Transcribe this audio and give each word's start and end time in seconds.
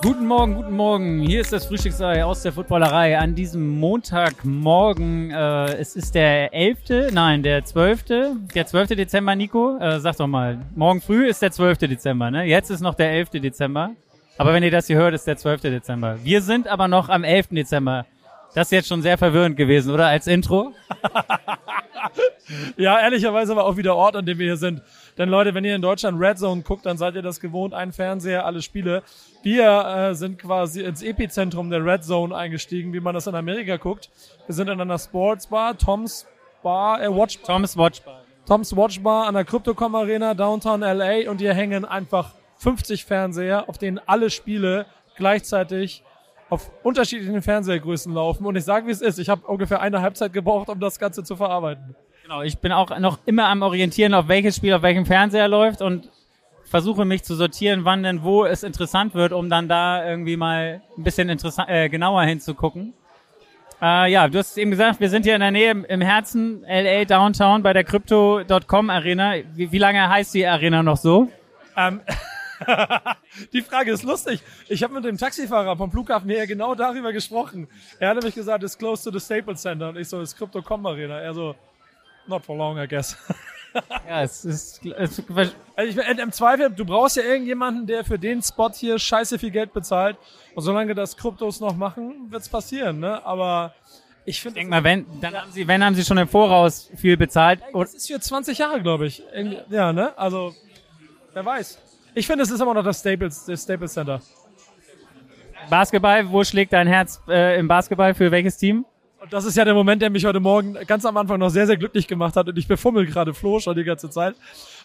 Guten 0.00 0.26
Morgen, 0.26 0.54
guten 0.54 0.76
Morgen. 0.76 1.20
Hier 1.20 1.40
ist 1.40 1.52
das 1.52 1.66
Frühstücksei 1.66 2.24
aus 2.24 2.42
der 2.42 2.52
Footballerei 2.52 3.18
an 3.18 3.34
diesem 3.34 3.80
Montagmorgen. 3.80 5.32
Äh, 5.32 5.74
es 5.74 5.96
ist 5.96 6.14
der 6.14 6.54
11., 6.54 7.12
nein, 7.12 7.42
der 7.42 7.64
12., 7.64 8.04
der 8.54 8.66
12. 8.66 8.88
Dezember, 8.90 9.34
Nico. 9.34 9.76
Äh, 9.78 9.98
sag 9.98 10.16
doch 10.16 10.28
mal, 10.28 10.60
morgen 10.76 11.00
früh 11.00 11.26
ist 11.26 11.42
der 11.42 11.50
12. 11.50 11.78
Dezember, 11.78 12.30
ne? 12.30 12.44
Jetzt 12.44 12.70
ist 12.70 12.80
noch 12.80 12.94
der 12.94 13.10
11. 13.10 13.30
Dezember. 13.40 13.90
Aber 14.36 14.54
wenn 14.54 14.62
ihr 14.62 14.70
das 14.70 14.86
hier 14.86 14.96
hört, 14.96 15.14
ist 15.14 15.26
der 15.26 15.36
12. 15.36 15.62
Dezember. 15.62 16.16
Wir 16.22 16.42
sind 16.42 16.68
aber 16.68 16.86
noch 16.86 17.08
am 17.08 17.24
11. 17.24 17.48
Dezember. 17.50 18.06
Das 18.54 18.68
ist 18.68 18.72
jetzt 18.72 18.88
schon 18.88 19.02
sehr 19.02 19.18
verwirrend 19.18 19.56
gewesen, 19.56 19.92
oder? 19.92 20.06
Als 20.06 20.26
Intro? 20.26 20.72
ja, 22.76 22.98
ehrlicherweise 23.00 23.54
war 23.54 23.64
auch 23.64 23.76
wieder 23.76 23.94
Ort, 23.94 24.16
an 24.16 24.24
dem 24.24 24.38
wir 24.38 24.46
hier 24.46 24.56
sind. 24.56 24.82
Denn 25.18 25.28
Leute, 25.28 25.54
wenn 25.54 25.64
ihr 25.64 25.74
in 25.74 25.82
Deutschland 25.82 26.20
Red 26.20 26.38
Zone 26.38 26.62
guckt, 26.62 26.86
dann 26.86 26.96
seid 26.96 27.14
ihr 27.14 27.22
das 27.22 27.40
gewohnt, 27.40 27.74
ein 27.74 27.92
Fernseher, 27.92 28.46
alle 28.46 28.62
Spiele. 28.62 29.02
Wir 29.42 29.84
äh, 29.84 30.14
sind 30.14 30.38
quasi 30.38 30.82
ins 30.82 31.02
Epizentrum 31.02 31.70
der 31.70 31.84
Red 31.84 32.04
Zone 32.04 32.34
eingestiegen, 32.34 32.92
wie 32.92 33.00
man 33.00 33.14
das 33.14 33.26
in 33.26 33.34
Amerika 33.34 33.76
guckt. 33.76 34.10
Wir 34.46 34.54
sind 34.54 34.68
in 34.68 34.80
einer 34.80 34.98
Sportsbar, 34.98 35.76
Tom's 35.76 36.26
Bar, 36.62 37.02
äh, 37.02 37.08
Watch, 37.08 37.38
Thomas 37.42 37.76
Watchbar. 37.76 38.22
Tom's 38.46 38.74
Watch 38.74 39.02
Bar 39.02 39.26
an 39.26 39.34
der 39.34 39.44
Cryptocom 39.44 39.94
Arena, 39.94 40.34
Downtown 40.34 40.80
LA 40.80 41.30
und 41.30 41.38
hier 41.38 41.52
hängen 41.52 41.84
einfach 41.84 42.32
50 42.58 43.04
Fernseher, 43.04 43.68
auf 43.68 43.76
denen 43.76 44.00
alle 44.06 44.30
Spiele 44.30 44.86
gleichzeitig 45.16 46.02
auf 46.50 46.70
unterschiedlichen 46.82 47.42
Fernsehgrößen 47.42 48.12
laufen. 48.12 48.46
Und 48.46 48.56
ich 48.56 48.64
sage, 48.64 48.86
wie 48.86 48.90
es 48.90 49.00
ist. 49.00 49.18
Ich 49.18 49.28
habe 49.28 49.46
ungefähr 49.46 49.80
eine 49.80 50.00
Halbzeit 50.00 50.32
gebraucht, 50.32 50.68
um 50.68 50.80
das 50.80 50.98
Ganze 50.98 51.22
zu 51.24 51.36
verarbeiten. 51.36 51.94
Genau, 52.22 52.42
ich 52.42 52.58
bin 52.58 52.72
auch 52.72 52.96
noch 52.98 53.18
immer 53.26 53.48
am 53.48 53.62
Orientieren, 53.62 54.14
auf 54.14 54.28
welches 54.28 54.56
Spiel 54.56 54.74
auf 54.74 54.82
welchem 54.82 55.06
Fernseher 55.06 55.48
läuft 55.48 55.80
und 55.82 56.10
versuche 56.64 57.04
mich 57.04 57.22
zu 57.22 57.34
sortieren, 57.34 57.84
wann 57.84 58.02
denn 58.02 58.22
wo 58.22 58.44
es 58.44 58.62
interessant 58.62 59.14
wird, 59.14 59.32
um 59.32 59.48
dann 59.48 59.68
da 59.68 60.06
irgendwie 60.06 60.36
mal 60.36 60.82
ein 60.96 61.02
bisschen 61.02 61.30
interessant, 61.30 61.70
äh, 61.70 61.88
genauer 61.88 62.22
hinzugucken. 62.24 62.92
Äh, 63.80 64.12
ja, 64.12 64.28
du 64.28 64.38
hast 64.38 64.58
eben 64.58 64.70
gesagt, 64.70 65.00
wir 65.00 65.08
sind 65.08 65.24
hier 65.24 65.34
in 65.34 65.40
der 65.40 65.50
Nähe 65.50 65.70
im 65.70 66.00
Herzen 66.00 66.64
LA 66.68 67.04
Downtown 67.04 67.62
bei 67.62 67.72
der 67.72 67.84
Crypto.com 67.84 68.90
Arena. 68.90 69.34
Wie, 69.54 69.70
wie 69.70 69.78
lange 69.78 70.08
heißt 70.08 70.34
die 70.34 70.46
Arena 70.46 70.82
noch 70.82 70.96
so? 70.96 71.28
Ähm, 71.76 72.00
die 73.52 73.62
Frage 73.62 73.92
ist 73.92 74.02
lustig. 74.02 74.42
Ich 74.68 74.82
habe 74.82 74.94
mit 74.94 75.04
dem 75.04 75.18
Taxifahrer 75.18 75.76
vom 75.76 75.90
Flughafen 75.90 76.28
hier 76.30 76.46
genau 76.46 76.74
darüber 76.74 77.12
gesprochen. 77.12 77.68
Er 77.98 78.10
hat 78.10 78.16
nämlich 78.16 78.34
gesagt, 78.34 78.62
it's 78.64 78.76
close 78.76 79.04
to 79.04 79.16
the 79.16 79.24
Staples 79.24 79.62
Center. 79.62 79.90
Und 79.90 79.96
ich 79.96 80.08
so, 80.08 80.20
it's 80.20 80.34
Crypto.com 80.34 80.86
Arena. 80.86 81.20
Er 81.20 81.34
so, 81.34 81.54
not 82.26 82.44
for 82.44 82.56
long, 82.56 82.78
I 82.78 82.86
guess. 82.86 83.16
Ja, 84.08 84.22
es 84.22 84.44
ist, 84.44 84.84
es, 84.84 85.22
Also 85.76 85.90
ich, 85.90 85.96
im 85.96 86.32
Zweifel, 86.32 86.70
du 86.70 86.84
brauchst 86.84 87.16
ja 87.16 87.22
irgendjemanden, 87.22 87.86
der 87.86 88.04
für 88.04 88.18
den 88.18 88.42
Spot 88.42 88.70
hier 88.72 88.98
scheiße 88.98 89.38
viel 89.38 89.50
Geld 89.50 89.72
bezahlt. 89.72 90.16
Und 90.54 90.62
solange 90.62 90.94
das 90.94 91.16
Kryptos 91.16 91.60
noch 91.60 91.76
machen, 91.76 92.30
wird's 92.30 92.48
passieren, 92.48 92.98
ne? 93.00 93.24
Aber 93.24 93.74
ich 94.24 94.40
finde. 94.40 94.60
denk 94.60 94.70
mal, 94.70 94.84
wenn, 94.84 95.06
dann 95.20 95.34
haben 95.34 95.52
sie, 95.52 95.66
wenn 95.68 95.84
haben 95.84 95.94
sie 95.94 96.04
schon 96.04 96.18
im 96.18 96.28
Voraus 96.28 96.90
viel 96.96 97.16
bezahlt. 97.16 97.60
Das 97.72 97.94
ist 97.94 98.08
für 98.08 98.20
20 98.20 98.58
Jahre, 98.58 98.82
glaube 98.82 99.06
ich. 99.06 99.22
Ja, 99.70 99.92
ne? 99.92 100.16
Also, 100.18 100.54
wer 101.32 101.44
weiß. 101.44 101.78
Ich 102.18 102.26
finde, 102.26 102.42
es 102.42 102.50
ist 102.50 102.60
immer 102.60 102.74
noch 102.74 102.82
das 102.82 102.98
Staples, 102.98 103.44
das 103.44 103.62
Staples 103.62 103.92
Center. 103.92 104.20
Basketball, 105.70 106.28
wo 106.28 106.42
schlägt 106.42 106.72
dein 106.72 106.88
Herz 106.88 107.22
äh, 107.28 107.56
im 107.60 107.68
Basketball 107.68 108.12
für 108.12 108.28
welches 108.32 108.56
Team? 108.56 108.84
Und 109.20 109.32
das 109.32 109.44
ist 109.44 109.56
ja 109.56 109.64
der 109.64 109.74
Moment, 109.74 110.02
der 110.02 110.10
mich 110.10 110.24
heute 110.24 110.40
Morgen 110.40 110.74
ganz 110.88 111.04
am 111.04 111.16
Anfang 111.16 111.38
noch 111.38 111.50
sehr, 111.50 111.68
sehr 111.68 111.76
glücklich 111.76 112.08
gemacht 112.08 112.34
hat. 112.34 112.48
Und 112.48 112.58
ich 112.58 112.66
befummel 112.66 113.06
gerade 113.06 113.34
Flo 113.34 113.60
schon 113.60 113.76
die 113.76 113.84
ganze 113.84 114.10
Zeit. 114.10 114.34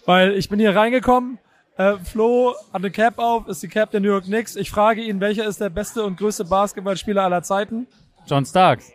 Weil 0.05 0.33
ich 0.33 0.47
bin 0.47 0.59
hier 0.59 0.75
reingekommen. 0.75 1.39
Äh, 1.75 1.95
Flo 2.03 2.53
hat 2.71 2.81
eine 2.81 2.91
Cap 2.91 3.17
auf, 3.17 3.47
ist 3.47 3.63
die 3.63 3.67
Cap 3.67 3.89
der 3.89 3.99
New 3.99 4.09
York 4.09 4.25
Knicks. 4.25 4.55
Ich 4.55 4.69
frage 4.69 5.01
ihn, 5.01 5.19
welcher 5.19 5.45
ist 5.45 5.59
der 5.59 5.71
beste 5.71 6.03
und 6.03 6.17
größte 6.17 6.45
Basketballspieler 6.45 7.23
aller 7.23 7.41
Zeiten? 7.41 7.87
John 8.27 8.45
Starks. 8.45 8.91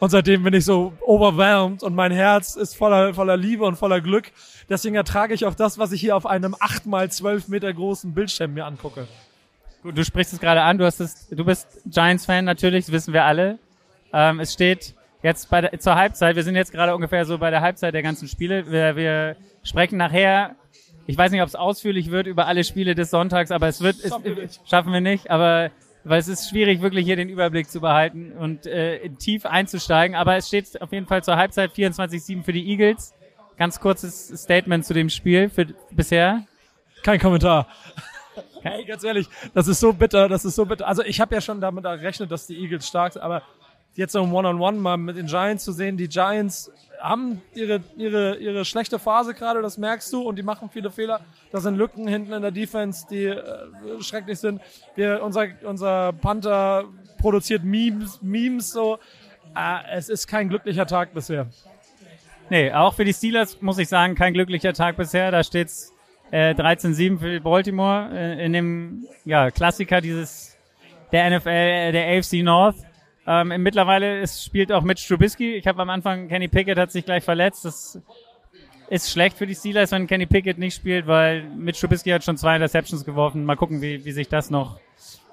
Und 0.00 0.08
seitdem 0.08 0.42
bin 0.42 0.54
ich 0.54 0.64
so 0.64 0.94
overwhelmed 1.02 1.82
und 1.82 1.94
mein 1.94 2.10
Herz 2.10 2.56
ist 2.56 2.74
voller, 2.74 3.12
voller 3.12 3.36
Liebe 3.36 3.64
und 3.64 3.76
voller 3.76 4.00
Glück. 4.00 4.32
Deswegen 4.68 4.94
ertrage 4.94 5.34
ich 5.34 5.44
auch 5.44 5.54
das, 5.54 5.78
was 5.78 5.92
ich 5.92 6.00
hier 6.00 6.16
auf 6.16 6.24
einem 6.24 6.56
8 6.58 6.86
mal 6.86 7.10
12 7.10 7.48
Meter 7.48 7.72
großen 7.72 8.14
Bildschirm 8.14 8.54
mir 8.54 8.64
angucke. 8.64 9.06
Gut, 9.82 9.96
du 9.96 10.04
sprichst 10.04 10.32
es 10.32 10.40
gerade 10.40 10.62
an, 10.62 10.78
du 10.78 10.86
hast 10.86 11.00
es, 11.00 11.28
du 11.28 11.44
bist 11.44 11.82
Giants-Fan 11.84 12.46
natürlich, 12.46 12.86
das 12.86 12.92
wissen 12.92 13.12
wir 13.12 13.24
alle. 13.24 13.58
Ähm, 14.12 14.40
es 14.40 14.54
steht 14.54 14.94
jetzt 15.22 15.50
bei 15.50 15.60
der, 15.60 15.78
zur 15.78 15.96
Halbzeit, 15.96 16.34
wir 16.34 16.44
sind 16.44 16.56
jetzt 16.56 16.72
gerade 16.72 16.94
ungefähr 16.94 17.26
so 17.26 17.36
bei 17.36 17.50
der 17.50 17.60
Halbzeit 17.60 17.92
der 17.92 18.02
ganzen 18.02 18.26
Spiele. 18.26 18.70
Wir, 18.70 18.96
wir 18.96 19.36
sprechen 19.62 19.98
nachher, 19.98 20.56
ich 21.06 21.18
weiß 21.18 21.30
nicht, 21.30 21.42
ob 21.42 21.48
es 21.48 21.54
ausführlich 21.54 22.10
wird 22.10 22.26
über 22.26 22.46
alle 22.46 22.64
Spiele 22.64 22.94
des 22.94 23.10
Sonntags, 23.10 23.50
aber 23.50 23.68
es 23.68 23.82
wird, 23.82 23.96
es, 23.96 24.08
Schaffen 24.08 24.24
wir 24.24 24.34
nicht. 24.34 24.60
schaffen 24.68 24.92
wir 24.94 25.00
nicht, 25.02 25.30
aber 25.30 25.70
weil 26.04 26.18
es 26.18 26.28
ist 26.28 26.48
schwierig, 26.48 26.80
wirklich 26.80 27.04
hier 27.04 27.16
den 27.16 27.28
Überblick 27.28 27.70
zu 27.70 27.80
behalten 27.80 28.32
und 28.32 28.66
äh, 28.66 29.08
tief 29.10 29.46
einzusteigen. 29.46 30.16
Aber 30.16 30.36
es 30.36 30.48
steht 30.48 30.80
auf 30.80 30.92
jeden 30.92 31.06
Fall 31.06 31.22
zur 31.22 31.36
Halbzeit 31.36 31.72
24-7 31.72 32.42
für 32.42 32.52
die 32.52 32.70
Eagles. 32.70 33.14
Ganz 33.56 33.80
kurzes 33.80 34.28
Statement 34.28 34.84
zu 34.84 34.94
dem 34.94 35.10
Spiel 35.10 35.50
für 35.50 35.66
bisher. 35.90 36.44
Kein 37.02 37.18
Kommentar. 37.18 37.66
Hey, 38.62 38.84
ganz 38.84 39.04
ehrlich, 39.04 39.26
das 39.54 39.68
ist 39.68 39.80
so 39.80 39.92
bitter, 39.92 40.28
das 40.28 40.44
ist 40.44 40.54
so 40.54 40.66
bitter. 40.66 40.86
Also 40.86 41.02
ich 41.02 41.20
habe 41.20 41.34
ja 41.34 41.40
schon 41.40 41.60
damit 41.60 41.84
gerechnet, 41.84 42.30
dass 42.30 42.46
die 42.46 42.58
Eagles 42.58 42.86
stark 42.86 43.14
sind, 43.14 43.22
aber 43.22 43.42
jetzt 43.94 44.12
so 44.12 44.22
ein 44.22 44.32
One-on-One 44.32 44.78
mal 44.78 44.96
mit 44.96 45.16
den 45.16 45.26
Giants 45.26 45.64
zu 45.64 45.72
sehen, 45.72 45.96
die 45.96 46.08
Giants 46.08 46.70
haben 47.00 47.40
ihre, 47.54 47.80
ihre, 47.96 48.36
ihre 48.36 48.64
schlechte 48.64 48.98
Phase 48.98 49.34
gerade, 49.34 49.62
das 49.62 49.78
merkst 49.78 50.12
du, 50.12 50.22
und 50.22 50.36
die 50.36 50.42
machen 50.42 50.68
viele 50.70 50.90
Fehler. 50.90 51.20
Da 51.50 51.60
sind 51.60 51.76
Lücken 51.76 52.06
hinten 52.06 52.32
in 52.32 52.42
der 52.42 52.50
Defense, 52.50 53.06
die 53.10 53.24
äh, 53.24 53.42
schrecklich 54.00 54.38
sind. 54.38 54.60
Wir, 54.94 55.22
unser, 55.22 55.46
unser 55.64 56.12
Panther 56.12 56.84
produziert 57.18 57.64
Memes, 57.64 58.20
Memes 58.22 58.70
so. 58.70 58.98
Äh, 59.56 59.96
es 59.96 60.08
ist 60.08 60.26
kein 60.26 60.48
glücklicher 60.48 60.86
Tag 60.86 61.14
bisher. 61.14 61.46
Nee, 62.50 62.72
auch 62.72 62.94
für 62.94 63.04
die 63.04 63.12
Steelers 63.12 63.60
muss 63.62 63.78
ich 63.78 63.88
sagen, 63.88 64.14
kein 64.14 64.34
glücklicher 64.34 64.72
Tag 64.72 64.96
bisher. 64.96 65.30
Da 65.30 65.44
steht's 65.44 65.92
äh, 66.30 66.52
13-7 66.52 67.18
für 67.18 67.40
Baltimore 67.40 68.10
äh, 68.12 68.44
in 68.44 68.52
dem 68.52 69.06
ja, 69.24 69.50
Klassiker 69.50 70.00
dieses 70.00 70.56
der 71.12 71.38
NFL, 71.38 71.48
äh, 71.48 71.92
der 71.92 72.18
AFC 72.18 72.42
North. 72.42 72.76
Ähm, 73.26 73.62
mittlerweile 73.62 74.20
es 74.20 74.44
spielt 74.44 74.72
auch 74.72 74.82
Mitch 74.82 75.06
Trubisky. 75.06 75.54
Ich 75.54 75.66
habe 75.66 75.82
am 75.82 75.90
Anfang 75.90 76.28
Kenny 76.28 76.48
Pickett 76.48 76.78
hat 76.78 76.90
sich 76.90 77.04
gleich 77.04 77.22
verletzt. 77.22 77.64
Das 77.64 78.00
ist 78.88 79.10
schlecht 79.10 79.36
für 79.36 79.46
die 79.46 79.54
Steelers, 79.54 79.92
wenn 79.92 80.06
Kenny 80.06 80.26
Pickett 80.26 80.58
nicht 80.58 80.74
spielt, 80.74 81.06
weil 81.06 81.44
Mitch 81.44 81.80
Trubisky 81.80 82.10
hat 82.10 82.24
schon 82.24 82.36
zwei 82.36 82.56
Interceptions 82.56 83.04
geworfen. 83.04 83.44
Mal 83.44 83.56
gucken, 83.56 83.82
wie, 83.82 84.04
wie 84.04 84.12
sich 84.12 84.28
das 84.28 84.50
noch 84.50 84.80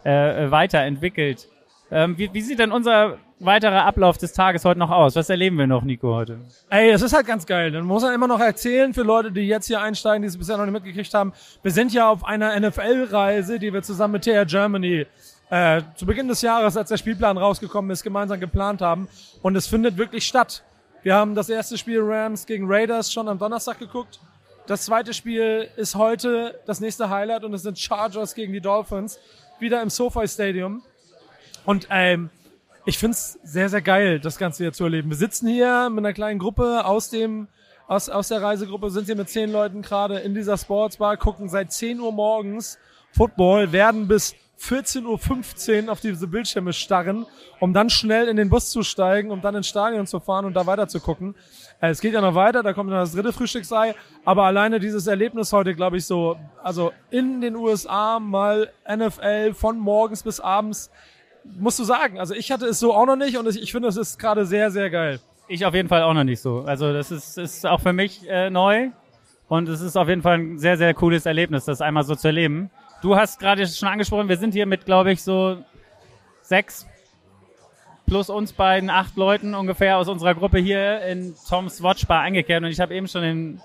äh, 0.04 0.52
weiterentwickelt. 0.52 1.48
Ähm, 1.90 2.18
wie, 2.18 2.34
wie 2.34 2.42
sieht 2.42 2.60
denn 2.60 2.72
unser 2.72 3.18
weiterer 3.40 3.86
Ablauf 3.86 4.18
des 4.18 4.34
Tages 4.34 4.66
heute 4.66 4.80
noch 4.80 4.92
aus? 4.92 5.16
Was 5.16 5.30
erleben 5.30 5.58
wir 5.58 5.68
noch, 5.68 5.84
Nico, 5.84 6.14
heute? 6.14 6.40
Ey, 6.70 6.90
es 6.90 7.02
ist 7.02 7.14
halt 7.14 7.26
ganz 7.26 7.46
geil. 7.46 7.72
Dann 7.72 7.86
muss 7.86 8.04
man 8.04 8.14
immer 8.14 8.28
noch 8.28 8.40
erzählen 8.40 8.94
für 8.94 9.04
Leute, 9.04 9.32
die 9.32 9.42
jetzt 9.42 9.68
hier 9.68 9.82
einsteigen, 9.82 10.22
die 10.22 10.28
es 10.28 10.38
bisher 10.38 10.58
noch 10.58 10.66
nicht 10.66 10.74
mitgekriegt 10.74 11.14
haben. 11.14 11.34
Wir 11.64 11.72
sind 11.72 11.94
ja 11.94 12.10
auf 12.10 12.26
einer 12.26 12.60
NFL-Reise, 12.60 13.60
die 13.60 13.72
wir 13.74 13.84
zusammen 13.84 14.14
mit 14.14 14.24
TR 14.24 14.46
Germany 14.46 15.06
äh, 15.50 15.82
zu 15.96 16.06
Beginn 16.06 16.28
des 16.28 16.42
Jahres, 16.42 16.76
als 16.76 16.90
der 16.90 16.98
Spielplan 16.98 17.38
rausgekommen 17.38 17.92
ist, 17.92 18.04
gemeinsam 18.04 18.40
geplant 18.40 18.82
haben. 18.82 19.08
Und 19.42 19.56
es 19.56 19.68
findet 19.68 19.98
wirklich 19.98 20.26
statt. 20.26 20.64
Wir 21.04 21.16
haben 21.16 21.36
das 21.36 21.50
erste 21.50 21.78
Spiel 21.78 22.02
Rams 22.02 22.46
gegen 22.46 22.66
Raiders 22.68 23.12
schon 23.12 23.28
am 23.28 23.40
Donnerstag 23.40 23.80
geguckt. 23.80 24.20
Das 24.66 24.84
zweite 24.84 25.14
Spiel 25.14 25.70
ist 25.78 25.96
heute 25.96 26.60
das 26.66 26.82
nächste 26.82 27.10
Highlight 27.10 27.46
und 27.46 27.54
es 27.54 27.62
sind 27.62 27.80
Chargers 27.80 28.36
gegen 28.36 28.52
die 28.52 28.60
Dolphins. 28.60 29.20
Wieder 29.60 29.82
im 29.82 29.90
SoFi 29.90 30.28
Stadium. 30.28 30.84
Und 31.66 31.88
ähm, 31.90 32.30
ich 32.86 32.98
find's 32.98 33.40
sehr, 33.44 33.70
sehr 33.70 33.82
geil, 33.82 34.20
das 34.20 34.38
Ganze 34.38 34.64
hier 34.64 34.74
zu 34.74 34.84
erleben. 34.84 35.10
Wir 35.10 35.18
sitzen 35.18 35.48
hier 35.48 35.90
mit 35.90 36.00
einer 36.00 36.14
kleinen 36.14 36.40
Gruppe 36.40 36.86
aus 36.86 37.10
dem, 37.10 37.48
aus, 37.88 38.10
aus 38.10 38.28
der 38.28 38.42
Reisegruppe, 38.42 38.90
sind 38.90 39.06
hier 39.06 39.16
mit 39.16 39.30
zehn 39.30 39.52
Leuten 39.52 39.82
gerade 39.82 40.20
in 40.20 40.34
dieser 40.34 40.58
Sportsbar, 40.58 41.18
gucken 41.18 41.50
seit 41.50 41.72
10 41.72 42.00
Uhr 42.00 42.12
morgens 42.12 42.78
Football, 43.12 43.72
werden 43.72 44.08
bis 44.08 44.36
14.15 44.60 45.86
Uhr 45.86 45.92
auf 45.92 46.02
diese 46.02 46.28
Bildschirme 46.28 46.74
starren, 46.74 47.26
um 47.60 47.74
dann 47.74 47.90
schnell 47.90 48.28
in 48.28 48.38
den 48.38 48.50
Bus 48.50 48.70
zu 48.70 48.84
steigen, 48.84 49.32
um 49.32 49.42
dann 49.42 49.56
ins 49.56 49.68
Stadion 49.68 50.08
zu 50.08 50.20
fahren 50.20 50.46
und 50.46 50.54
da 50.56 50.66
weiter 50.66 50.88
zu 50.88 51.00
gucken. 51.00 51.36
Äh, 51.80 51.90
Es 51.90 52.02
geht 52.02 52.14
ja 52.14 52.22
noch 52.22 52.36
weiter, 52.36 52.64
da 52.64 52.74
kommt 52.74 52.90
noch 52.90 52.98
das 52.98 53.12
dritte 53.14 53.34
Frühstücksei, 53.34 53.96
aber 54.26 54.44
alleine 54.44 54.80
dieses 54.80 55.06
Erlebnis 55.08 55.54
heute, 55.54 55.76
glaube 55.76 55.98
ich, 55.98 56.06
so, 56.06 56.38
also 56.64 56.92
in 57.12 57.42
den 57.42 57.56
USA 57.56 58.20
mal 58.20 58.72
NFL 58.90 59.54
von 59.54 59.78
morgens 59.78 60.24
bis 60.24 60.40
abends, 60.40 60.90
musst 61.60 61.80
du 61.80 61.84
sagen. 61.84 62.20
Also 62.20 62.34
ich 62.34 62.52
hatte 62.52 62.66
es 62.66 62.80
so 62.80 62.94
auch 62.94 63.06
noch 63.06 63.16
nicht 63.16 63.38
und 63.38 63.48
ich, 63.48 63.62
ich 63.62 63.72
finde, 63.72 63.88
es 63.88 63.98
ist 63.98 64.20
gerade 64.20 64.46
sehr, 64.46 64.72
sehr 64.72 64.90
geil. 64.90 65.20
Ich 65.48 65.66
auf 65.66 65.74
jeden 65.74 65.88
Fall 65.88 66.04
auch 66.04 66.14
noch 66.14 66.26
nicht 66.26 66.42
so. 66.42 66.64
Also 66.66 66.92
das 66.92 67.10
ist, 67.12 67.38
ist 67.38 67.66
auch 67.66 67.80
für 67.80 67.94
mich 67.94 68.28
äh, 68.28 68.50
neu 68.50 68.90
und 69.48 69.70
es 69.70 69.80
ist 69.82 69.96
auf 69.96 70.10
jeden 70.10 70.22
Fall 70.22 70.40
ein 70.40 70.60
sehr, 70.60 70.78
sehr 70.78 70.94
cooles 70.94 71.26
Erlebnis, 71.26 71.64
das 71.66 71.80
einmal 71.80 72.04
so 72.04 72.16
zu 72.16 72.28
erleben. 72.28 72.70
Du 73.02 73.16
hast 73.16 73.40
gerade 73.40 73.68
schon 73.68 73.88
angesprochen, 73.88 74.28
wir 74.28 74.38
sind 74.38 74.54
hier 74.54 74.66
mit, 74.66 74.86
glaube 74.86 75.12
ich, 75.12 75.22
so 75.22 75.58
sechs, 76.42 76.88
plus 78.08 78.30
uns 78.30 78.54
beiden 78.54 78.90
acht 78.90 79.16
Leuten 79.16 79.54
ungefähr 79.54 79.98
aus 79.98 80.08
unserer 80.08 80.34
Gruppe 80.34 80.58
hier 80.60 81.02
in 81.02 81.36
Toms 81.48 81.84
Watchbar 81.84 82.22
eingekehrt 82.22 82.64
und 82.64 82.70
ich 82.70 82.80
habe 82.80 82.96
eben 82.96 83.08
schon 83.08 83.22
den 83.22 83.62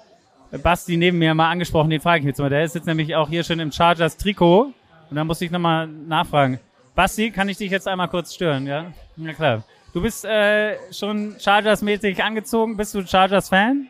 Basti 0.62 0.96
neben 0.96 1.19
mir 1.19 1.34
mal 1.34 1.50
angesprochen, 1.50 1.90
den 1.90 2.00
frage 2.00 2.20
ich 2.20 2.26
jetzt 2.26 2.38
mal. 2.40 2.50
Der 2.50 2.64
ist 2.64 2.75
jetzt 2.75 2.87
nämlich 2.87 3.14
auch 3.17 3.29
hier 3.29 3.43
schon 3.43 3.58
im 3.61 3.73
Chargers 3.73 4.17
Trikot 4.17 4.73
und 5.08 5.17
da 5.17 5.25
muss 5.25 5.40
ich 5.40 5.50
nochmal 5.50 5.87
nachfragen. 5.87 6.61
Basti, 6.94 7.31
kann 7.31 7.49
ich 7.49 7.56
dich 7.56 7.70
jetzt 7.70 7.88
einmal 7.88 8.08
kurz 8.08 8.35
stören, 8.35 8.67
ja? 8.67 8.93
Ja 9.17 9.32
klar. 9.32 9.64
Du 9.94 10.02
bist 10.02 10.25
äh, 10.25 10.76
schon 10.93 11.37
Chargers-mäßig 11.38 12.23
angezogen. 12.23 12.76
Bist 12.76 12.94
du 12.94 13.06
Chargers-Fan? 13.06 13.88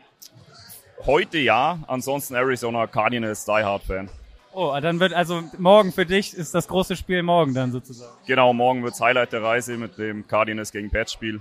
Heute 1.05 1.37
ja, 1.37 1.79
ansonsten 1.87 2.35
Arizona 2.35 2.87
Cardinals 2.87 3.43
Die 3.43 3.51
Hard 3.51 3.83
Fan. 3.83 4.09
Oh, 4.55 4.77
dann 4.79 4.99
wird 4.99 5.13
also 5.13 5.41
morgen 5.57 5.91
für 5.91 6.05
dich 6.05 6.33
ist 6.35 6.53
das 6.53 6.67
große 6.67 6.95
Spiel 6.95 7.23
morgen 7.23 7.53
dann 7.53 7.71
sozusagen. 7.71 8.13
Genau, 8.27 8.53
morgen 8.53 8.83
wird's 8.83 9.01
Highlight 9.01 9.33
der 9.33 9.41
Reise 9.41 9.77
mit 9.77 9.97
dem 9.97 10.27
Cardinals 10.27 10.71
gegen 10.71 10.91
Pets 10.91 11.13
Spiel. 11.13 11.39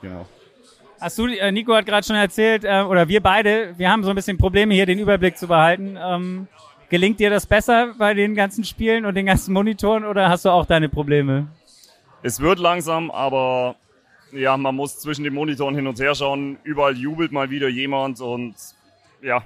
Genau. 0.00 0.26
Hast 1.00 1.18
du, 1.18 1.26
äh, 1.26 1.50
Nico 1.50 1.74
hat 1.74 1.86
gerade 1.86 2.06
schon 2.06 2.16
erzählt, 2.16 2.64
äh, 2.64 2.82
oder 2.82 3.08
wir 3.08 3.20
beide, 3.20 3.74
wir 3.78 3.90
haben 3.90 4.04
so 4.04 4.10
ein 4.10 4.16
bisschen 4.16 4.38
Probleme 4.38 4.74
hier, 4.74 4.86
den 4.86 4.98
Überblick 4.98 5.38
zu 5.38 5.48
behalten. 5.48 5.96
Ähm, 5.98 6.46
gelingt 6.88 7.18
dir 7.18 7.30
das 7.30 7.46
besser 7.46 7.94
bei 7.98 8.14
den 8.14 8.34
ganzen 8.34 8.64
Spielen 8.64 9.06
und 9.06 9.14
den 9.14 9.26
ganzen 9.26 9.52
Monitoren 9.52 10.04
oder 10.04 10.28
hast 10.28 10.44
du 10.44 10.50
auch 10.50 10.66
deine 10.66 10.88
Probleme? 10.88 11.48
Es 12.22 12.38
wird 12.40 12.58
langsam, 12.58 13.10
aber 13.10 13.76
ja, 14.30 14.56
man 14.56 14.76
muss 14.76 15.00
zwischen 15.00 15.24
den 15.24 15.34
Monitoren 15.34 15.74
hin 15.74 15.86
und 15.86 15.98
her 15.98 16.14
schauen. 16.14 16.58
Überall 16.62 16.96
jubelt 16.96 17.32
mal 17.32 17.50
wieder 17.50 17.68
jemand 17.68 18.20
und 18.20 18.54
ja, 19.22 19.42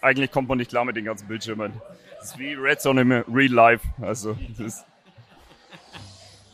eigentlich 0.00 0.30
kommt 0.30 0.48
man 0.48 0.58
nicht 0.58 0.70
klar 0.70 0.84
mit 0.84 0.96
den 0.96 1.04
ganzen 1.04 1.28
Bildschirmen. 1.28 1.72
Das 2.22 2.30
ist 2.30 2.38
wie 2.38 2.54
Red 2.54 2.80
Zone 2.80 3.00
im 3.00 3.10
Real 3.10 3.50
Life. 3.50 3.84
Also, 4.00 4.36
das 4.56 4.84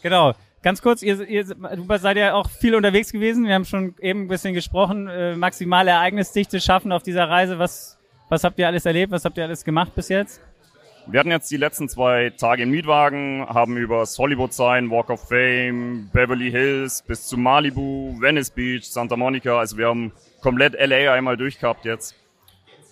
Genau. 0.00 0.34
Ganz 0.62 0.80
kurz, 0.80 1.02
ihr, 1.02 1.20
ihr 1.28 1.44
du 1.44 1.96
seid 1.98 2.16
ja 2.16 2.32
auch 2.32 2.48
viel 2.48 2.74
unterwegs 2.74 3.12
gewesen. 3.12 3.44
Wir 3.44 3.54
haben 3.54 3.66
schon 3.66 3.94
eben 4.00 4.22
ein 4.22 4.28
bisschen 4.28 4.54
gesprochen. 4.54 5.08
Äh, 5.08 5.36
maximale 5.36 5.90
Ereignisdichte 5.90 6.58
schaffen 6.58 6.90
auf 6.90 7.02
dieser 7.02 7.28
Reise. 7.28 7.58
Was, 7.58 7.98
was 8.30 8.44
habt 8.44 8.58
ihr 8.58 8.66
alles 8.66 8.86
erlebt? 8.86 9.12
Was 9.12 9.26
habt 9.26 9.36
ihr 9.36 9.44
alles 9.44 9.62
gemacht 9.62 9.94
bis 9.94 10.08
jetzt? 10.08 10.40
Wir 11.06 11.20
hatten 11.20 11.30
jetzt 11.30 11.50
die 11.50 11.58
letzten 11.58 11.86
zwei 11.90 12.30
Tage 12.30 12.62
im 12.62 12.70
Mietwagen, 12.70 13.46
haben 13.46 13.76
über 13.76 14.04
Hollywood 14.04 14.54
Sign, 14.54 14.90
Walk 14.90 15.10
of 15.10 15.28
Fame, 15.28 16.08
Beverly 16.14 16.50
Hills 16.50 17.02
bis 17.02 17.26
zu 17.26 17.36
Malibu, 17.36 18.18
Venice 18.18 18.50
Beach, 18.50 18.84
Santa 18.84 19.16
Monica. 19.16 19.58
Also 19.58 19.76
wir 19.76 19.88
haben 19.88 20.12
komplett 20.40 20.72
LA 20.72 21.12
einmal 21.12 21.36
durchgehabt 21.36 21.84
jetzt. 21.84 22.14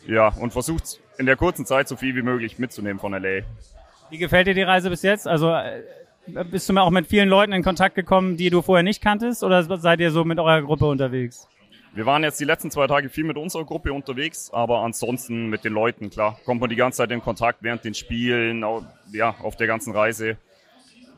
Ja, 0.07 0.29
und 0.29 0.53
versucht 0.53 1.01
in 1.19 1.27
der 1.27 1.37
kurzen 1.37 1.67
Zeit 1.67 1.89
so 1.89 1.97
viel 1.97 2.15
wie 2.15 2.23
möglich 2.23 2.59
mitzunehmen 2.59 2.99
von 2.99 3.13
LA. 3.13 3.43
Wie 4.11 4.19
gefällt 4.19 4.47
dir 4.47 4.55
die 4.55 4.63
Reise 4.63 4.91
bis 4.91 5.03
jetzt? 5.03 5.27
Also 5.27 5.53
äh, 5.53 5.83
bist 6.51 6.69
du 6.69 6.73
mal 6.73 6.83
auch 6.83 6.91
mit 6.91 7.07
vielen 7.07 7.29
Leuten 7.29 7.53
in 7.53 7.63
Kontakt 7.63 7.95
gekommen, 7.95 8.37
die 8.37 8.51
du 8.51 8.63
vorher 8.63 8.83
nicht 8.83 9.03
kanntest, 9.03 9.43
oder 9.43 9.63
seid 9.79 10.01
ihr 10.01 10.11
so 10.11 10.25
mit 10.25 10.39
eurer 10.39 10.63
Gruppe 10.63 10.87
unterwegs? 10.87 11.49
Wir 11.95 12.05
waren 12.05 12.23
jetzt 12.23 12.39
die 12.39 12.45
letzten 12.45 12.71
zwei 12.71 12.87
Tage 12.87 13.09
viel 13.09 13.25
mit 13.25 13.39
unserer 13.39 13.65
Gruppe 13.65 13.93
unterwegs, 13.93 14.51
aber 14.53 14.81
ansonsten 14.81 15.49
mit 15.49 15.65
den 15.65 15.73
Leuten, 15.73 16.11
klar, 16.11 16.39
kommt 16.45 16.61
man 16.61 16.69
die 16.69 16.77
ganze 16.77 16.99
Zeit 16.99 17.11
in 17.11 17.23
Kontakt 17.23 17.63
während 17.63 17.85
den 17.85 17.95
Spielen, 17.95 18.63
ja, 19.13 19.35
auf 19.43 19.57
der 19.57 19.67
ganzen 19.67 19.95
Reise. 19.95 20.37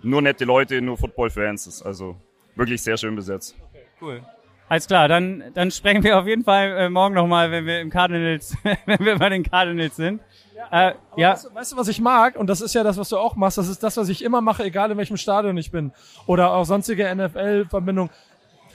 Nur 0.02 0.22
nette 0.22 0.44
Leute, 0.44 0.80
nur 0.80 0.96
Football-Fans, 0.96 1.82
also 1.82 2.14
wirklich 2.54 2.80
sehr 2.80 2.96
schön 2.96 3.16
besetzt. 3.16 3.56
Okay, 3.70 3.82
cool. 4.00 4.22
Alles 4.68 4.86
klar, 4.86 5.08
dann, 5.08 5.44
dann 5.54 5.70
sprechen 5.70 6.02
wir 6.02 6.18
auf 6.18 6.26
jeden 6.26 6.44
Fall 6.44 6.76
äh, 6.76 6.88
morgen 6.90 7.14
nochmal, 7.14 7.50
wenn 7.50 7.64
wir 7.64 7.80
im 7.80 7.88
Cardinals, 7.88 8.54
wenn 8.86 8.98
wir 9.00 9.18
bei 9.18 9.30
den 9.30 9.42
Cardinals 9.42 9.96
sind. 9.96 10.20
Ja, 10.54 10.90
äh, 10.90 10.94
ja. 11.16 11.32
Weißt, 11.32 11.44
du, 11.46 11.54
weißt, 11.54 11.72
du, 11.72 11.76
was 11.76 11.88
ich 11.88 12.00
mag? 12.00 12.36
Und 12.36 12.48
das 12.48 12.60
ist 12.60 12.74
ja 12.74 12.82
das, 12.82 12.98
was 12.98 13.08
du 13.08 13.16
auch 13.16 13.36
machst. 13.36 13.56
Das 13.56 13.68
ist 13.68 13.82
das, 13.82 13.96
was 13.96 14.08
ich 14.08 14.22
immer 14.22 14.40
mache, 14.40 14.64
egal 14.64 14.90
in 14.90 14.98
welchem 14.98 15.16
Stadion 15.16 15.56
ich 15.56 15.70
bin. 15.70 15.92
Oder 16.26 16.52
auch 16.52 16.64
sonstige 16.64 17.14
NFL-Verbindung. 17.14 18.10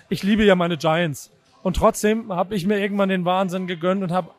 Ich 0.10 0.24
liebe 0.24 0.44
ja 0.44 0.56
meine 0.56 0.78
Giants. 0.78 1.32
Und 1.62 1.78
trotzdem 1.78 2.34
habe 2.34 2.56
ich 2.56 2.66
mir 2.66 2.80
irgendwann 2.80 3.10
den 3.10 3.26
Wahnsinn 3.26 3.68
gegönnt 3.68 4.02
und 4.02 4.12
habe 4.12 4.32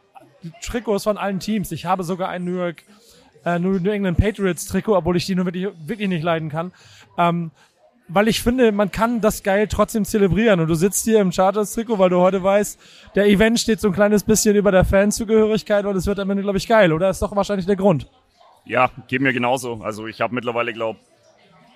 Trikots 0.60 1.04
von 1.04 1.16
allen 1.16 1.40
Teams. 1.40 1.70
Ich 1.72 1.86
habe 1.86 2.02
sogar 2.02 2.28
ein 2.30 2.44
New 2.44 2.56
York, 2.56 2.82
äh, 3.44 3.58
New 3.58 3.76
England 3.76 4.18
Patriots 4.18 4.66
Trikot, 4.66 4.96
obwohl 4.96 5.16
ich 5.16 5.26
die 5.26 5.34
nur 5.34 5.46
wirklich, 5.46 5.68
wirklich 5.86 6.08
nicht 6.08 6.22
leiden 6.22 6.48
kann. 6.48 6.72
Ähm, 7.16 7.50
weil 8.08 8.28
ich 8.28 8.42
finde, 8.42 8.70
man 8.72 8.90
kann 8.90 9.20
das 9.20 9.42
geil 9.42 9.66
trotzdem 9.68 10.04
zelebrieren. 10.04 10.60
Und 10.60 10.68
du 10.68 10.74
sitzt 10.74 11.04
hier 11.04 11.20
im 11.20 11.32
Chargers-Trikot, 11.32 11.98
weil 11.98 12.10
du 12.10 12.18
heute 12.18 12.42
weißt, 12.42 12.78
der 13.14 13.26
Event 13.26 13.58
steht 13.60 13.80
so 13.80 13.88
ein 13.88 13.94
kleines 13.94 14.24
bisschen 14.24 14.56
über 14.56 14.70
der 14.70 14.84
Fanzugehörigkeit 14.84 15.84
und 15.86 15.96
es 15.96 16.06
wird 16.06 16.18
am 16.18 16.30
Ende, 16.30 16.42
glaube 16.42 16.58
ich, 16.58 16.68
geil, 16.68 16.92
oder? 16.92 17.10
Ist 17.10 17.22
doch 17.22 17.34
wahrscheinlich 17.34 17.66
der 17.66 17.76
Grund. 17.76 18.08
Ja, 18.66 18.90
geht 19.08 19.20
mir 19.20 19.32
genauso. 19.32 19.80
Also 19.82 20.06
ich 20.06 20.20
habe 20.20 20.34
mittlerweile, 20.34 20.72
glaube 20.72 20.98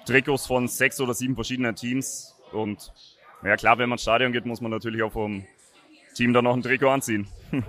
Trikots 0.07 0.47
von 0.47 0.69
sechs 0.69 1.01
oder 1.01 1.15
sieben 1.15 1.35
verschiedenen 1.35 1.75
Teams. 1.75 2.35
Und 2.53 2.93
ja 3.43 3.57
klar, 3.57 3.79
wenn 3.79 3.89
man 3.89 3.97
ins 3.97 4.03
Stadion 4.03 4.33
geht, 4.33 4.47
muss 4.47 4.61
man 4.61 4.71
natürlich 4.71 5.03
auch 5.03 5.13
vom 5.13 5.45
Team 6.15 6.33
dann 6.33 6.45
noch 6.45 6.55
ein 6.55 6.63
Trikot 6.63 6.89
anziehen. 6.89 7.27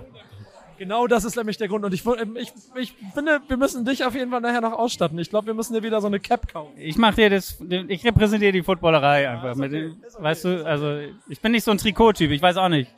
Genau 0.80 1.06
das 1.06 1.24
ist 1.24 1.36
nämlich 1.36 1.58
der 1.58 1.68
Grund. 1.68 1.84
Und 1.84 1.92
ich, 1.92 2.02
ich, 2.06 2.52
ich 2.74 2.94
finde, 3.12 3.42
wir 3.46 3.58
müssen 3.58 3.84
dich 3.84 4.02
auf 4.02 4.14
jeden 4.14 4.30
Fall 4.30 4.40
nachher 4.40 4.62
noch 4.62 4.72
ausstatten. 4.72 5.18
Ich 5.18 5.28
glaube, 5.28 5.48
wir 5.48 5.52
müssen 5.52 5.74
dir 5.74 5.82
wieder 5.82 6.00
so 6.00 6.06
eine 6.06 6.20
Cap 6.20 6.50
kaufen. 6.50 6.72
Ich 6.78 6.96
mache 6.96 7.16
dir 7.16 7.28
das, 7.28 7.62
ich 7.68 8.02
repräsentiere 8.02 8.52
die 8.52 8.62
Footballerei 8.62 9.28
einfach. 9.28 9.56
Mit, 9.56 9.72
weißt 10.18 10.46
du, 10.46 10.64
also 10.64 10.98
ich 11.28 11.38
bin 11.42 11.52
nicht 11.52 11.64
so 11.64 11.70
ein 11.70 11.76
Trikottyp, 11.76 12.30
ich 12.30 12.40
weiß 12.40 12.56
auch 12.56 12.70
nicht. 12.70 12.90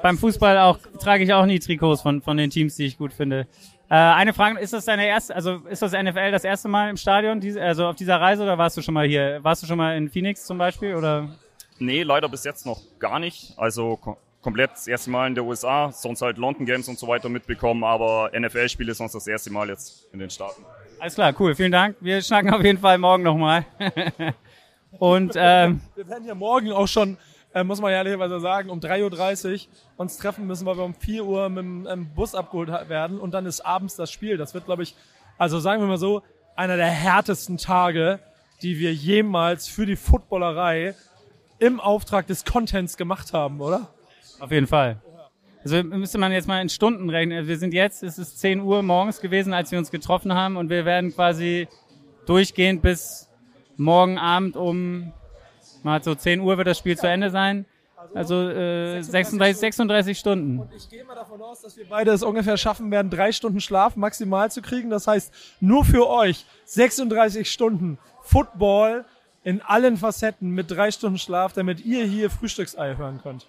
Beim 0.00 0.16
Fußball 0.16 0.58
auch 0.58 0.78
trage 1.00 1.24
ich 1.24 1.32
auch 1.32 1.44
nie 1.44 1.58
Trikots 1.58 2.02
von, 2.02 2.22
von 2.22 2.36
den 2.36 2.50
Teams, 2.50 2.76
die 2.76 2.84
ich 2.84 2.98
gut 2.98 3.12
finde. 3.12 3.48
Äh, 3.90 3.94
eine 3.96 4.32
Frage, 4.32 4.60
ist 4.60 4.72
das 4.72 4.84
deine 4.84 5.08
erste, 5.08 5.34
also 5.34 5.62
ist 5.68 5.82
das 5.82 5.90
NFL 5.90 6.30
das 6.30 6.44
erste 6.44 6.68
Mal 6.68 6.88
im 6.88 6.96
Stadion, 6.96 7.40
diese, 7.40 7.60
also 7.60 7.86
auf 7.86 7.96
dieser 7.96 8.20
Reise 8.20 8.44
oder 8.44 8.58
warst 8.58 8.76
du 8.76 8.82
schon 8.82 8.94
mal 8.94 9.08
hier? 9.08 9.40
Warst 9.42 9.60
du 9.60 9.66
schon 9.66 9.78
mal 9.78 9.96
in 9.96 10.08
Phoenix 10.08 10.46
zum 10.46 10.56
Beispiel 10.56 10.94
oder? 10.94 11.30
Nee, 11.80 12.04
leider 12.04 12.28
bis 12.28 12.44
jetzt 12.44 12.64
noch 12.64 12.80
gar 13.00 13.18
nicht. 13.18 13.54
Also 13.56 13.98
komplett 14.46 14.70
das 14.70 14.86
erste 14.86 15.10
Mal 15.10 15.26
in 15.26 15.34
der 15.34 15.44
USA, 15.44 15.90
sonst 15.90 16.22
halt 16.22 16.38
London 16.38 16.66
Games 16.66 16.86
und 16.86 17.00
so 17.00 17.08
weiter 17.08 17.28
mitbekommen, 17.28 17.82
aber 17.82 18.30
NFL-Spiele 18.32 18.94
sonst 18.94 19.16
das 19.16 19.26
erste 19.26 19.52
Mal 19.52 19.68
jetzt 19.68 20.06
in 20.12 20.20
den 20.20 20.30
Staaten. 20.30 20.64
Alles 21.00 21.16
klar, 21.16 21.34
cool, 21.40 21.56
vielen 21.56 21.72
Dank. 21.72 21.96
Wir 21.98 22.22
schnacken 22.22 22.54
auf 22.54 22.62
jeden 22.62 22.78
Fall 22.78 22.96
morgen 22.96 23.24
nochmal. 23.24 23.66
und 25.00 25.32
ähm, 25.34 25.80
wir 25.96 26.08
werden 26.08 26.28
ja 26.28 26.36
morgen 26.36 26.70
auch 26.70 26.86
schon, 26.86 27.18
äh, 27.54 27.64
muss 27.64 27.80
man 27.80 27.90
ja 27.90 27.96
ehrlicherweise 27.96 28.38
sagen, 28.38 28.70
um 28.70 28.78
3.30 28.78 29.52
Uhr 29.52 29.60
uns 29.96 30.16
treffen 30.16 30.46
müssen, 30.46 30.64
weil 30.64 30.76
wir 30.76 30.84
um 30.84 30.94
4 30.94 31.24
Uhr 31.24 31.48
mit 31.48 31.64
dem 31.64 31.88
ähm, 31.90 32.14
Bus 32.14 32.36
abgeholt 32.36 32.68
werden 32.88 33.18
und 33.18 33.34
dann 33.34 33.46
ist 33.46 33.62
abends 33.62 33.96
das 33.96 34.12
Spiel. 34.12 34.36
Das 34.36 34.54
wird, 34.54 34.66
glaube 34.66 34.84
ich, 34.84 34.94
also 35.38 35.58
sagen 35.58 35.82
wir 35.82 35.88
mal 35.88 35.98
so, 35.98 36.22
einer 36.54 36.76
der 36.76 36.86
härtesten 36.86 37.58
Tage, 37.58 38.20
die 38.62 38.78
wir 38.78 38.94
jemals 38.94 39.66
für 39.66 39.86
die 39.86 39.96
Footballerei 39.96 40.94
im 41.58 41.80
Auftrag 41.80 42.28
des 42.28 42.44
Contents 42.44 42.96
gemacht 42.96 43.32
haben, 43.32 43.60
oder? 43.60 43.88
Auf 44.38 44.50
jeden 44.50 44.66
Fall. 44.66 45.00
Also 45.64 45.82
müsste 45.82 46.18
man 46.18 46.30
jetzt 46.30 46.46
mal 46.46 46.60
in 46.60 46.68
Stunden 46.68 47.10
rechnen. 47.10 47.48
Wir 47.48 47.58
sind 47.58 47.74
jetzt, 47.74 48.02
es 48.02 48.18
ist 48.18 48.38
10 48.38 48.60
Uhr 48.60 48.82
morgens 48.82 49.20
gewesen, 49.20 49.52
als 49.52 49.72
wir 49.72 49.78
uns 49.78 49.90
getroffen 49.90 50.32
haben 50.32 50.56
und 50.56 50.70
wir 50.70 50.84
werden 50.84 51.12
quasi 51.12 51.66
durchgehend 52.26 52.82
bis 52.82 53.28
morgen 53.76 54.18
Abend 54.18 54.56
um 54.56 55.12
mal 55.82 56.02
so 56.02 56.14
10 56.14 56.40
Uhr 56.40 56.56
wird 56.58 56.66
das 56.66 56.78
Spiel 56.78 56.96
zu 56.96 57.08
Ende 57.08 57.30
sein. 57.30 57.66
Also 58.14 58.48
äh, 58.48 59.02
36, 59.02 59.58
36 59.58 60.18
Stunden. 60.18 60.60
Und 60.60 60.72
ich 60.74 60.88
gehe 60.88 61.04
mal 61.04 61.14
davon 61.14 61.40
aus, 61.42 61.62
dass 61.62 61.76
wir 61.76 61.88
beide 61.88 62.12
es 62.12 62.22
ungefähr 62.22 62.56
schaffen 62.56 62.90
werden, 62.90 63.10
drei 63.10 63.32
Stunden 63.32 63.60
Schlaf 63.60 63.96
maximal 63.96 64.50
zu 64.50 64.62
kriegen. 64.62 64.90
Das 64.90 65.06
heißt, 65.06 65.32
nur 65.60 65.84
für 65.84 66.08
euch 66.08 66.46
36 66.66 67.50
Stunden 67.50 67.98
Football 68.22 69.04
in 69.42 69.60
allen 69.62 69.96
Facetten 69.96 70.50
mit 70.50 70.70
drei 70.70 70.90
Stunden 70.90 71.18
Schlaf, 71.18 71.52
damit 71.52 71.84
ihr 71.84 72.04
hier 72.04 72.30
Frühstücksei 72.30 72.96
hören 72.96 73.20
könnt. 73.22 73.46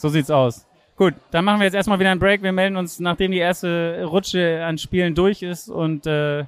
So 0.00 0.08
sieht's 0.08 0.30
aus. 0.30 0.66
Gut, 0.96 1.12
dann 1.30 1.44
machen 1.44 1.60
wir 1.60 1.64
jetzt 1.64 1.74
erstmal 1.74 1.98
wieder 1.98 2.10
einen 2.10 2.20
Break. 2.20 2.42
Wir 2.42 2.52
melden 2.52 2.78
uns, 2.78 3.00
nachdem 3.00 3.32
die 3.32 3.38
erste 3.38 4.02
Rutsche 4.04 4.64
an 4.64 4.78
Spielen 4.78 5.14
durch 5.14 5.42
ist 5.42 5.68
und 5.68 6.06
äh, 6.06 6.40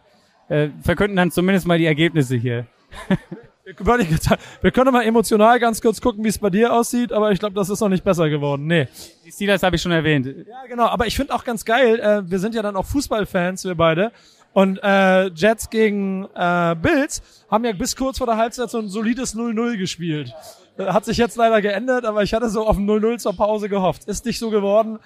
äh, 0.49 0.71
verkünden 0.83 1.17
dann 1.17 1.31
zumindest 1.31 1.67
mal 1.67 1.77
die 1.77 1.85
Ergebnisse 1.85 2.37
hier. 2.37 2.67
wir 3.67 4.71
können 4.71 4.93
mal 4.93 5.03
emotional 5.03 5.61
ganz 5.61 5.83
kurz 5.83 6.01
gucken, 6.01 6.25
wie 6.25 6.29
es 6.29 6.39
bei 6.39 6.49
dir 6.49 6.73
aussieht, 6.73 7.13
aber 7.13 7.31
ich 7.31 7.41
glaube, 7.41 7.55
das 7.55 7.69
ist 7.69 7.81
noch 7.81 7.91
nicht 7.91 8.05
besser 8.05 8.31
geworden. 8.31 8.67
Nee. 8.67 8.89
Die 9.27 9.31
Steelers 9.31 9.63
habe 9.63 9.77
ich 9.77 9.83
schon 9.83 9.93
erwähnt. 9.93 10.27
Ja, 10.27 10.67
genau. 10.67 10.87
Aber 10.87 11.07
ich 11.07 11.15
finde 11.15 11.35
auch 11.35 11.45
ganz 11.45 11.67
geil, 11.67 12.01
äh, 12.01 12.31
wir 12.31 12.39
sind 12.39 12.55
ja 12.55 12.63
dann 12.63 12.77
auch 12.77 12.87
Fußballfans, 12.87 13.67
wir 13.67 13.75
beide. 13.75 14.13
Und 14.55 14.79
äh, 14.83 15.27
Jets 15.29 15.69
gegen 15.69 16.27
äh, 16.35 16.75
Bills 16.81 17.23
haben 17.51 17.67
ja 17.67 17.73
bis 17.73 17.97
kurz 17.97 18.17
vor 18.17 18.27
der 18.27 18.39
Halbzeit 18.39 18.71
so 18.71 18.79
ein 18.79 18.89
solides 18.89 19.37
0-0 19.37 19.77
gespielt. 19.77 20.35
Hat 20.79 21.05
sich 21.05 21.19
jetzt 21.19 21.37
leider 21.37 21.61
geändert, 21.61 22.05
aber 22.05 22.23
ich 22.23 22.33
hatte 22.33 22.49
so 22.49 22.67
auf 22.67 22.77
ein 22.77 22.89
0-0 22.89 23.19
zur 23.19 23.37
Pause 23.37 23.69
gehofft. 23.69 24.05
Ist 24.05 24.25
nicht 24.25 24.39
so 24.39 24.51
geworden. 24.51 24.99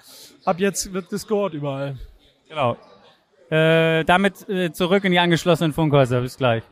Ab 0.45 0.59
jetzt 0.59 0.93
wird 0.93 1.09
gescored 1.09 1.53
überall. 1.53 1.97
Genau. 2.47 2.77
Äh, 3.49 4.03
damit 4.05 4.47
äh, 4.49 4.71
zurück 4.71 5.03
in 5.03 5.11
die 5.11 5.19
angeschlossenen 5.19 5.73
Funkhäuser. 5.73 6.21
Bis 6.21 6.37
gleich. 6.37 6.63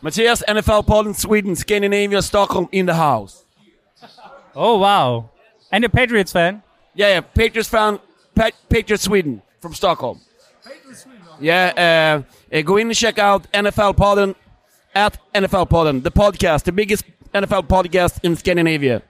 Matthias, 0.00 0.42
NFL 0.46 0.82
Poland, 0.84 1.18
Sweden, 1.18 1.54
Scandinavia, 1.54 2.22
Stockholm 2.22 2.68
in 2.70 2.86
the 2.86 2.94
house. 2.94 3.44
Oh, 4.54 4.78
wow. 4.78 5.28
And 5.70 5.84
a 5.84 5.88
Patriots 5.88 6.32
fan? 6.32 6.62
Yeah, 6.94 7.08
yeah. 7.08 7.20
Patriots 7.20 7.68
fan, 7.68 7.98
pa 8.34 8.48
Patriots 8.68 9.04
Sweden 9.04 9.42
from 9.60 9.74
Stockholm. 9.74 10.20
Yeah, 11.40 11.72
uh, 11.76 12.22
uh, 12.52 12.62
go 12.62 12.76
in 12.76 12.88
and 12.88 12.96
check 12.96 13.18
out 13.18 13.50
NFL 13.52 13.96
Podden 13.96 14.34
at 14.94 15.18
NFL 15.34 15.68
Podden, 15.68 16.02
the 16.02 16.10
podcast, 16.10 16.64
the 16.64 16.72
biggest 16.72 17.04
NFL 17.32 17.66
podcast 17.68 18.18
in 18.24 18.34
Scandinavia. 18.36 19.02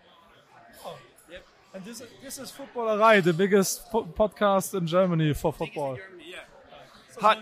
And 1.72 1.84
this, 1.84 2.02
this 2.22 2.38
is 2.38 2.52
Footballerei, 2.52 3.22
the 3.22 3.32
biggest 3.32 3.90
fo- 3.90 4.04
podcast 4.04 4.74
in 4.76 4.86
Germany 4.86 5.32
for 5.34 5.52
football. 5.52 5.98
How, 7.20 7.36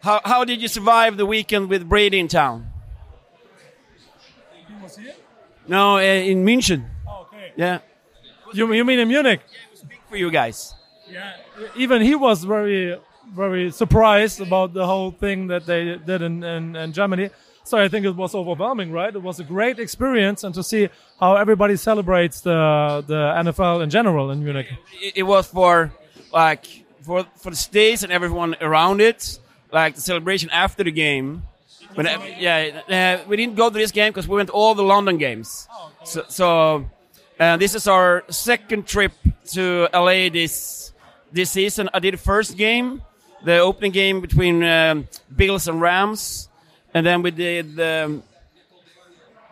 how, 0.00 0.20
how 0.24 0.44
did 0.44 0.60
you 0.62 0.68
survive 0.68 1.16
the 1.16 1.26
weekend 1.26 1.68
with 1.68 1.88
Brady 1.88 2.18
in 2.20 2.28
town? 2.28 2.70
No, 5.66 5.96
uh, 5.96 6.00
in 6.00 6.44
München. 6.44 6.84
okay. 7.22 7.52
Yeah, 7.56 7.78
You, 8.52 8.72
you 8.72 8.84
mean 8.84 8.98
in 8.98 9.08
Munich? 9.08 9.40
Yeah, 9.50 9.58
we 9.70 9.76
speak 9.78 10.00
for 10.08 10.16
you 10.16 10.30
guys. 10.30 10.74
Yeah, 11.10 11.32
even 11.76 12.02
he 12.02 12.14
was 12.14 12.44
very, 12.44 12.98
very 13.32 13.70
surprised 13.70 14.40
about 14.40 14.74
the 14.74 14.86
whole 14.86 15.10
thing 15.10 15.48
that 15.48 15.66
they 15.66 15.96
did 15.96 16.22
in, 16.22 16.42
in, 16.42 16.76
in 16.76 16.92
Germany. 16.92 17.30
So 17.64 17.78
I 17.78 17.88
think 17.88 18.04
it 18.04 18.14
was 18.14 18.34
overwhelming, 18.34 18.92
right? 18.92 19.14
It 19.14 19.22
was 19.22 19.40
a 19.40 19.44
great 19.44 19.78
experience, 19.78 20.44
and 20.44 20.54
to 20.54 20.62
see 20.62 20.90
how 21.18 21.36
everybody 21.36 21.76
celebrates 21.76 22.42
the 22.42 23.02
the 23.06 23.32
NFL 23.42 23.82
in 23.82 23.88
general 23.88 24.30
in 24.30 24.44
Munich. 24.44 24.66
It, 25.00 25.14
it 25.16 25.22
was 25.22 25.46
for 25.46 25.90
like 26.30 26.66
for 27.00 27.24
for 27.36 27.50
the 27.50 27.56
states 27.56 28.02
and 28.02 28.12
everyone 28.12 28.54
around 28.60 29.00
it, 29.00 29.38
like 29.72 29.94
the 29.94 30.02
celebration 30.02 30.50
after 30.50 30.84
the 30.84 30.92
game. 30.92 31.42
When, 31.94 32.06
yeah, 32.38 32.82
uh, 33.22 33.28
we 33.28 33.36
didn't 33.36 33.54
go 33.54 33.70
to 33.70 33.78
this 33.78 33.92
game 33.92 34.10
because 34.10 34.26
we 34.26 34.36
went 34.36 34.50
all 34.50 34.74
the 34.74 34.82
London 34.82 35.16
games. 35.16 35.68
So, 36.02 36.24
so 36.28 36.90
uh, 37.38 37.56
this 37.56 37.74
is 37.74 37.86
our 37.86 38.24
second 38.28 38.86
trip 38.86 39.12
to 39.52 39.88
LA 39.92 40.28
this 40.28 40.92
this 41.32 41.50
season. 41.50 41.88
I 41.94 41.98
did 41.98 42.14
the 42.14 42.18
first 42.18 42.56
game, 42.56 43.02
the 43.44 43.58
opening 43.58 43.92
game 43.92 44.20
between 44.20 44.62
um, 44.64 45.06
Bills 45.34 45.68
and 45.68 45.80
Rams, 45.80 46.48
and 46.92 47.04
then 47.06 47.22
we 47.22 47.30
did 47.30 47.76
the 47.76 48.22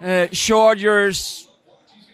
uh, 0.00 0.26
Chargers. 0.28 1.48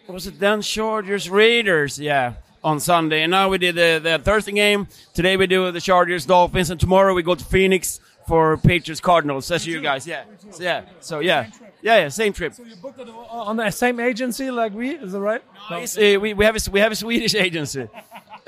What 0.06 0.14
was 0.14 0.26
it 0.26 0.38
then? 0.38 0.62
Chargers 0.62 1.28
Raiders, 1.30 1.98
yeah, 1.98 2.34
on 2.64 2.80
Sunday. 2.80 3.22
And 3.22 3.30
now 3.30 3.48
we 3.48 3.58
did 3.58 3.74
the, 3.74 4.00
the 4.02 4.18
Thursday 4.18 4.52
game. 4.52 4.88
Today 5.14 5.36
we 5.36 5.46
do 5.46 5.70
the 5.70 5.80
Chargers 5.80 6.26
Dolphins, 6.26 6.70
and 6.70 6.80
tomorrow 6.80 7.14
we 7.14 7.22
go 7.22 7.34
to 7.34 7.44
Phoenix 7.44 8.00
for 8.26 8.56
Patriots 8.56 9.00
Cardinals. 9.00 9.48
That's 9.48 9.66
you 9.66 9.80
guys, 9.80 10.06
yeah, 10.06 10.24
so, 10.50 10.62
yeah. 10.62 10.84
So 11.00 11.20
yeah, 11.20 11.50
yeah, 11.80 11.98
yeah, 11.98 12.08
same 12.08 12.32
trip. 12.32 12.54
So 12.54 12.64
you 12.64 12.76
booked 12.76 13.00
it 13.00 13.08
on 13.08 13.56
the 13.56 13.70
same 13.70 14.00
agency 14.00 14.50
like 14.50 14.72
we, 14.72 14.90
is 14.90 15.12
that 15.12 15.20
right? 15.20 15.42
It's, 15.70 15.96
uh, 15.96 16.18
we, 16.20 16.34
we 16.34 16.44
have 16.44 16.56
a, 16.56 16.70
we 16.70 16.80
have 16.80 16.92
a 16.92 16.96
Swedish 16.96 17.34
agency 17.46 17.88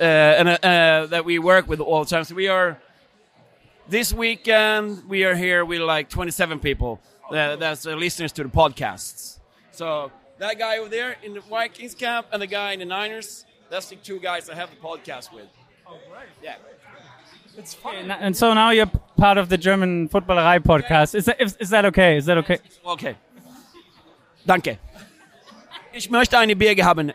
uh, 0.00 0.02
and 0.02 0.49
uh, 0.49 0.52
uh, 0.62 1.06
that 1.06 1.25
we 1.25 1.38
work 1.38 1.68
with 1.68 1.80
all 1.80 2.04
the 2.04 2.10
time. 2.10 2.25
So 2.25 2.34
we 2.34 2.49
are 2.49 2.78
this 3.90 4.12
weekend 4.12 5.09
we 5.09 5.25
are 5.25 5.35
here 5.35 5.64
with 5.64 5.80
like 5.80 6.09
27 6.09 6.61
people. 6.61 7.00
Uh, 7.28 7.56
that's 7.56 7.87
uh, 7.87 7.94
listeners 7.94 8.32
to 8.32 8.42
the 8.44 8.49
podcasts. 8.49 9.38
So 9.73 10.11
that 10.38 10.59
guy 10.59 10.78
over 10.78 10.88
there 10.88 11.16
in 11.23 11.35
the 11.35 11.40
Vikings 11.40 11.94
camp 11.94 12.26
and 12.32 12.40
the 12.40 12.47
guy 12.47 12.73
in 12.73 12.78
the 12.78 12.85
Niners. 12.85 13.44
That's 13.68 13.88
the 13.88 13.97
two 13.97 14.18
guys 14.18 14.49
I 14.49 14.54
have 14.54 14.70
the 14.70 14.76
podcast 14.76 15.32
with. 15.32 15.47
Oh, 15.87 15.99
great. 16.11 16.28
Yeah. 16.42 16.56
It's 17.56 17.75
fun. 17.75 18.11
And 18.11 18.37
so 18.37 18.54
now 18.54 18.70
you're 18.70 18.90
part 19.16 19.38
of 19.38 19.49
the 19.49 19.59
German 19.59 20.09
Footballerei 20.09 20.61
podcast. 20.61 21.14
Is 21.14 21.26
that, 21.26 21.40
is, 21.40 21.56
is 21.56 21.70
that 21.70 21.85
okay? 21.87 22.16
Is 22.16 22.26
that 22.26 22.38
okay? 22.38 22.59
Okay. 22.87 23.16
Danke. 24.47 24.78
Ich 25.92 26.09
möchte 26.11 26.38
eine 26.38 26.54
Birge 26.54 26.85
haben. 26.85 27.12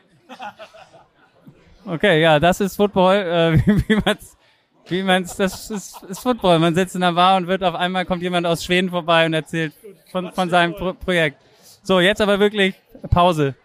Okay, 1.87 2.21
ja, 2.21 2.39
das 2.39 2.61
ist 2.61 2.75
Football, 2.75 3.15
äh, 3.15 3.57
wie, 3.67 3.89
wie 3.89 4.01
man's, 4.03 4.34
wie 4.87 5.03
man's, 5.03 5.35
das 5.35 5.71
ist, 5.71 6.03
ist 6.03 6.19
Football. 6.19 6.59
Man 6.59 6.75
sitzt 6.75 6.95
in 6.95 7.01
der 7.01 7.13
Bar 7.13 7.37
und 7.37 7.47
wird 7.47 7.63
auf 7.63 7.75
einmal 7.75 8.05
kommt 8.05 8.21
jemand 8.21 8.45
aus 8.45 8.63
Schweden 8.63 8.89
vorbei 8.89 9.25
und 9.25 9.33
erzählt 9.33 9.73
von, 10.11 10.31
von 10.31 10.49
seinem 10.49 10.75
Pro 10.75 10.93
Projekt. 10.93 11.41
So, 11.83 11.99
jetzt 11.99 12.21
aber 12.21 12.39
wirklich 12.39 12.75
Pause. 13.09 13.55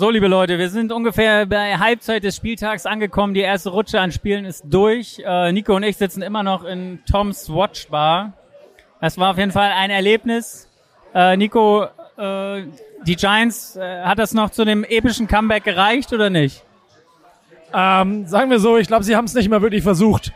So, 0.00 0.08
liebe 0.08 0.28
Leute, 0.28 0.58
wir 0.58 0.70
sind 0.70 0.92
ungefähr 0.92 1.44
bei 1.44 1.76
Halbzeit 1.76 2.24
des 2.24 2.34
Spieltags 2.34 2.86
angekommen. 2.86 3.34
Die 3.34 3.40
erste 3.40 3.68
Rutsche 3.68 4.00
an 4.00 4.12
Spielen 4.12 4.46
ist 4.46 4.64
durch. 4.64 5.22
Äh, 5.22 5.52
Nico 5.52 5.76
und 5.76 5.82
ich 5.82 5.98
sitzen 5.98 6.22
immer 6.22 6.42
noch 6.42 6.64
in 6.64 7.00
Toms 7.04 7.50
Watch 7.50 7.88
Bar. 7.88 8.32
Das 9.02 9.18
war 9.18 9.32
auf 9.32 9.36
jeden 9.36 9.52
Fall 9.52 9.72
ein 9.72 9.90
Erlebnis. 9.90 10.70
Äh, 11.14 11.36
Nico, 11.36 11.84
äh, 12.16 12.62
die 13.04 13.14
Giants, 13.14 13.76
äh, 13.76 14.00
hat 14.02 14.18
das 14.18 14.32
noch 14.32 14.48
zu 14.48 14.64
dem 14.64 14.84
epischen 14.84 15.28
Comeback 15.28 15.64
gereicht 15.64 16.14
oder 16.14 16.30
nicht? 16.30 16.64
Ähm, 17.74 18.26
sagen 18.26 18.50
wir 18.50 18.58
so, 18.58 18.78
ich 18.78 18.88
glaube, 18.88 19.04
sie 19.04 19.16
haben 19.16 19.26
es 19.26 19.34
nicht 19.34 19.50
mehr 19.50 19.60
wirklich 19.60 19.82
versucht. 19.82 20.32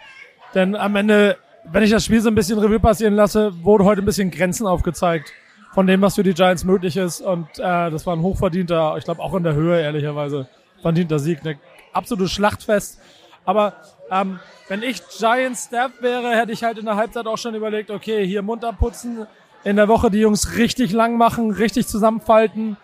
Denn 0.55 0.77
am 0.77 0.95
Ende, 0.95 1.39
wenn 1.73 1.83
ich 1.83 1.91
das 1.91 2.05
Spiel 2.05 2.21
so 2.21 2.29
ein 2.29 2.35
bisschen 2.35 2.59
Revue 2.59 2.81
passieren 2.81 3.15
lasse, 3.15 3.55
wurde 3.65 3.87
heute 3.87 4.03
ein 4.03 4.05
bisschen 4.05 4.31
Grenzen 4.31 4.67
aufgezeigt 4.67 5.33
von 5.75 5.87
dem, 5.87 6.01
was 6.03 6.15
für 6.15 6.23
die 6.23 6.35
Giants 6.35 6.65
möglich 6.65 6.97
ist. 6.97 7.21
Und 7.21 7.49
äh, 7.59 7.91
das 7.91 8.07
war 8.07 8.17
ein 8.17 8.23
hochverdienter, 8.23 8.95
ich 8.97 9.05
glaube 9.05 9.21
auch 9.21 9.35
in 9.35 9.43
der 9.43 9.55
Höhe, 9.55 9.81
ehrlicherweise, 9.81 10.47
verdienter 10.81 11.19
Sieg. 11.19 11.41
Eine 11.45 11.59
absolute 11.93 12.29
Schlachtfest. 12.29 13.01
Aber 13.45 13.75
ähm, 14.11 14.39
wenn 14.69 14.83
ich 14.83 15.03
Giants 15.19 15.67
Staff 15.67 15.93
wäre, 16.01 16.31
hätte 16.37 16.53
ich 16.53 16.63
halt 16.63 16.79
in 16.79 16.87
der 16.87 16.97
Halbzeit 16.97 17.27
auch 17.27 17.37
schon 17.37 17.55
überlegt, 17.55 17.91
okay, 17.91 18.27
hier 18.27 18.43
munter 18.43 18.73
putzen, 18.73 19.27
in 19.65 19.77
der 19.77 19.89
Woche 19.89 20.11
die 20.11 20.21
Jungs 20.21 20.57
richtig 20.57 20.93
lang 20.93 21.17
machen, 21.17 21.51
richtig 21.51 21.87
zusammenfalten. 21.89 22.77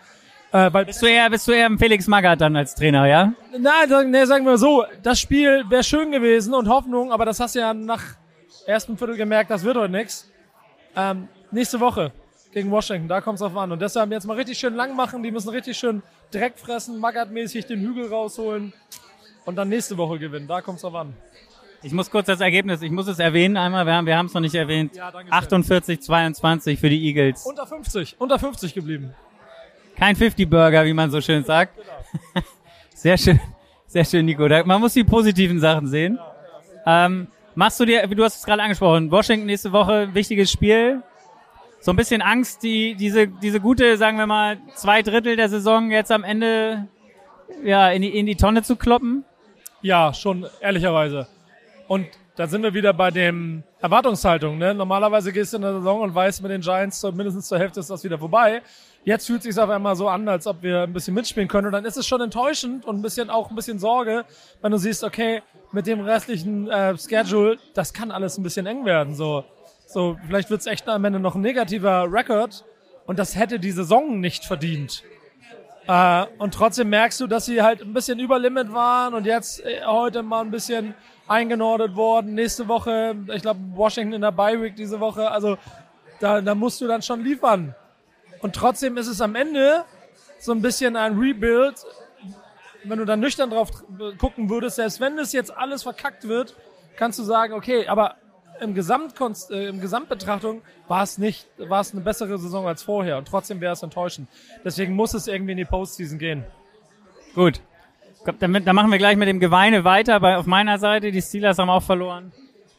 Äh, 0.53 0.73
weil 0.73 0.85
Bist 0.87 1.01
du 1.01 1.07
eher, 1.07 1.31
bist 1.31 1.47
du 1.47 1.53
eher 1.53 1.71
Felix 1.79 2.09
Magath 2.09 2.41
dann 2.41 2.57
als 2.57 2.75
Trainer, 2.75 3.07
ja? 3.07 3.33
Nein, 3.57 3.89
sagen, 3.89 4.11
nee, 4.11 4.25
sagen 4.25 4.45
wir 4.45 4.59
so, 4.59 4.85
das 5.03 5.21
Spiel 5.21 5.65
wäre 5.69 5.85
schön 5.85 6.11
gewesen 6.11 6.55
und 6.55 6.69
Hoffnung, 6.69 7.13
aber 7.13 7.25
das 7.25 7.39
hast 7.39 7.55
du 7.55 7.61
ja 7.61 7.73
nach 7.73 8.03
ersten 8.67 8.99
Viertel 8.99 9.17
gemerkt, 9.17 9.51
das 9.51 9.63
wird 9.63 9.77
heute 9.77 9.93
nix. 9.93 10.29
Ähm, 10.97 11.29
nächste 11.53 11.79
Woche 11.79 12.13
gegen 12.53 12.71
Washington, 12.71 13.09
da 13.09 13.21
kommt's 13.21 13.41
drauf 13.41 13.57
an. 13.57 13.73
Und 13.73 13.81
deshalb 13.81 14.11
jetzt 14.11 14.27
mal 14.27 14.37
richtig 14.37 14.59
schön 14.59 14.75
lang 14.75 14.97
machen, 14.97 15.23
die 15.23 15.31
müssen 15.31 15.51
richtig 15.51 15.77
schön 15.77 16.03
Dreck 16.31 16.59
fressen, 16.59 17.01
Magath-mäßig 17.01 17.67
den 17.67 17.81
Hügel 17.81 18.09
rausholen 18.09 18.73
und 19.45 19.57
dann 19.57 19.69
nächste 19.69 19.97
Woche 19.97 20.19
gewinnen, 20.19 20.47
da 20.47 20.61
kommt's 20.61 20.83
drauf 20.83 20.95
an. 20.95 21.15
Ich 21.83 21.93
muss 21.93 22.11
kurz 22.11 22.27
das 22.27 22.41
Ergebnis, 22.41 22.83
ich 22.83 22.91
muss 22.91 23.07
es 23.07 23.19
erwähnen 23.19 23.57
einmal, 23.57 23.87
wir 23.87 23.95
haben 23.95 24.07
wir 24.07 24.21
es 24.21 24.35
noch 24.35 24.41
nicht 24.41 24.55
erwähnt. 24.55 24.95
Ja, 24.95 25.11
danke 25.11 25.29
schön. 25.29 25.39
48, 25.65 26.03
22 26.03 26.79
für 26.79 26.91
die 26.91 27.07
Eagles. 27.07 27.47
Unter 27.47 27.67
50, 27.67 28.17
unter 28.19 28.39
50 28.39 28.75
geblieben. 28.75 29.15
Kein 29.97 30.15
50-Burger, 30.17 30.85
wie 30.85 30.93
man 30.93 31.11
so 31.11 31.21
schön 31.21 31.45
sagt. 31.45 31.79
Sehr 32.95 33.17
schön, 33.17 33.41
sehr 33.87 34.05
schön, 34.05 34.27
Nico. 34.27 34.47
Man 34.47 34.79
muss 34.79 34.93
die 34.93 35.05
positiven 35.05 35.59
Sachen 35.59 35.87
sehen. 35.89 36.19
Ähm, 36.85 37.29
machst 37.55 37.81
du 37.81 37.87
dir, 37.87 38.05
wie 38.11 38.15
du 38.15 38.23
hast 38.23 38.37
es 38.37 38.45
gerade 38.45 38.63
angesprochen, 38.63 39.11
Washington 39.11 39.47
nächste 39.47 39.73
Woche, 39.73 40.13
wichtiges 40.13 40.53
Spiel. 40.53 41.03
So 41.81 41.93
ein 41.93 41.97
bisschen 41.97 42.21
Angst, 42.21 42.63
die, 42.63 42.95
diese, 42.95 43.27
diese 43.27 43.59
gute, 43.59 43.97
sagen 43.97 44.19
wir 44.19 44.27
mal, 44.27 44.59
zwei 44.75 45.01
Drittel 45.01 45.37
der 45.37 45.49
Saison 45.49 45.91
jetzt 45.91 46.13
am 46.13 46.25
Ende, 46.25 46.89
ja, 47.65 47.91
in 47.91 48.03
die, 48.03 48.19
in 48.19 48.27
die 48.27 48.37
Tonne 48.37 48.63
zu 48.63 48.77
kloppen. 48.77 49.25
Ja, 49.81 50.13
schon, 50.13 50.47
ehrlicherweise. 50.61 51.27
Und 51.89 52.07
da 52.37 52.47
sind 52.47 52.63
wir 52.63 52.75
wieder 52.75 52.93
bei 52.93 53.11
dem 53.11 53.63
Erwartungshaltung. 53.81 54.59
Ne? 54.59 54.75
Normalerweise 54.75 55.33
gehst 55.33 55.53
du 55.53 55.57
in 55.57 55.63
der 55.63 55.73
Saison 55.73 56.03
und 56.03 56.15
weißt, 56.15 56.43
mit 56.43 56.51
den 56.51 56.61
Giants 56.61 57.01
zur, 57.01 57.13
mindestens 57.13 57.49
zur 57.49 57.59
Hälfte 57.59 57.81
ist 57.81 57.89
das 57.89 58.05
wieder 58.05 58.19
vorbei. 58.19 58.63
Jetzt 59.05 59.27
fühlt 59.27 59.43
sich 59.43 59.59
auf 59.59 59.71
einmal 59.71 59.97
so 59.97 60.09
an, 60.09 60.29
als 60.29 60.47
ob 60.47 60.63
wir 60.63 60.83
ein 60.83 60.93
bisschen 60.93 61.15
mitspielen 61.15 61.49
können. 61.49 61.67
Und 61.67 61.73
dann 61.73 61.87
ist 61.87 61.97
es 61.97 62.07
schon 62.07 62.21
enttäuschend 62.21 62.85
und 62.85 62.97
ein 62.97 63.03
bisschen 63.03 63.31
auch 63.31 63.49
ein 63.49 63.57
bisschen 63.57 63.79
Sorge, 63.79 64.27
wenn 64.61 64.71
du 64.71 64.79
siehst, 64.79 65.03
okay, 65.03 65.43
mit 65.73 65.87
dem 65.87 66.01
restlichen 66.01 66.69
äh, 66.69 66.97
Schedule, 66.99 67.59
das 67.73 67.95
kann 67.95 68.11
alles 68.11 68.37
ein 68.37 68.43
bisschen 68.43 68.67
eng 68.67 68.85
werden. 68.85 69.15
So, 69.15 69.45
so 69.93 70.17
vielleicht 70.27 70.51
wird's 70.51 70.67
echt 70.67 70.89
am 70.89 71.05
Ende 71.05 71.21
noch 71.21 71.35
ein 71.35 71.41
negativer 71.41 72.07
Record 72.11 72.65
und 73.07 73.19
das 73.19 73.37
hätte 73.37 73.59
die 73.59 73.73
Saison 73.73 74.21
nicht 74.21 74.45
verdient. 74.45 75.03
Äh, 75.89 76.27
und 76.39 76.55
trotzdem 76.55 76.91
merkst 76.91 77.21
du, 77.21 77.27
dass 77.27 77.47
sie 77.47 77.63
halt 77.63 77.83
ein 77.83 77.93
bisschen 77.93 78.21
über 78.21 78.39
Limit 78.39 78.73
waren 78.73 79.15
und 79.15 79.27
jetzt 79.27 79.65
äh, 79.65 79.83
heute 79.85 80.23
mal 80.23 80.43
ein 80.43 80.53
bisschen 80.53 80.95
eingenordet 81.27 81.97
worden. 81.97 82.35
Nächste 82.35 82.69
Woche, 82.69 83.17
ich 83.35 83.43
glaube, 83.43 83.59
Washington 83.75 84.15
in 84.15 84.21
der 84.21 84.31
Bye 84.31 84.63
Week 84.63 84.77
diese 84.77 85.01
Woche. 85.01 85.31
Also 85.31 85.59
da, 86.21 86.41
da 86.41 86.55
musst 86.55 86.81
du 86.81 86.87
dann 86.87 87.03
schon 87.03 87.25
liefern. 87.25 87.75
Und 88.43 88.55
trotzdem 88.55 88.97
ist 88.97 89.09
es 89.09 89.21
am 89.21 89.35
Ende 89.35 89.85
so 90.39 90.53
ein 90.53 90.63
bisschen 90.63 90.97
ein 90.97 91.19
Rebuild. 91.19 91.85
Wenn 92.85 92.99
du 92.99 93.05
dann 93.05 93.21
nüchtern 93.21 93.51
drauf 93.51 93.71
gucken 94.19 94.49
würdest, 94.49 94.77
selbst 94.77 95.01
wenn 95.01 95.17
das 95.17 95.33
jetzt 95.33 95.55
alles 95.55 95.83
verkackt 95.83 96.29
wird, 96.29 96.55
kannst 96.97 97.19
du 97.19 97.25
sagen, 97.25 97.55
okay, 97.55 97.89
aber 97.89 98.17
im, 98.61 98.75
Gesamtkonst, 98.75 99.51
äh, 99.51 99.69
im 99.69 99.81
Gesamtbetrachtung 99.81 100.63
war 100.89 101.03
es 101.03 101.19
nicht, 101.19 101.47
war 101.59 101.81
es 101.81 101.93
eine 101.93 102.01
bessere 102.01 102.39
Saison 102.39 102.67
als 102.67 102.83
vorher 102.83 103.19
und 103.19 103.29
trotzdem 103.29 103.61
wäre 103.61 103.73
es 103.73 103.83
enttäuschend. 103.83 104.29
Deswegen 104.65 104.95
muss 104.95 105.15
es 105.15 105.27
irgendwie 105.27 105.53
in 105.53 105.59
die 105.59 105.65
Postseason 105.65 106.19
gehen. 106.19 106.45
Gut. 107.35 107.61
Damit, 108.39 108.67
dann 108.67 108.77
machen 108.77 108.91
wir 108.91 108.99
gleich 108.99 109.17
mit 109.17 109.29
dem 109.29 109.41
Geweine 109.41 109.85
weiter. 109.85 110.21
Bei, 110.21 110.37
auf 110.37 110.47
meiner 110.47 110.79
Seite, 110.79 111.11
die 111.11 111.23
Steelers 111.23 111.59
haben 111.59 111.71
auch 111.71 111.83
verloren. 111.83 112.33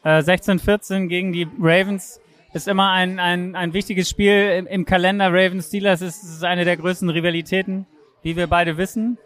Äh, 0.04 0.20
16-14 0.20 1.08
gegen 1.08 1.32
die 1.32 1.48
Ravens. 1.60 2.20
ist 2.52 2.68
immer 2.68 2.90
ein, 2.90 3.18
ein, 3.18 3.56
ein 3.56 3.72
wichtiges 3.72 4.08
Spiel 4.08 4.50
im, 4.58 4.66
im 4.66 4.84
Kalender. 4.84 5.32
Ravens 5.32 5.66
Steelers 5.66 6.00
ist, 6.00 6.22
ist 6.22 6.44
eine 6.44 6.64
der 6.64 6.76
größten 6.76 7.10
Rivalitäten, 7.10 7.86
wie 8.22 8.36
wir 8.36 8.46
beide 8.46 8.76
wissen. 8.76 9.18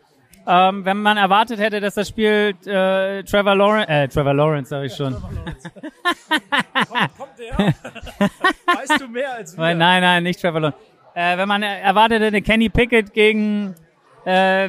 Ähm, 0.49 0.85
wenn 0.85 1.03
man 1.03 1.17
erwartet 1.17 1.59
hätte, 1.59 1.81
dass 1.81 1.95
das 1.95 2.09
Spiel 2.09 2.55
äh, 2.67 3.25
Trevor 3.25 3.57
Lawrence, 3.57 3.89
äh, 3.89 4.07
Trevor 4.07 4.35
Lawrence 4.35 4.71
sag 4.71 4.85
ich 4.85 4.95
schon. 4.95 5.15
kommt, 6.89 7.19
kommt 7.19 7.39
der? 7.39 7.57
weißt 8.67 9.01
du 9.01 9.09
mehr 9.09 9.33
als 9.33 9.57
wir? 9.57 9.75
Nein, 9.75 10.03
nein, 10.03 10.23
nicht 10.23 10.41
Trevor 10.41 10.61
Lawrence. 10.61 10.79
Äh, 11.15 11.37
wenn 11.37 11.49
man 11.49 11.63
erwartet 11.65 12.23
hätte, 12.23 12.43
Kenny 12.43 12.69
Pickett 12.69 13.13
gegen 13.13 13.75
äh, 14.25 14.69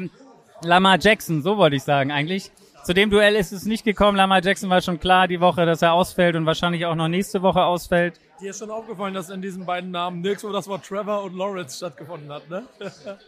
Lamar 0.63 0.97
Jackson, 0.99 1.43
so 1.43 1.57
wollte 1.57 1.75
ich 1.75 1.83
sagen 1.83 2.11
eigentlich. 2.11 2.51
Zu 2.83 2.93
dem 2.93 3.09
Duell 3.09 3.35
ist 3.35 3.51
es 3.51 3.65
nicht 3.65 3.83
gekommen. 3.83 4.15
Lamar 4.15 4.41
Jackson 4.41 4.69
war 4.69 4.81
schon 4.81 4.99
klar 4.99 5.27
die 5.27 5.41
Woche, 5.41 5.65
dass 5.65 5.81
er 5.81 5.93
ausfällt 5.93 6.37
und 6.37 6.45
wahrscheinlich 6.45 6.85
auch 6.85 6.95
noch 6.95 7.09
nächste 7.09 7.41
Woche 7.41 7.63
ausfällt. 7.63 8.19
Dir 8.39 8.51
ist 8.51 8.59
schon 8.59 8.71
aufgefallen, 8.71 9.13
dass 9.13 9.29
in 9.29 9.41
diesen 9.41 9.65
beiden 9.65 9.91
Namen 9.91 10.21
nirgendwo 10.21 10.51
das 10.51 10.67
Wort 10.67 10.85
Trevor 10.85 11.23
und 11.23 11.35
Lawrence 11.35 11.77
stattgefunden 11.77 12.31
hat, 12.31 12.49
ne? 12.49 12.63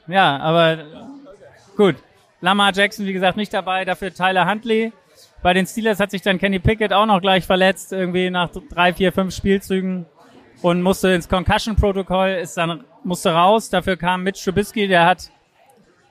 ja, 0.07 0.37
aber 0.37 0.77
gut. 1.75 1.95
Lamar 2.41 2.73
Jackson, 2.73 3.05
wie 3.05 3.13
gesagt, 3.13 3.37
nicht 3.37 3.53
dabei, 3.53 3.85
dafür 3.85 4.13
Tyler 4.13 4.49
Huntley. 4.49 4.93
Bei 5.41 5.53
den 5.53 5.65
Steelers 5.65 5.99
hat 5.99 6.11
sich 6.11 6.21
dann 6.21 6.37
Kenny 6.37 6.59
Pickett 6.59 6.93
auch 6.93 7.05
noch 7.05 7.21
gleich 7.21 7.45
verletzt, 7.45 7.91
irgendwie 7.93 8.29
nach 8.29 8.49
drei, 8.69 8.93
vier, 8.93 9.11
fünf 9.11 9.35
Spielzügen 9.35 10.05
und 10.61 10.81
musste 10.81 11.09
ins 11.09 11.29
Concussion-Protokoll, 11.29 12.29
ist 12.41 12.57
dann, 12.57 12.83
musste 13.03 13.31
raus. 13.33 13.69
Dafür 13.69 13.97
kam 13.97 14.23
Mitch 14.23 14.43
Trubisky, 14.43 14.87
der 14.87 15.05
hat 15.05 15.31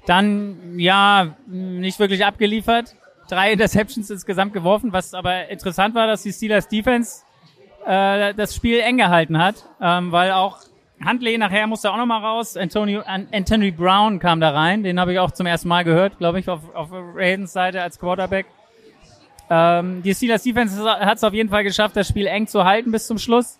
dann, 0.06 0.78
ja, 0.78 1.36
nicht 1.46 1.98
wirklich 1.98 2.24
abgeliefert. 2.24 2.94
Drei 3.28 3.52
Interceptions 3.52 4.08
insgesamt 4.08 4.54
geworfen, 4.54 4.92
was 4.92 5.12
aber 5.12 5.48
interessant 5.48 5.94
war, 5.94 6.06
dass 6.06 6.22
die 6.22 6.32
Steelers 6.32 6.68
Defense 6.68 7.22
äh, 7.86 8.32
das 8.32 8.54
Spiel 8.54 8.80
eng 8.80 8.96
gehalten 8.96 9.38
hat, 9.38 9.66
ähm, 9.82 10.12
weil 10.12 10.32
auch 10.32 10.58
Huntley 11.04 11.38
nachher 11.38 11.66
musste 11.66 11.90
auch 11.90 11.96
noch 11.96 12.06
mal 12.06 12.18
raus. 12.18 12.56
Antonio, 12.56 13.02
Anthony 13.06 13.70
Brown 13.70 14.18
kam 14.18 14.40
da 14.40 14.50
rein. 14.50 14.82
Den 14.82 14.98
habe 14.98 15.12
ich 15.12 15.18
auch 15.18 15.30
zum 15.30 15.46
ersten 15.46 15.68
Mal 15.68 15.84
gehört, 15.84 16.18
glaube 16.18 16.40
ich, 16.40 16.48
auf, 16.48 16.74
auf 16.74 16.90
Ravens 16.92 17.52
Seite 17.52 17.82
als 17.82 17.98
Quarterback. 17.98 18.46
Ähm, 19.50 20.02
die 20.02 20.14
Steelers 20.14 20.42
Defense 20.42 20.82
hat 20.84 21.16
es 21.16 21.24
auf 21.24 21.32
jeden 21.32 21.48
Fall 21.48 21.64
geschafft, 21.64 21.96
das 21.96 22.08
Spiel 22.08 22.26
eng 22.26 22.46
zu 22.46 22.64
halten 22.64 22.90
bis 22.90 23.06
zum 23.06 23.18
Schluss. 23.18 23.58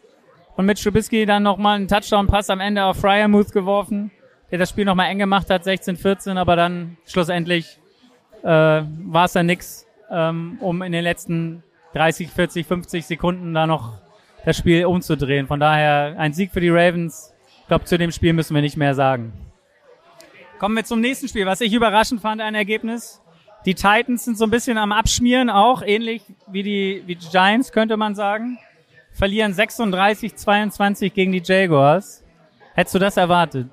Und 0.56 0.66
mit 0.66 0.82
Trubisky 0.82 1.24
dann 1.24 1.44
noch 1.44 1.56
mal 1.56 1.76
einen 1.76 1.86
Touchdown-Pass 1.86 2.50
am 2.50 2.60
Ende 2.60 2.84
auf 2.84 2.98
Fryermuth 2.98 3.52
geworfen, 3.52 4.10
der 4.50 4.58
das 4.58 4.70
Spiel 4.70 4.84
noch 4.84 4.96
mal 4.96 5.06
eng 5.06 5.18
gemacht 5.18 5.50
hat, 5.50 5.62
16-14, 5.62 6.36
aber 6.36 6.56
dann 6.56 6.96
schlussendlich 7.06 7.78
äh, 8.42 8.46
war 8.46 9.24
es 9.26 9.34
dann 9.34 9.46
nix, 9.46 9.86
ähm, 10.10 10.58
um 10.60 10.82
in 10.82 10.90
den 10.90 11.04
letzten 11.04 11.62
30, 11.94 12.30
40, 12.30 12.66
50 12.66 13.06
Sekunden 13.06 13.54
da 13.54 13.68
noch 13.68 13.92
das 14.48 14.56
Spiel 14.56 14.86
umzudrehen. 14.86 15.46
Von 15.46 15.60
daher 15.60 16.14
ein 16.16 16.32
Sieg 16.32 16.52
für 16.52 16.60
die 16.60 16.70
Ravens. 16.70 17.34
Ich 17.60 17.66
glaube, 17.66 17.84
zu 17.84 17.98
dem 17.98 18.10
Spiel 18.10 18.32
müssen 18.32 18.54
wir 18.54 18.62
nicht 18.62 18.78
mehr 18.78 18.94
sagen. 18.94 19.34
Kommen 20.58 20.74
wir 20.74 20.86
zum 20.86 21.02
nächsten 21.02 21.28
Spiel. 21.28 21.44
Was 21.44 21.60
ich 21.60 21.74
überraschend 21.74 22.22
fand, 22.22 22.40
ein 22.40 22.54
Ergebnis. 22.54 23.20
Die 23.66 23.74
Titans 23.74 24.24
sind 24.24 24.38
so 24.38 24.44
ein 24.44 24.50
bisschen 24.50 24.78
am 24.78 24.90
Abschmieren, 24.90 25.50
auch 25.50 25.82
ähnlich 25.82 26.22
wie 26.46 26.62
die, 26.62 27.02
wie 27.04 27.16
die 27.16 27.28
Giants, 27.28 27.72
könnte 27.72 27.98
man 27.98 28.14
sagen. 28.14 28.58
Verlieren 29.12 29.52
36, 29.52 30.34
22 30.34 31.12
gegen 31.12 31.32
die 31.32 31.42
Jaguars. 31.44 32.24
Hättest 32.72 32.94
du 32.94 32.98
das 33.00 33.18
erwartet? 33.18 33.66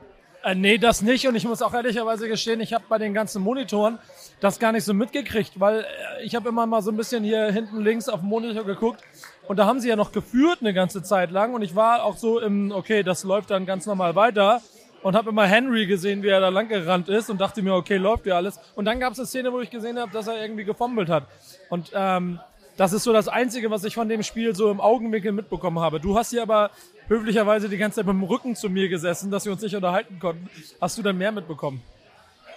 Äh, 0.43 0.55
nee, 0.55 0.77
das 0.77 1.01
nicht. 1.01 1.25
Und 1.25 1.35
ich 1.35 1.45
muss 1.45 1.61
auch 1.61 1.73
ehrlicherweise 1.73 2.27
gestehen, 2.27 2.59
ich 2.59 2.73
habe 2.73 2.83
bei 2.89 2.97
den 2.97 3.13
ganzen 3.13 3.41
Monitoren 3.41 3.97
das 4.41 4.59
gar 4.59 4.73
nicht 4.73 4.83
so 4.83 4.93
mitgekriegt, 4.93 5.57
weil 5.57 5.79
äh, 5.79 6.25
ich 6.25 6.35
habe 6.35 6.49
immer 6.49 6.65
mal 6.65 6.81
so 6.81 6.91
ein 6.91 6.97
bisschen 6.97 7.23
hier 7.23 7.45
hinten 7.45 7.81
links 7.81 8.09
auf 8.09 8.19
dem 8.19 8.27
Monitor 8.27 8.65
geguckt 8.65 9.01
und 9.47 9.57
da 9.57 9.65
haben 9.65 9.79
sie 9.79 9.89
ja 9.89 9.95
noch 9.95 10.11
geführt 10.11 10.59
eine 10.61 10.73
ganze 10.73 11.03
Zeit 11.03 11.31
lang 11.31 11.53
und 11.53 11.61
ich 11.61 11.75
war 11.75 12.03
auch 12.03 12.17
so 12.17 12.39
im, 12.39 12.71
okay, 12.71 13.03
das 13.03 13.23
läuft 13.23 13.51
dann 13.51 13.65
ganz 13.65 13.85
normal 13.85 14.15
weiter 14.15 14.61
und 15.05 15.15
habe 15.15 15.29
immer 15.29 15.45
Henry 15.45 15.85
gesehen, 15.85 16.23
wie 16.23 16.29
er 16.29 16.39
da 16.39 16.49
lang 16.49 16.67
gerannt 16.67 17.09
ist 17.09 17.29
und 17.29 17.39
dachte 17.39 17.61
mir, 17.61 17.75
okay, 17.75 17.97
läuft 17.97 18.25
ja 18.25 18.37
alles. 18.37 18.59
Und 18.73 18.85
dann 18.85 18.99
gab 18.99 19.13
es 19.13 19.19
eine 19.19 19.27
Szene, 19.27 19.53
wo 19.53 19.59
ich 19.59 19.69
gesehen 19.69 19.99
habe, 19.99 20.11
dass 20.11 20.25
er 20.25 20.41
irgendwie 20.41 20.63
gefommelt 20.63 21.09
hat. 21.09 21.27
Und 21.69 21.91
ähm, 21.93 22.39
das 22.75 22.91
ist 22.91 23.03
so 23.03 23.13
das 23.13 23.27
Einzige, 23.27 23.69
was 23.69 23.83
ich 23.83 23.93
von 23.93 24.09
dem 24.09 24.23
Spiel 24.23 24.55
so 24.55 24.71
im 24.71 24.81
Augenwinkel 24.81 25.31
mitbekommen 25.31 25.79
habe. 25.79 25.99
Du 25.99 26.17
hast 26.17 26.31
hier 26.31 26.41
aber 26.41 26.71
höflicherweise 27.07 27.69
die 27.69 27.77
ganze 27.77 27.97
Zeit 27.97 28.07
mit 28.07 28.15
dem 28.15 28.23
Rücken 28.23 28.55
zu 28.55 28.67
mir 28.67 28.89
gesessen, 28.89 29.29
dass 29.29 29.45
wir 29.45 29.51
uns 29.51 29.61
nicht 29.61 29.75
unterhalten 29.75 30.17
konnten. 30.19 30.49
Hast 30.81 30.97
du 30.97 31.03
dann 31.03 31.17
mehr 31.17 31.31
mitbekommen? 31.31 31.83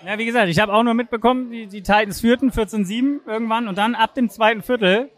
Ja, 0.07 0.17
wie 0.17 0.25
gesagt, 0.25 0.49
ich 0.49 0.59
habe 0.59 0.73
auch 0.73 0.83
nur 0.83 0.95
mitbekommen, 0.95 1.51
die, 1.51 1.67
die 1.67 1.83
Titans 1.83 2.21
führten 2.21 2.51
14-7 2.51 3.27
irgendwann 3.27 3.69
und 3.69 3.77
dann 3.77 3.95
ab 3.95 4.15
dem 4.15 4.31
zweiten 4.31 4.63
Viertel, 4.63 5.11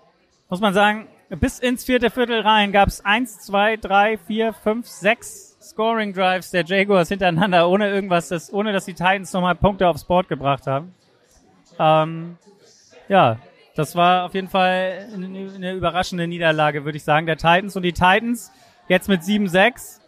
muss 0.49 0.61
man 0.61 0.75
sagen, 0.75 1.07
bis 1.39 1.59
ins 1.59 1.85
vierte 1.85 2.11
Viertel 2.11 2.41
rein 2.41 2.73
gab 2.73 2.89
es 2.89 3.05
eins, 3.05 3.39
zwei, 3.41 3.77
drei, 3.77 4.19
vier, 4.19 4.53
fünf, 4.53 4.87
sechs 4.87 5.57
Scoring 5.61 6.13
Drives 6.13 6.51
der 6.51 6.65
Jaguars 6.65 7.09
hintereinander, 7.09 7.69
ohne 7.69 7.89
irgendwas, 7.89 8.29
das, 8.29 8.53
ohne 8.53 8.73
dass 8.73 8.87
die 8.87 8.95
Titans 8.95 9.33
nochmal 9.33 9.55
Punkte 9.55 9.87
aufs 9.87 10.05
Board 10.05 10.29
gebracht 10.29 10.67
haben. 10.67 10.95
Ähm, 11.79 12.37
ja, 13.09 13.39
das 13.77 13.95
war 13.95 14.25
auf 14.25 14.35
jeden 14.35 14.49
Fall 14.49 15.09
eine, 15.15 15.27
eine 15.55 15.73
überraschende 15.75 16.27
Niederlage, 16.27 16.85
würde 16.85 16.97
ich 16.97 17.05
sagen, 17.05 17.27
der 17.27 17.37
Titans. 17.37 17.77
Und 17.77 17.83
die 17.83 17.93
Titans 17.93 18.51
jetzt 18.89 19.09
mit 19.09 19.23
7-6. 19.23 20.01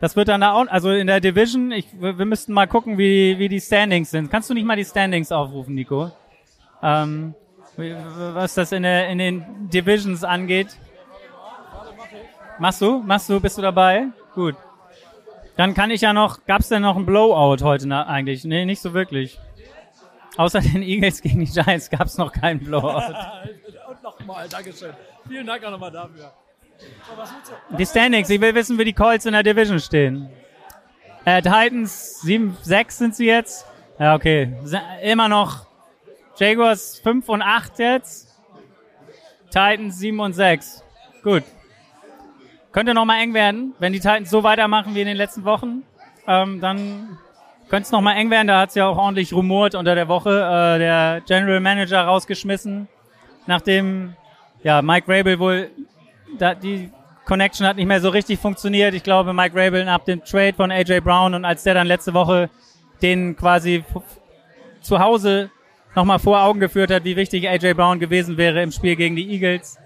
Das 0.00 0.14
wird 0.14 0.28
dann 0.28 0.44
auch, 0.44 0.66
also 0.68 0.92
in 0.92 1.08
der 1.08 1.20
Division, 1.20 1.72
ich, 1.72 1.86
wir 2.00 2.24
müssten 2.24 2.52
mal 2.52 2.68
gucken, 2.68 2.98
wie, 2.98 3.38
wie 3.38 3.48
die 3.48 3.60
Standings 3.60 4.12
sind. 4.12 4.30
Kannst 4.30 4.48
du 4.48 4.54
nicht 4.54 4.64
mal 4.64 4.76
die 4.76 4.84
Standings 4.84 5.32
aufrufen, 5.32 5.74
Nico? 5.74 6.12
Ähm, 6.82 7.34
was 7.78 8.54
das 8.54 8.72
in, 8.72 8.82
der, 8.82 9.08
in 9.08 9.18
den 9.18 9.70
Divisions 9.70 10.24
angeht. 10.24 10.76
Machst 12.58 12.82
du? 12.82 12.98
Machst 12.98 13.28
du? 13.30 13.40
Bist 13.40 13.56
du 13.56 13.62
dabei? 13.62 14.08
Gut. 14.34 14.56
Dann 15.56 15.74
kann 15.74 15.90
ich 15.90 16.00
ja 16.00 16.12
noch, 16.12 16.44
gab 16.44 16.60
es 16.60 16.68
denn 16.68 16.82
noch 16.82 16.96
ein 16.96 17.06
Blowout 17.06 17.64
heute 17.64 18.06
eigentlich? 18.06 18.44
Nee, 18.44 18.64
nicht 18.64 18.80
so 18.80 18.94
wirklich. 18.94 19.38
Außer 20.36 20.60
den 20.74 20.82
Eagles 20.82 21.22
gegen 21.22 21.40
die 21.40 21.50
Giants 21.50 21.88
gab 21.90 22.06
es 22.06 22.18
noch 22.18 22.32
keinen 22.32 22.60
Blowout. 22.60 23.02
Und 23.88 24.02
nochmal, 24.02 24.48
Dankeschön. 24.48 24.92
Vielen 25.28 25.46
Dank 25.46 25.64
auch 25.64 25.70
nochmal 25.70 25.92
dafür. 25.92 26.32
Die 27.76 27.86
Standings, 27.86 28.30
ich 28.30 28.40
will 28.40 28.54
wissen, 28.54 28.78
wie 28.78 28.84
die 28.84 28.92
Colts 28.92 29.26
in 29.26 29.32
der 29.32 29.42
Division 29.42 29.80
stehen. 29.80 30.28
Äh, 31.24 31.42
Titans 31.42 32.20
7, 32.22 32.56
6 32.62 32.98
sind 32.98 33.16
sie 33.16 33.26
jetzt. 33.26 33.66
Ja, 33.98 34.14
okay. 34.14 34.52
Immer 35.02 35.28
noch 35.28 35.67
Jaguars 36.38 37.00
5 37.00 37.28
und 37.28 37.42
8 37.42 37.78
jetzt. 37.78 38.28
Titans 39.46 39.98
7 39.98 40.20
und 40.20 40.32
6. 40.34 40.84
Gut. 41.22 41.42
Könnte 42.70 42.94
nochmal 42.94 43.22
eng 43.22 43.34
werden, 43.34 43.74
wenn 43.78 43.92
die 43.92 43.98
Titans 43.98 44.30
so 44.30 44.42
weitermachen 44.42 44.94
wie 44.94 45.00
in 45.00 45.06
den 45.06 45.16
letzten 45.16 45.44
Wochen. 45.44 45.82
Ähm, 46.26 46.60
dann 46.60 47.18
könnte 47.68 47.86
es 47.86 47.92
nochmal 47.92 48.16
eng 48.16 48.30
werden. 48.30 48.46
Da 48.46 48.60
hat 48.60 48.68
es 48.68 48.74
ja 48.74 48.86
auch 48.86 48.98
ordentlich 48.98 49.32
rumort 49.32 49.74
unter 49.74 49.94
der 49.94 50.08
Woche. 50.08 50.30
Äh, 50.30 50.78
der 50.78 51.22
General 51.26 51.60
Manager 51.60 52.02
rausgeschmissen, 52.02 52.88
nachdem 53.46 54.14
ja 54.62 54.82
Mike 54.82 55.06
Rabel 55.08 55.38
wohl 55.38 55.70
da, 56.38 56.54
die 56.54 56.90
Connection 57.24 57.66
hat 57.66 57.76
nicht 57.76 57.86
mehr 57.86 58.00
so 58.00 58.10
richtig 58.10 58.38
funktioniert. 58.38 58.94
Ich 58.94 59.02
glaube, 59.02 59.32
Mike 59.32 59.54
Rabel 59.54 59.84
nach 59.84 60.00
dem 60.00 60.22
Trade 60.24 60.54
von 60.54 60.70
AJ 60.70 61.00
Brown 61.00 61.34
und 61.34 61.44
als 61.44 61.62
der 61.62 61.74
dann 61.74 61.86
letzte 61.86 62.14
Woche 62.14 62.50
den 63.02 63.36
quasi 63.36 63.84
zu 64.80 64.98
Hause 64.98 65.50
nochmal 65.94 66.18
vor 66.18 66.42
Augen 66.42 66.60
geführt 66.60 66.90
hat, 66.90 67.04
wie 67.04 67.16
wichtig 67.16 67.48
AJ 67.48 67.74
Brown 67.74 67.98
gewesen 67.98 68.36
wäre 68.36 68.62
im 68.62 68.72
Spiel 68.72 68.96
gegen 68.96 69.16
die 69.16 69.30
Eagles 69.30 69.78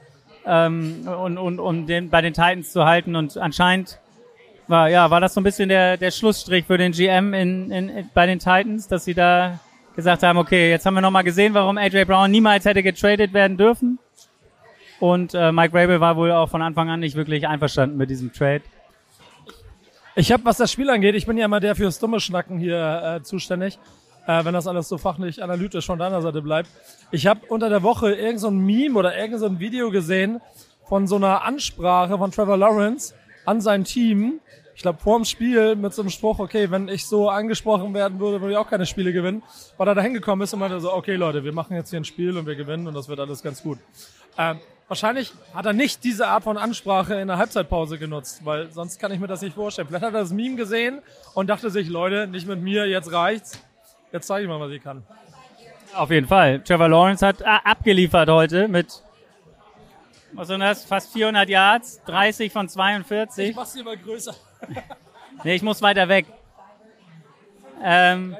ähm, 0.46 1.06
und, 1.06 1.38
und 1.38 1.58
um 1.58 1.86
den 1.86 2.10
bei 2.10 2.20
den 2.20 2.34
Titans 2.34 2.72
zu 2.72 2.84
halten. 2.84 3.16
Und 3.16 3.36
anscheinend 3.36 3.98
war 4.68 4.88
ja 4.88 5.10
war 5.10 5.20
das 5.20 5.34
so 5.34 5.40
ein 5.40 5.44
bisschen 5.44 5.68
der 5.68 5.96
der 5.96 6.10
Schlussstrich 6.10 6.66
für 6.66 6.78
den 6.78 6.92
GM 6.92 7.34
in, 7.34 7.70
in, 7.70 7.88
in 7.88 8.10
bei 8.14 8.26
den 8.26 8.38
Titans, 8.38 8.88
dass 8.88 9.04
sie 9.04 9.14
da 9.14 9.60
gesagt 9.96 10.22
haben, 10.22 10.38
okay, 10.38 10.70
jetzt 10.70 10.86
haben 10.86 10.94
wir 10.94 11.00
nochmal 11.00 11.24
gesehen, 11.24 11.54
warum 11.54 11.76
AJ 11.76 12.06
Brown 12.06 12.30
niemals 12.30 12.64
hätte 12.64 12.82
getradet 12.82 13.32
werden 13.32 13.56
dürfen. 13.56 13.98
Und 15.00 15.34
äh, 15.34 15.50
Mike 15.50 15.76
Rabel 15.76 16.00
war 16.00 16.16
wohl 16.16 16.30
auch 16.30 16.48
von 16.48 16.62
Anfang 16.62 16.88
an 16.88 17.00
nicht 17.00 17.16
wirklich 17.16 17.46
einverstanden 17.48 17.96
mit 17.96 18.08
diesem 18.08 18.32
Trade. 18.32 18.62
Ich 20.14 20.30
habe, 20.30 20.44
was 20.44 20.58
das 20.58 20.70
Spiel 20.70 20.88
angeht, 20.90 21.14
ich 21.14 21.26
bin 21.26 21.36
ja 21.38 21.46
immer 21.46 21.58
der 21.58 21.74
fürs 21.74 21.98
dumme 21.98 22.20
Schnacken 22.20 22.58
hier 22.58 23.18
äh, 23.18 23.22
zuständig 23.22 23.78
äh, 24.26 24.44
wenn 24.44 24.54
das 24.54 24.66
alles 24.66 24.88
so 24.88 24.98
fachlich 24.98 25.42
analytisch 25.42 25.87
von 25.87 25.98
deiner 25.98 26.22
Seite 26.22 26.42
bleibt. 26.42 26.68
Ich 27.11 27.26
habe 27.26 27.40
unter 27.48 27.68
der 27.68 27.82
Woche 27.82 28.12
irgend 28.12 28.40
so 28.40 28.50
Meme 28.50 28.98
oder 28.98 29.16
irgend 29.16 29.40
so 29.40 29.58
Video 29.58 29.90
gesehen 29.90 30.40
von 30.85 31.06
so 31.06 31.16
einer 31.16 31.42
Ansprache 31.44 32.18
von 32.18 32.30
Trevor 32.30 32.56
Lawrence 32.56 33.14
an 33.44 33.61
sein 33.61 33.85
Team. 33.85 34.40
Ich 34.74 34.82
glaube, 34.82 34.98
vor 35.00 35.18
dem 35.18 35.24
Spiel 35.24 35.76
mit 35.76 35.92
so 35.92 36.02
einem 36.02 36.11
Spruch, 36.11 36.38
okay, 36.38 36.70
wenn 36.70 36.88
ich 36.88 37.06
so 37.06 37.28
angesprochen 37.28 37.92
werden 37.94 38.18
würde, 38.20 38.40
würde 38.40 38.52
ich 38.52 38.58
auch 38.58 38.68
keine 38.68 38.87
Spiele 38.87 39.12
gewinnen. 39.12 39.42
Weil 39.76 39.88
er 39.88 39.94
da 39.94 40.00
hingekommen 40.00 40.44
ist 40.44 40.52
und 40.54 40.61
meinte 40.61 40.80
so, 40.80 40.92
okay 40.92 41.16
Leute, 41.16 41.44
wir 41.44 41.52
machen 41.52 41.76
jetzt 41.76 41.90
hier 41.90 42.00
ein 42.00 42.04
Spiel 42.04 42.37
und 42.37 42.46
wir 42.46 42.56
gewinnen 42.56 42.87
und 42.87 42.94
das 42.94 43.08
wird 43.08 43.20
alles 43.20 43.42
ganz 43.42 43.62
gut. 43.62 43.78
Ähm, 44.38 44.61
wahrscheinlich 44.88 45.32
hat 45.52 45.66
er 45.66 45.74
nicht 45.74 46.04
diese 46.04 46.26
Art 46.28 46.44
von 46.44 46.56
Ansprache 46.56 47.14
in 47.16 47.28
der 47.28 47.37
Halbzeitpause 47.37 47.98
genutzt, 47.98 48.44
weil 48.44 48.70
sonst 48.72 48.98
kann 48.98 49.12
ich 49.12 49.20
mir 49.20 49.26
das 49.26 49.42
nicht 49.42 49.54
vorstellen. 49.54 49.88
Vielleicht 49.88 50.04
hat 50.04 50.14
er 50.14 50.20
das 50.20 50.32
Meme 50.32 50.56
gesehen 50.56 51.02
und 51.35 51.50
dachte 51.50 51.68
sich, 51.70 51.88
Leute, 51.88 52.26
nicht 52.26 52.46
mit 52.46 52.62
mir, 52.62 52.87
jetzt 52.87 53.12
reicht's. 53.12 53.62
Jetzt 54.12 54.27
zeige 54.27 54.42
ich 54.42 54.48
mal, 54.48 54.61
was 54.61 54.70
ich 54.70 54.83
kann. 54.83 55.03
Auf 55.94 56.11
jeden 56.11 56.27
Fall. 56.27 56.61
Trevor 56.61 56.88
Lawrence 56.88 57.27
hat 57.27 57.40
äh, 57.40 57.44
abgeliefert 57.44 58.29
heute 58.29 58.68
mit 58.68 59.03
Was 60.33 60.48
sind 60.48 60.61
das? 60.61 60.85
Fast 60.85 61.12
400 61.12 61.48
Yards, 61.48 62.03
30 62.05 62.53
von 62.53 62.68
42. 62.68 63.51
Ich 63.51 63.57
mach's 63.57 63.75
mal 63.83 63.96
größer. 63.96 64.35
Nee, 65.44 65.55
ich 65.55 65.62
muss 65.62 65.83
weiter 65.83 66.09
weg. 66.09 66.27
Ähm, 67.83 68.37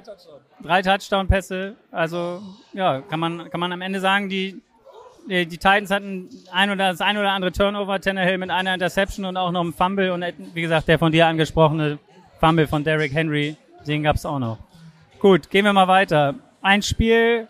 drei 0.63 0.83
Touchdown-Pässe. 0.83 1.75
Also, 1.91 2.41
ja, 2.75 3.01
kann 3.01 3.19
man, 3.19 3.51
kann 3.51 3.59
man 3.59 3.73
am 3.73 3.81
Ende 3.81 3.99
sagen, 3.99 4.29
die, 4.29 4.61
die, 5.29 5.47
die 5.47 5.59
Titans 5.59 5.91
hatten 5.91 6.29
ein 6.53 6.71
oder 6.71 6.91
das 6.91 7.01
ein 7.01 7.17
oder 7.19 7.33
andere 7.33 7.51
Turnover, 7.51 8.01
Tannehill 8.01 8.39
mit 8.39 8.51
einer 8.51 8.75
Interception 8.75 9.25
und 9.25 9.37
auch 9.37 9.51
noch 9.51 9.63
einem 9.63 9.73
Fumble 9.73 10.13
und 10.13 10.25
wie 10.55 10.63
gesagt, 10.63 10.87
der 10.87 10.99
von 10.99 11.11
dir 11.11 11.27
angesprochene 11.27 11.99
Fumble 12.39 12.69
von 12.69 12.85
Derrick 12.85 13.13
Henry, 13.13 13.57
den 13.87 14.05
gab's 14.05 14.25
auch 14.25 14.39
noch. 14.39 14.59
Gut, 15.23 15.51
gehen 15.51 15.65
wir 15.65 15.73
mal 15.73 15.87
weiter. 15.87 16.35
Ein 16.63 16.83
Spiel, 16.83 17.47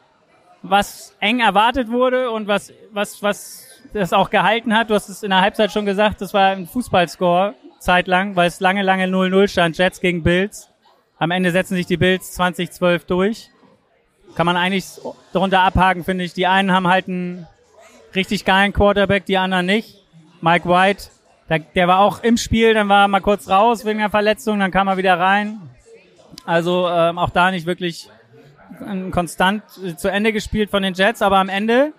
was 0.60 1.16
eng 1.20 1.40
erwartet 1.40 1.90
wurde 1.90 2.30
und 2.30 2.46
was, 2.46 2.70
was, 2.92 3.22
was 3.22 3.66
das 3.94 4.12
auch 4.12 4.28
gehalten 4.28 4.76
hat. 4.76 4.90
Du 4.90 4.94
hast 4.94 5.08
es 5.08 5.22
in 5.22 5.30
der 5.30 5.40
Halbzeit 5.40 5.72
schon 5.72 5.86
gesagt, 5.86 6.20
das 6.20 6.34
war 6.34 6.48
ein 6.48 6.66
Fußballscore 6.66 7.54
zeitlang, 7.78 8.36
weil 8.36 8.48
es 8.48 8.60
lange, 8.60 8.82
lange 8.82 9.06
0-0 9.06 9.48
stand, 9.48 9.78
Jets 9.78 10.02
gegen 10.02 10.22
Bills. 10.22 10.68
Am 11.18 11.30
Ende 11.30 11.50
setzen 11.50 11.74
sich 11.74 11.86
die 11.86 11.96
Bills 11.96 12.32
2012 12.32 13.06
durch. 13.06 13.48
Kann 14.34 14.44
man 14.44 14.58
eigentlich 14.58 15.00
darunter 15.32 15.60
abhaken, 15.60 16.04
finde 16.04 16.24
ich. 16.24 16.34
Die 16.34 16.46
einen 16.46 16.72
haben 16.72 16.88
halt 16.88 17.08
einen 17.08 17.46
richtig 18.14 18.44
geilen 18.44 18.74
Quarterback, 18.74 19.24
die 19.24 19.38
anderen 19.38 19.64
nicht. 19.64 20.04
Mike 20.42 20.68
White, 20.68 21.04
der, 21.48 21.60
der 21.60 21.88
war 21.88 22.00
auch 22.00 22.22
im 22.22 22.36
Spiel, 22.36 22.74
dann 22.74 22.90
war 22.90 23.06
er 23.06 23.08
mal 23.08 23.20
kurz 23.20 23.48
raus 23.48 23.86
wegen 23.86 24.00
einer 24.00 24.10
Verletzung, 24.10 24.58
dann 24.58 24.70
kam 24.70 24.88
er 24.88 24.98
wieder 24.98 25.18
rein. 25.18 25.71
Also 26.44 26.88
ähm, 26.88 27.18
auch 27.18 27.30
da 27.30 27.50
nicht 27.50 27.66
wirklich 27.66 28.08
ähm, 28.86 29.10
konstant 29.10 29.62
äh, 29.84 29.96
zu 29.96 30.08
Ende 30.08 30.32
gespielt 30.32 30.70
von 30.70 30.82
den 30.82 30.94
Jets, 30.94 31.22
aber 31.22 31.38
am 31.38 31.48
Ende 31.48 31.92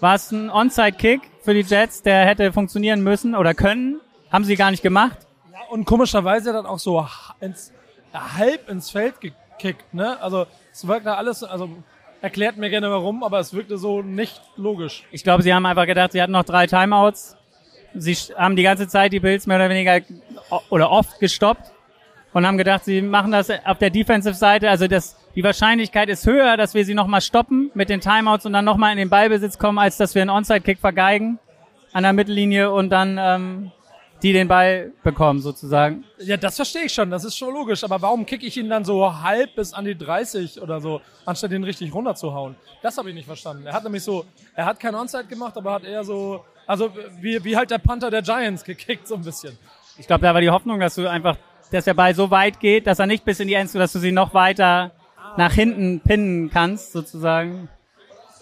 war 0.00 0.14
es 0.14 0.30
ein 0.30 0.50
Onside-Kick 0.50 1.20
für 1.42 1.54
die 1.54 1.60
Jets, 1.60 2.02
der 2.02 2.24
hätte 2.24 2.52
funktionieren 2.52 3.02
müssen 3.02 3.34
oder 3.34 3.54
können. 3.54 4.00
Haben 4.30 4.44
sie 4.44 4.56
gar 4.56 4.70
nicht 4.70 4.82
gemacht. 4.82 5.18
Ja, 5.52 5.58
und 5.70 5.84
komischerweise 5.84 6.52
dann 6.52 6.66
auch 6.66 6.78
so 6.78 7.06
ins, 7.40 7.72
halb 8.12 8.68
ins 8.68 8.90
Feld 8.90 9.14
gekickt, 9.20 9.92
ne? 9.92 10.20
Also 10.22 10.46
es 10.72 10.86
wirkte 10.86 11.16
alles, 11.16 11.42
also 11.42 11.68
erklärt 12.20 12.56
mir 12.56 12.70
gerne 12.70 12.90
warum, 12.90 13.24
aber 13.24 13.40
es 13.40 13.52
wirkte 13.52 13.76
so 13.76 14.02
nicht 14.02 14.40
logisch. 14.56 15.04
Ich 15.10 15.24
glaube, 15.24 15.42
sie 15.42 15.52
haben 15.52 15.66
einfach 15.66 15.86
gedacht, 15.86 16.12
sie 16.12 16.22
hatten 16.22 16.32
noch 16.32 16.44
drei 16.44 16.66
Timeouts. 16.66 17.36
Sie 17.94 18.14
haben 18.36 18.54
die 18.54 18.62
ganze 18.62 18.86
Zeit 18.86 19.12
die 19.12 19.18
Bills 19.18 19.48
mehr 19.48 19.56
oder 19.56 19.68
weniger 19.68 20.00
oder 20.68 20.90
oft 20.92 21.18
gestoppt 21.18 21.72
und 22.32 22.46
haben 22.46 22.58
gedacht, 22.58 22.84
sie 22.84 23.02
machen 23.02 23.32
das 23.32 23.50
auf 23.64 23.78
der 23.78 23.90
Defensive-Seite. 23.90 24.70
Also 24.70 24.86
das, 24.86 25.16
die 25.34 25.42
Wahrscheinlichkeit 25.42 26.08
ist 26.08 26.26
höher, 26.26 26.56
dass 26.56 26.74
wir 26.74 26.84
sie 26.84 26.94
nochmal 26.94 27.20
stoppen 27.20 27.70
mit 27.74 27.88
den 27.88 28.00
Timeouts 28.00 28.46
und 28.46 28.52
dann 28.52 28.64
nochmal 28.64 28.92
in 28.92 28.98
den 28.98 29.10
Ballbesitz 29.10 29.58
kommen, 29.58 29.78
als 29.78 29.96
dass 29.96 30.14
wir 30.14 30.22
einen 30.22 30.30
Onside-Kick 30.30 30.78
vergeigen 30.78 31.38
an 31.92 32.04
der 32.04 32.12
Mittellinie 32.12 32.70
und 32.70 32.90
dann 32.90 33.18
ähm, 33.18 33.72
die 34.22 34.32
den 34.32 34.48
Ball 34.48 34.92
bekommen 35.02 35.40
sozusagen. 35.40 36.04
Ja, 36.18 36.36
das 36.36 36.56
verstehe 36.56 36.84
ich 36.84 36.92
schon, 36.92 37.10
das 37.10 37.24
ist 37.24 37.36
schon 37.36 37.52
logisch. 37.54 37.82
Aber 37.84 38.00
warum 38.02 38.26
kicke 38.26 38.46
ich 38.46 38.56
ihn 38.56 38.68
dann 38.68 38.84
so 38.84 39.22
halb 39.22 39.54
bis 39.54 39.72
an 39.72 39.84
die 39.84 39.96
30 39.96 40.60
oder 40.60 40.80
so, 40.80 41.00
anstatt 41.24 41.52
ihn 41.52 41.64
richtig 41.64 41.94
runterzuhauen? 41.94 42.54
Das 42.82 42.98
habe 42.98 43.08
ich 43.08 43.14
nicht 43.14 43.26
verstanden. 43.26 43.66
Er 43.66 43.72
hat 43.72 43.84
nämlich 43.84 44.02
so, 44.02 44.24
er 44.54 44.66
hat 44.66 44.78
kein 44.78 44.94
Onside 44.94 45.24
gemacht, 45.24 45.56
aber 45.56 45.72
hat 45.72 45.84
eher 45.84 46.04
so, 46.04 46.44
also 46.66 46.90
wie, 47.20 47.42
wie 47.44 47.56
halt 47.56 47.70
der 47.70 47.78
Panther 47.78 48.10
der 48.10 48.22
Giants 48.22 48.62
gekickt 48.64 49.08
so 49.08 49.14
ein 49.14 49.22
bisschen. 49.22 49.58
Ich 49.98 50.06
glaube, 50.06 50.22
da 50.22 50.32
war 50.34 50.40
die 50.40 50.50
Hoffnung, 50.50 50.80
dass 50.80 50.94
du 50.94 51.08
einfach, 51.08 51.36
dass 51.70 51.84
der 51.84 51.94
Ball 51.94 52.14
so 52.14 52.30
weit 52.30 52.60
geht, 52.60 52.86
dass 52.86 52.98
er 52.98 53.06
nicht 53.06 53.24
bis 53.24 53.40
in 53.40 53.48
die 53.48 53.54
Endzone, 53.54 53.84
dass 53.84 53.92
du 53.92 53.98
sie 53.98 54.12
noch 54.12 54.34
weiter 54.34 54.92
nach 55.36 55.52
hinten 55.52 56.00
pinnen 56.00 56.50
kannst, 56.50 56.92
sozusagen. 56.92 57.68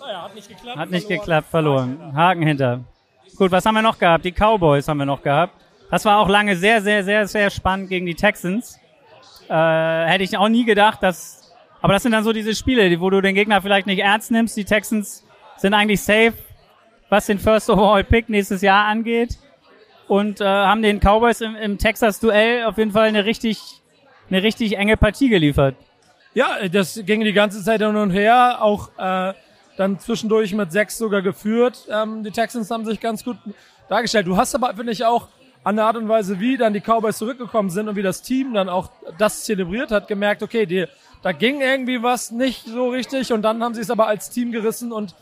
Naja, 0.01 0.23
hat 0.23 0.35
nicht 0.35 0.49
geklappt. 0.49 0.79
Hat 0.79 0.91
nicht 0.91 1.07
verloren. 1.07 1.21
geklappt, 1.21 1.49
verloren. 1.49 2.13
Haken 2.15 2.43
hinter. 2.43 2.81
Gut, 3.37 3.53
was 3.53 3.65
haben 3.67 3.75
wir 3.75 3.83
noch 3.83 3.99
gehabt? 3.99 4.25
Die 4.25 4.33
Cowboys 4.33 4.89
haben 4.89 4.99
wir 4.99 5.07
noch 5.07 5.23
gehabt. 5.23 5.55
Das 5.91 6.05
war 6.05 6.19
auch 6.19 6.29
lange 6.29 6.57
sehr, 6.57 6.81
sehr, 6.83 7.05
sehr, 7.05 7.27
sehr 7.27 7.51
spannend 7.51 7.89
gegen 7.89 8.07
die 8.07 8.15
Texans. 8.15 8.79
Äh, 9.49 9.55
hätte 9.55 10.25
ich 10.25 10.37
auch 10.37 10.49
nie 10.49 10.65
gedacht, 10.65 11.03
dass. 11.03 11.55
Aber 11.81 11.93
das 11.93 12.03
sind 12.03 12.13
dann 12.13 12.25
so 12.25 12.33
diese 12.33 12.55
Spiele, 12.55 13.01
wo 13.01 13.09
du 13.11 13.21
den 13.21 13.35
Gegner 13.35 13.63
vielleicht 13.63 13.87
nicht 13.87 14.01
ernst 14.01 14.31
nimmst. 14.31 14.57
Die 14.57 14.65
Texans 14.65 15.25
sind 15.57 15.75
eigentlich 15.75 16.01
safe, 16.01 16.35
was 17.09 17.27
den 17.27 17.39
First 17.39 17.71
Overall 17.71 18.05
Pick 18.05 18.29
nächstes 18.29 18.63
Jahr 18.63 18.87
angeht. 18.87 19.39
Und 20.09 20.41
äh, 20.41 20.45
haben 20.45 20.83
den 20.83 21.01
Cowboys 21.01 21.41
im, 21.41 21.55
im 21.55 21.79
Texas-Duell 21.79 22.65
auf 22.65 22.79
jeden 22.79 22.93
Fall 22.93 23.09
eine 23.09 23.25
richtig, 23.25 23.61
eine 24.31 24.43
richtig 24.43 24.77
enge 24.77 24.97
Partie 24.97 25.29
geliefert. 25.29 25.77
Ja, 26.35 26.69
das 26.69 27.01
ging 27.05 27.23
die 27.23 27.33
ganze 27.33 27.63
Zeit 27.63 27.81
hin 27.81 27.95
und 27.95 28.11
her, 28.11 28.59
auch 28.61 28.91
äh, 28.99 29.35
dann 29.77 29.99
zwischendurch 29.99 30.55
mit 30.55 30.73
sechs 30.73 30.99
sogar 30.99 31.23
geführt. 31.23 31.87
Ähm, 31.91 32.25
die 32.25 32.31
Texans 32.31 32.71
haben 32.71 32.85
sich 32.85 33.01
ganz 33.01 33.25
gut 33.25 33.37
dargestellt. 33.89 34.27
Du 34.27 34.37
hast 34.37 34.55
aber, 34.55 34.75
finde 34.75 34.93
ich, 34.93 35.05
auch 35.05 35.29
an 35.65 35.77
der 35.77 35.85
Art 35.85 35.97
und 35.97 36.09
Weise, 36.09 36.41
wie 36.41 36.57
dann 36.57 36.73
die 36.73 36.81
Cowboys 36.81 37.19
zurückgekommen 37.19 37.71
sind 37.71 37.89
und 37.89 37.97
wie 37.97 38.03
das 38.03 38.23
Team 38.23 38.55
dann 38.55 38.69
auch 38.69 38.91
das 39.19 39.45
zelebriert 39.45 39.91
hat, 39.91 40.09
gemerkt, 40.09 40.43
okay, 40.43 40.67
die, 40.67 40.87
da 41.23 41.33
ging 41.33 41.61
irgendwie 41.61 42.03
was 42.03 42.31
nicht 42.31 42.65
so 42.67 42.89
richtig 42.89 43.33
und 43.33 43.43
dann 43.43 43.63
haben 43.63 43.75
sie 43.75 43.81
es 43.81 43.91
aber 43.91 44.07
als 44.07 44.31
Team 44.31 44.53
gerissen 44.53 44.93
und 44.93 45.15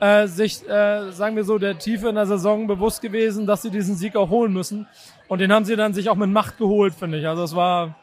äh, 0.00 0.26
sich, 0.26 0.66
äh, 0.68 1.10
sagen 1.12 1.36
wir 1.36 1.44
so, 1.44 1.58
der 1.58 1.78
Tiefe 1.78 2.08
in 2.08 2.14
der 2.14 2.26
Saison 2.26 2.66
bewusst 2.66 3.02
gewesen, 3.02 3.46
dass 3.46 3.62
sie 3.62 3.70
diesen 3.70 3.96
Sieg 3.96 4.16
auch 4.16 4.30
holen 4.30 4.52
müssen. 4.52 4.86
Und 5.28 5.40
den 5.40 5.52
haben 5.52 5.64
sie 5.64 5.76
dann 5.76 5.94
sich 5.94 6.08
auch 6.08 6.16
mit 6.16 6.30
Macht 6.30 6.58
geholt, 6.58 6.94
finde 6.94 7.18
ich. 7.18 7.28
Also 7.28 7.44
es 7.44 7.54
war, 7.54 7.94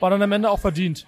war 0.00 0.10
dann 0.10 0.22
am 0.22 0.32
Ende 0.32 0.50
auch 0.50 0.58
verdient. 0.58 1.06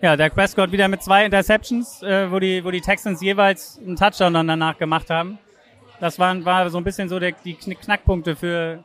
Ja, 0.00 0.16
der 0.16 0.30
Prescott 0.30 0.70
wieder 0.72 0.88
mit 0.88 1.02
zwei 1.02 1.24
Interceptions, 1.24 2.02
äh, 2.02 2.30
wo, 2.30 2.38
die, 2.38 2.64
wo 2.64 2.70
die 2.70 2.80
Texans 2.80 3.20
jeweils 3.20 3.78
einen 3.84 3.96
Touchdown 3.96 4.34
dann 4.34 4.46
danach 4.46 4.78
gemacht 4.78 5.10
haben. 5.10 5.38
Das 6.00 6.18
waren, 6.18 6.44
war 6.44 6.70
so 6.70 6.78
ein 6.78 6.84
bisschen 6.84 7.08
so 7.08 7.18
der, 7.18 7.32
die 7.32 7.54
Knackpunkte 7.54 8.36
für, 8.36 8.84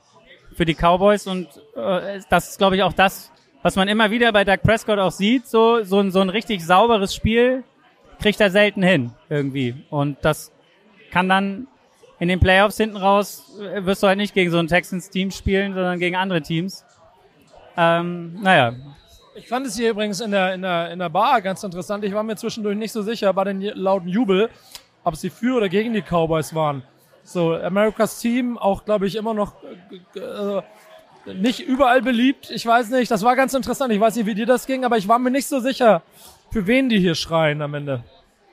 für 0.55 0.65
die 0.65 0.73
Cowboys 0.73 1.27
und 1.27 1.47
äh, 1.75 2.19
das 2.29 2.49
ist, 2.49 2.57
glaube 2.57 2.75
ich, 2.75 2.83
auch 2.83 2.93
das, 2.93 3.31
was 3.61 3.75
man 3.75 3.87
immer 3.87 4.09
wieder 4.09 4.31
bei 4.31 4.43
Doug 4.43 4.63
Prescott 4.63 4.97
auch 4.97 5.11
sieht. 5.11 5.45
So, 5.47 5.83
so, 5.83 5.99
ein, 5.99 6.11
so 6.11 6.19
ein 6.19 6.29
richtig 6.29 6.65
sauberes 6.65 7.13
Spiel 7.13 7.63
kriegt 8.19 8.41
er 8.41 8.49
selten 8.49 8.81
hin 8.81 9.11
irgendwie. 9.29 9.75
Und 9.89 10.17
das 10.23 10.52
kann 11.13 11.29
dann 11.29 11.67
in 12.19 12.27
den 12.27 12.39
Playoffs 12.39 12.77
hinten 12.77 12.97
raus, 12.97 13.59
äh, 13.61 13.85
wirst 13.85 14.01
du 14.01 14.07
halt 14.07 14.17
nicht 14.17 14.33
gegen 14.33 14.49
so 14.49 14.57
ein 14.57 14.67
Texans-Team 14.67 15.29
spielen, 15.29 15.75
sondern 15.75 15.99
gegen 15.99 16.15
andere 16.15 16.41
Teams. 16.41 16.83
Ähm, 17.77 18.39
naja. 18.41 18.73
Ich 19.35 19.47
fand 19.47 19.67
es 19.67 19.75
hier 19.75 19.91
übrigens 19.91 20.21
in 20.21 20.31
der, 20.31 20.53
in, 20.55 20.63
der, 20.63 20.91
in 20.91 20.99
der 20.99 21.09
Bar 21.09 21.41
ganz 21.41 21.63
interessant. 21.63 22.03
Ich 22.03 22.13
war 22.13 22.23
mir 22.23 22.35
zwischendurch 22.35 22.77
nicht 22.77 22.91
so 22.91 23.01
sicher 23.03 23.31
bei 23.33 23.43
den 23.43 23.61
lauten 23.61 24.07
Jubel, 24.07 24.49
ob 25.03 25.15
sie 25.15 25.29
für 25.29 25.57
oder 25.57 25.69
gegen 25.69 25.93
die 25.93 26.01
Cowboys 26.01 26.55
waren. 26.55 26.83
So, 27.23 27.55
Americas 27.55 28.19
Team, 28.19 28.57
auch 28.57 28.83
glaube 28.83 29.05
ich 29.05 29.15
immer 29.15 29.33
noch 29.33 29.55
äh, 30.15 30.61
nicht 31.33 31.59
überall 31.61 32.01
beliebt. 32.01 32.49
Ich 32.51 32.65
weiß 32.65 32.89
nicht, 32.89 33.11
das 33.11 33.23
war 33.23 33.35
ganz 33.35 33.53
interessant. 33.53 33.93
Ich 33.93 33.99
weiß 33.99 34.15
nicht, 34.15 34.25
wie 34.25 34.35
dir 34.35 34.45
das 34.45 34.65
ging, 34.65 34.83
aber 34.83 34.97
ich 34.97 35.07
war 35.07 35.19
mir 35.19 35.31
nicht 35.31 35.47
so 35.47 35.59
sicher, 35.59 36.01
für 36.51 36.65
wen 36.67 36.89
die 36.89 36.99
hier 36.99 37.15
schreien 37.15 37.61
am 37.61 37.73
Ende. 37.75 38.03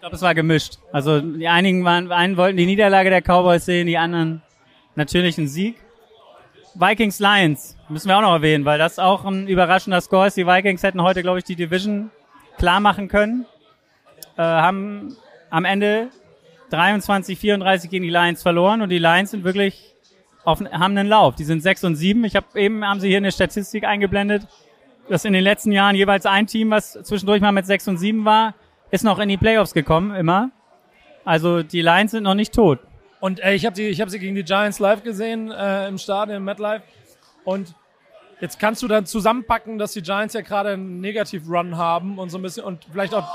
Ich 0.01 0.03
glaube, 0.03 0.17
es 0.17 0.23
war 0.23 0.35
gemischt. 0.35 0.79
Also 0.93 1.21
die 1.21 1.47
einigen 1.47 1.85
waren, 1.85 2.11
einen 2.11 2.39
wollten 2.39 2.57
die 2.57 2.65
Niederlage 2.65 3.11
der 3.11 3.21
Cowboys 3.21 3.67
sehen, 3.67 3.87
die 3.87 3.99
anderen 3.99 4.41
natürlich 4.95 5.37
einen 5.37 5.47
Sieg. 5.47 5.77
Vikings 6.75 7.19
Lions 7.19 7.77
müssen 7.91 8.09
wir 8.09 8.17
auch 8.17 8.23
noch 8.23 8.33
erwähnen, 8.33 8.65
weil 8.65 8.79
das 8.79 8.99
auch 8.99 9.27
ein 9.27 9.47
überraschender 9.47 10.01
Score 10.01 10.29
ist. 10.29 10.39
Die 10.39 10.47
Vikings 10.47 10.83
hätten 10.83 11.03
heute, 11.03 11.21
glaube 11.21 11.41
ich, 11.41 11.45
die 11.45 11.55
Division 11.55 12.11
klar 12.57 12.81
machen 12.81 13.09
können. 13.09 13.45
Äh, 14.39 14.43
haben 14.43 15.15
am 15.51 15.67
Ende 15.67 16.09
23, 16.71 17.39
34 17.39 17.91
gegen 17.91 18.05
die 18.05 18.11
Lions 18.11 18.41
verloren 18.41 18.81
und 18.81 18.89
die 18.89 18.99
Lions 18.99 19.33
sind 19.33 19.45
wirklich 19.45 19.95
auf, 20.45 20.61
haben 20.61 20.97
einen 20.97 21.09
Lauf. 21.09 21.35
Die 21.35 21.45
sind 21.45 21.63
6 21.63 21.85
und 21.85 21.97
7. 21.97 22.25
Ich 22.25 22.37
habe 22.37 22.59
eben 22.59 22.87
haben 22.87 23.01
sie 23.01 23.09
hier 23.09 23.19
eine 23.19 23.33
Statistik 23.33 23.85
eingeblendet, 23.85 24.49
dass 25.11 25.27
in 25.27 25.35
den 25.35 25.45
letzten 25.45 25.73
Jahren 25.73 25.95
jeweils 25.95 26.25
ein 26.25 26.47
Team, 26.47 26.71
was 26.71 26.93
zwischendurch 27.03 27.43
mal 27.43 27.53
mit 27.53 27.67
6 27.67 27.89
und 27.89 27.99
7 27.99 28.25
war, 28.25 28.55
ist 28.91 29.05
noch 29.05 29.19
in 29.19 29.29
die 29.29 29.37
Playoffs 29.37 29.73
gekommen, 29.73 30.15
immer. 30.15 30.51
Also 31.25 31.63
die 31.63 31.83
Lions 31.83 32.13
sind 32.13 32.25
noch 32.25 32.35
nicht 32.35 32.55
tot. 32.55 32.79
Und 33.21 33.41
äh, 33.41 33.55
ich 33.55 33.67
habe 33.67 33.81
habe 33.81 34.11
sie 34.11 34.19
gegen 34.19 34.35
die 34.35 34.45
Giants 34.45 34.79
live 34.79 35.03
gesehen 35.03 35.51
äh, 35.51 35.89
im 35.89 35.99
Stadion 35.99 36.39
im 36.39 36.45
MetLife. 36.45 36.83
Und 37.45 37.75
jetzt 38.41 38.59
kannst 38.59 38.83
du 38.83 38.89
dann 38.89 39.07
zusammenpacken, 39.07 39.79
dass 39.79 39.93
die 39.93 40.03
Giants 40.03 40.35
ja 40.35 40.41
gerade 40.41 40.71
einen 40.71 41.01
Negativ-Run 41.01 41.77
haben 41.77 42.19
und 42.19 42.31
so 42.31 42.39
ein 42.39 42.43
bisschen 42.43 42.65
und 42.65 42.87
vielleicht 42.91 43.15
auch 43.15 43.29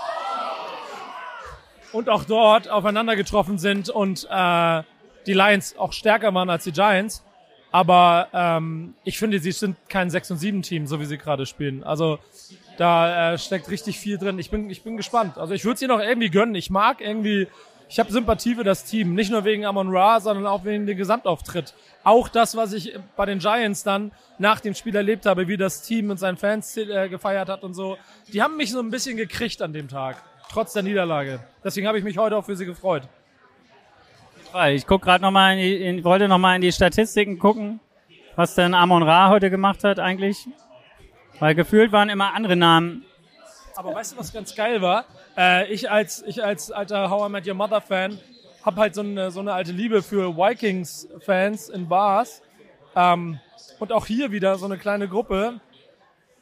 und 1.91 2.10
auch 2.10 2.26
dort 2.26 2.70
aufeinander 2.70 3.15
getroffen 3.15 3.58
sind 3.58 3.89
und 3.89 4.28
äh, 4.30 4.84
die 5.28 5.34
Lions 5.34 5.78
auch 5.78 5.94
stärker 5.94 6.34
waren 6.34 6.50
als 6.50 6.65
die 6.65 6.74
Giants. 6.74 7.24
Aber 7.72 8.28
ähm, 8.34 8.96
ich 9.04 9.18
finde, 9.18 9.39
sie 9.39 9.52
sind 9.52 9.78
kein 9.88 10.10
6 10.10 10.32
und 10.32 10.38
7 10.38 10.62
Team, 10.62 10.88
so 10.88 11.00
wie 11.00 11.06
sie 11.06 11.18
gerade 11.18 11.46
spielen. 11.46 11.84
Also 11.84 12.20
da 12.77 13.33
äh, 13.33 13.38
steckt 13.38 13.69
richtig 13.69 13.99
viel 13.99 14.17
drin. 14.17 14.39
Ich 14.39 14.49
bin, 14.49 14.69
ich 14.69 14.83
bin 14.83 14.97
gespannt. 14.97 15.38
Also 15.38 15.53
ich 15.53 15.65
würde 15.65 15.79
sie 15.79 15.88
noch 15.88 15.99
irgendwie 15.99 16.29
gönnen. 16.29 16.55
Ich 16.55 16.69
mag 16.69 17.01
irgendwie, 17.01 17.47
ich 17.89 17.99
habe 17.99 18.11
Sympathie 18.11 18.55
für 18.55 18.63
das 18.63 18.83
Team. 18.83 19.13
Nicht 19.13 19.31
nur 19.31 19.43
wegen 19.45 19.65
Amon 19.65 19.95
Ra, 19.95 20.19
sondern 20.19 20.45
auch 20.47 20.65
wegen 20.65 20.85
dem 20.85 20.97
Gesamtauftritt. 20.97 21.73
Auch 22.03 22.27
das, 22.27 22.55
was 22.55 22.73
ich 22.73 22.97
bei 23.15 23.25
den 23.25 23.39
Giants 23.39 23.83
dann 23.83 24.11
nach 24.38 24.59
dem 24.59 24.73
Spiel 24.73 24.95
erlebt 24.95 25.25
habe, 25.25 25.47
wie 25.47 25.57
das 25.57 25.81
Team 25.81 26.09
und 26.09 26.17
seinen 26.17 26.38
Fans 26.38 26.75
äh, 26.77 27.09
gefeiert 27.09 27.49
hat 27.49 27.63
und 27.63 27.73
so. 27.73 27.97
Die 28.33 28.41
haben 28.41 28.57
mich 28.57 28.71
so 28.71 28.79
ein 28.79 28.91
bisschen 28.91 29.17
gekriegt 29.17 29.61
an 29.61 29.73
dem 29.73 29.88
Tag 29.88 30.17
trotz 30.49 30.73
der 30.73 30.83
Niederlage. 30.83 31.39
Deswegen 31.63 31.88
habe 31.88 31.97
ich 31.97 32.03
mich 32.03 32.17
heute 32.17 32.38
auch 32.38 32.45
für 32.45 32.55
sie 32.55 32.65
gefreut. 32.65 33.03
Ich 34.69 34.88
guck 34.88 35.01
gerade 35.01 35.21
noch 35.21 35.31
mal 35.31 35.57
in 35.57 35.97
in, 35.97 36.03
wollte 36.05 36.29
noch 36.29 36.38
mal 36.38 36.55
in 36.55 36.61
die 36.61 36.71
Statistiken 36.71 37.39
gucken, 37.39 37.81
was 38.38 38.55
denn 38.55 38.73
Amon 38.73 39.03
Ra 39.03 39.29
heute 39.29 39.49
gemacht 39.49 39.83
hat 39.83 39.99
eigentlich. 39.99 40.47
Weil 41.39 41.56
gefühlt 41.56 41.91
waren 41.91 42.10
immer 42.10 42.34
andere 42.34 42.56
Namen. 42.56 43.06
Aber 43.76 43.93
weißt 43.93 44.13
du, 44.13 44.17
was 44.17 44.32
ganz 44.32 44.56
geil 44.56 44.82
war? 44.82 45.06
Äh, 45.38 45.71
ich 45.71 45.91
als 45.91 46.24
ich 46.26 46.43
als 46.43 46.71
alter 46.71 47.10
How 47.10 47.28
I 47.28 47.32
Met 47.32 47.48
Your 47.48 47.56
Mother 47.56 47.82
Fan 47.82 48.19
habe 48.63 48.80
halt 48.82 48.95
so 48.95 49.02
eine 49.02 49.32
so 49.32 49.41
eine 49.41 49.54
alte 49.54 49.74
Liebe 49.74 50.02
für 50.02 50.38
Vikings 50.38 51.08
Fans 51.19 51.69
in 51.69 51.89
Bars. 51.89 52.41
Ähm, 52.95 53.39
und 53.80 53.91
auch 53.91 54.06
hier 54.06 54.32
wieder 54.32 54.58
so 54.58 54.65
eine 54.65 54.78
kleine 54.78 55.10
Gruppe 55.10 55.60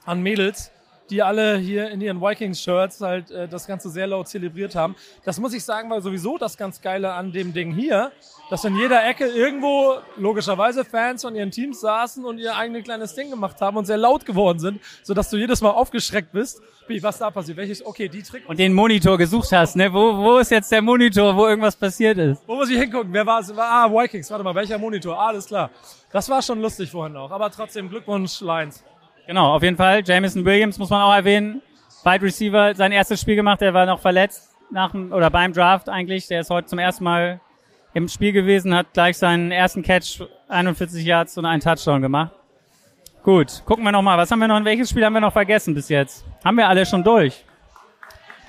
an 0.06 0.22
Mädels, 0.22 0.72
die 1.10 1.22
alle 1.22 1.58
hier 1.58 1.90
in 1.90 2.02
ihren 2.02 2.22
Vikings-Shirts 2.22 3.02
halt 3.02 3.32
äh, 3.32 3.48
das 3.48 3.68
Ganze 3.68 3.90
sehr 3.90 4.08
laut 4.08 4.28
zelebriert 4.28 4.76
haben. 4.76 4.96
Das 5.26 5.40
muss 5.40 5.54
ich 5.54 5.64
sagen, 5.64 5.90
war 5.90 6.02
sowieso 6.02 6.38
das 6.38 6.58
ganz 6.58 6.82
Geile 6.82 7.14
an 7.14 7.32
dem 7.32 7.54
Ding 7.54 7.74
hier, 7.74 8.12
dass 8.50 8.64
in 8.66 8.76
jeder 8.76 9.06
Ecke 9.08 9.26
irgendwo 9.26 9.96
logischerweise 10.18 10.86
Fans 10.86 11.22
von 11.22 11.36
ihren 11.36 11.52
Teams 11.52 11.82
saßen 11.82 12.24
und 12.26 12.38
ihr 12.38 12.56
eigenes 12.56 12.84
kleines 12.84 13.16
Ding 13.16 13.30
gemacht 13.30 13.60
haben 13.62 13.78
und 13.78 13.86
sehr 13.86 13.98
laut 13.98 14.26
geworden 14.26 14.60
sind, 14.60 14.80
sodass 15.04 15.30
du 15.30 15.38
jedes 15.38 15.62
Mal 15.62 15.72
aufgeschreckt 15.72 16.32
bist. 16.32 16.62
Wie, 16.88 17.02
was 17.02 17.18
da 17.18 17.32
passiert? 17.32 17.58
Welches? 17.58 17.86
Okay, 17.86 18.10
die 18.10 18.22
Trick. 18.22 18.48
Und 18.48 18.60
den 18.60 18.74
Monitor 18.74 19.18
gesucht 19.18 19.52
hast, 19.54 19.76
ne? 19.76 19.94
Wo, 19.94 20.18
wo 20.18 20.38
ist 20.38 20.52
jetzt 20.52 20.72
der 20.72 20.82
Monitor, 20.82 21.36
wo 21.36 21.48
irgendwas 21.48 21.76
passiert 21.76 22.18
ist? 22.18 22.42
Wo 22.46 22.56
muss 22.56 22.70
ich 22.70 22.78
hingucken? 22.78 23.14
Wer 23.14 23.26
war 23.26 23.40
es? 23.40 23.52
Ah, 23.58 23.90
Vikings. 23.90 24.30
Warte 24.30 24.44
mal, 24.44 24.54
welcher 24.54 24.78
Monitor? 24.78 25.18
Ah, 25.18 25.28
alles 25.28 25.46
klar. 25.46 25.70
Das 26.12 26.30
war 26.30 26.42
schon 26.42 26.62
lustig 26.62 26.92
vorhin 26.92 27.16
auch. 27.16 27.32
Aber 27.32 27.50
trotzdem 27.50 27.90
Glückwunsch, 27.90 28.42
Lions. 28.42 28.84
Genau, 29.28 29.54
auf 29.56 29.64
jeden 29.64 29.78
Fall. 29.78 30.04
Jameson 30.06 30.44
Williams 30.44 30.78
muss 30.78 30.90
man 30.90 31.02
auch 31.02 31.14
erwähnen. 31.14 31.62
Wide 32.04 32.22
Receiver, 32.22 32.76
sein 32.76 32.92
erstes 32.92 33.22
Spiel 33.22 33.36
gemacht, 33.36 33.62
der 33.62 33.74
war 33.74 33.86
noch 33.86 34.00
verletzt 34.00 34.52
nach 34.70 34.92
dem, 34.92 35.14
oder 35.14 35.30
beim 35.30 35.54
Draft 35.54 35.88
eigentlich. 35.88 36.28
Der 36.28 36.42
ist 36.42 36.50
heute 36.50 36.68
zum 36.68 36.80
ersten 36.80 37.06
Mal 37.06 37.40
im 37.94 38.10
Spiel 38.10 38.34
gewesen, 38.34 38.76
hat 38.76 38.88
gleich 38.94 39.18
seinen 39.18 39.52
ersten 39.52 39.84
Catch, 39.84 40.22
41 40.50 41.06
Yards 41.06 41.38
und 41.38 41.46
einen 41.46 41.62
Touchdown 41.62 42.02
gemacht. 42.02 42.32
Gut, 43.24 43.64
gucken 43.66 43.86
wir 43.86 43.92
nochmal. 43.94 44.18
Was 44.18 44.30
haben 44.32 44.40
wir 44.40 44.50
noch, 44.50 44.64
welches 44.66 44.90
Spiel 44.90 45.06
haben 45.06 45.14
wir 45.14 45.22
noch 45.22 45.32
vergessen 45.32 45.74
bis 45.74 45.88
jetzt? 45.88 46.26
Haben 46.44 46.58
wir 46.58 46.68
alle 46.68 46.86
schon 46.86 47.04
durch. 47.04 47.46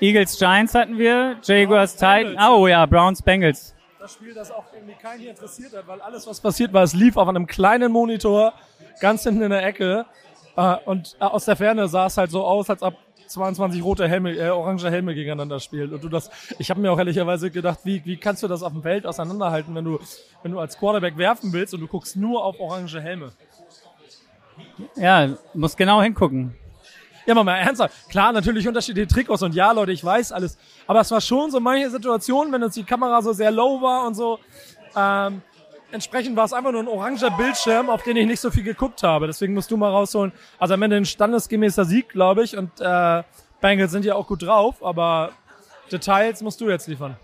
Eagles 0.01 0.37
Giants 0.37 0.75
hatten 0.75 0.97
wir, 0.97 1.37
Jaguars 1.41 1.95
Titans, 1.95 2.37
oh 2.49 2.67
ja, 2.67 2.85
Browns 2.85 3.21
Bengals. 3.21 3.73
Das 3.97 4.13
Spiel, 4.13 4.33
das 4.33 4.51
auch 4.51 4.65
irgendwie 4.73 4.95
keinen 4.95 5.21
hier 5.21 5.29
interessiert 5.29 5.73
hat, 5.73 5.87
weil 5.87 6.01
alles, 6.01 6.27
was 6.27 6.41
passiert 6.41 6.73
war, 6.73 6.83
es 6.83 6.93
lief 6.93 7.15
auf 7.15 7.29
einem 7.29 7.47
kleinen 7.47 7.93
Monitor, 7.93 8.53
ganz 8.99 9.23
hinten 9.23 9.43
in 9.43 9.51
der 9.51 9.65
Ecke. 9.65 10.05
Äh, 10.55 10.75
und 10.85 11.15
äh, 11.19 11.23
aus 11.23 11.45
der 11.45 11.55
Ferne 11.55 11.87
sah 11.87 12.07
es 12.07 12.17
halt 12.17 12.31
so 12.31 12.43
aus, 12.45 12.69
als 12.69 12.81
ob 12.81 12.95
22 13.27 13.83
rote 13.83 14.07
Helme, 14.07 14.35
äh, 14.35 14.49
orange 14.49 14.89
Helme 14.89 15.15
gegeneinander 15.15 15.59
spielen. 15.59 15.93
Und 15.93 16.03
du 16.03 16.09
das, 16.09 16.29
ich 16.59 16.69
habe 16.69 16.79
mir 16.79 16.91
auch 16.91 16.97
ehrlicherweise 16.97 17.51
gedacht, 17.51 17.79
wie, 17.83 18.03
wie 18.05 18.17
kannst 18.17 18.43
du 18.43 18.47
das 18.47 18.63
auf 18.63 18.71
dem 18.71 18.81
Feld 18.81 19.05
auseinanderhalten, 19.05 19.73
wenn 19.75 19.85
du, 19.85 19.99
wenn 20.43 20.51
du 20.51 20.59
als 20.59 20.77
Quarterback 20.77 21.17
werfen 21.17 21.51
willst 21.53 21.73
und 21.73 21.81
du 21.81 21.87
guckst 21.87 22.15
nur 22.15 22.43
auf 22.43 22.59
orange 22.59 23.01
Helme. 23.01 23.31
Ja, 24.95 25.29
muss 25.53 25.75
genau 25.75 26.01
hingucken. 26.01 26.55
Ja, 27.25 27.33
mal, 27.33 27.43
mal 27.43 27.57
ernsthaft. 27.57 28.09
Klar, 28.09 28.31
natürlich 28.33 28.67
unterschiedliche 28.67 29.07
Trikots 29.07 29.41
und 29.41 29.55
ja, 29.55 29.71
Leute, 29.71 29.91
ich 29.91 30.03
weiß 30.03 30.31
alles. 30.31 30.57
Aber 30.85 31.01
es 31.01 31.09
war 31.09 31.21
schon 31.21 31.49
so 31.49 31.59
manche 31.59 31.89
Situationen, 31.89 32.53
wenn 32.53 32.61
uns 32.61 32.75
die 32.75 32.83
Kamera 32.83 33.21
so 33.21 33.33
sehr 33.33 33.51
low 33.51 33.81
war 33.81 34.05
und 34.05 34.13
so. 34.13 34.39
Ähm, 34.95 35.41
entsprechend 35.91 36.35
war 36.35 36.45
es 36.45 36.53
einfach 36.53 36.71
nur 36.71 36.81
ein 36.81 36.87
oranger 36.87 37.31
Bildschirm, 37.31 37.89
auf 37.89 38.03
den 38.03 38.17
ich 38.17 38.27
nicht 38.27 38.39
so 38.39 38.51
viel 38.51 38.63
geguckt 38.63 39.03
habe. 39.03 39.27
Deswegen 39.27 39.53
musst 39.53 39.71
du 39.71 39.77
mal 39.77 39.89
rausholen. 39.89 40.31
Also 40.59 40.73
am 40.73 40.81
Ende 40.81 40.97
ein 40.97 41.05
standesgemäßer 41.05 41.85
Sieg, 41.85 42.09
glaube 42.09 42.43
ich. 42.43 42.57
Und 42.57 42.71
äh, 42.79 43.23
Bengals 43.61 43.91
sind 43.91 44.05
ja 44.05 44.15
auch 44.15 44.27
gut 44.27 44.43
drauf, 44.43 44.83
aber 44.83 45.31
Details 45.91 46.41
musst 46.41 46.61
du 46.61 46.69
jetzt 46.69 46.87
liefern. 46.87 47.15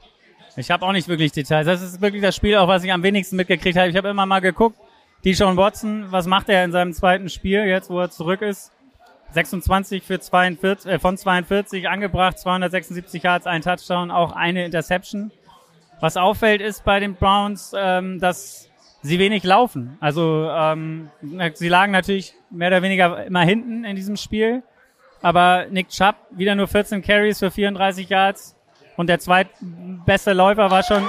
Ich 0.55 0.69
habe 0.69 0.85
auch 0.85 0.91
nicht 0.91 1.07
wirklich 1.07 1.31
Details. 1.31 1.65
Das 1.65 1.81
ist 1.81 2.01
wirklich 2.01 2.21
das 2.21 2.35
Spiel, 2.35 2.57
auch 2.57 2.67
was 2.67 2.83
ich 2.83 2.91
am 2.91 3.03
wenigsten 3.03 3.35
mitgekriegt 3.35 3.77
habe. 3.77 3.89
Ich 3.89 3.95
habe 3.95 4.09
immer 4.09 4.25
mal 4.25 4.39
geguckt, 4.39 4.77
Deshaun 5.23 5.55
Watson, 5.55 6.11
was 6.11 6.25
macht 6.25 6.49
er 6.49 6.63
in 6.65 6.71
seinem 6.71 6.93
zweiten 6.93 7.29
Spiel 7.29 7.65
jetzt, 7.65 7.89
wo 7.89 7.99
er 7.99 8.09
zurück 8.09 8.41
ist? 8.41 8.71
26 9.33 10.03
für 10.03 10.19
42, 10.19 10.91
äh, 10.91 10.99
von 10.99 11.17
42 11.17 11.87
angebracht, 11.87 12.37
276 12.37 13.23
Yards, 13.23 13.47
ein 13.47 13.61
Touchdown, 13.61 14.11
auch 14.11 14.33
eine 14.33 14.65
Interception. 14.65 15.31
Was 16.01 16.17
auffällt 16.17 16.61
ist 16.61 16.83
bei 16.83 16.99
den 16.99 17.15
Browns, 17.15 17.73
ähm, 17.75 18.19
dass 18.19 18.69
sie 19.01 19.19
wenig 19.19 19.43
laufen. 19.43 19.97
Also 19.99 20.49
ähm, 20.49 21.09
sie 21.53 21.69
lagen 21.69 21.91
natürlich 21.91 22.33
mehr 22.49 22.67
oder 22.67 22.81
weniger 22.81 23.25
immer 23.25 23.41
hinten 23.41 23.83
in 23.83 23.95
diesem 23.95 24.17
Spiel. 24.17 24.63
Aber 25.21 25.67
Nick 25.69 25.89
Chubb 25.89 26.15
wieder 26.31 26.55
nur 26.55 26.67
14 26.67 27.01
Carries 27.01 27.39
für 27.39 27.51
34 27.51 28.09
Yards 28.09 28.55
und 28.97 29.07
der 29.07 29.19
zweitbeste 29.19 30.33
Läufer 30.33 30.69
war 30.71 30.83
schon 30.83 31.03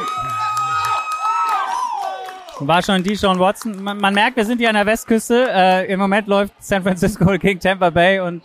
war 2.60 2.82
schon 2.82 3.02
Deshaun 3.02 3.38
Watson. 3.38 3.82
Man, 3.82 3.98
man 3.98 4.14
merkt, 4.14 4.36
wir 4.36 4.44
sind 4.44 4.58
hier 4.58 4.68
an 4.68 4.76
der 4.76 4.86
Westküste. 4.86 5.48
Äh, 5.50 5.92
Im 5.92 5.98
Moment 5.98 6.28
läuft 6.28 6.54
San 6.60 6.82
Francisco 6.82 7.24
gegen 7.38 7.58
Tampa 7.58 7.90
Bay 7.90 8.20
und 8.20 8.42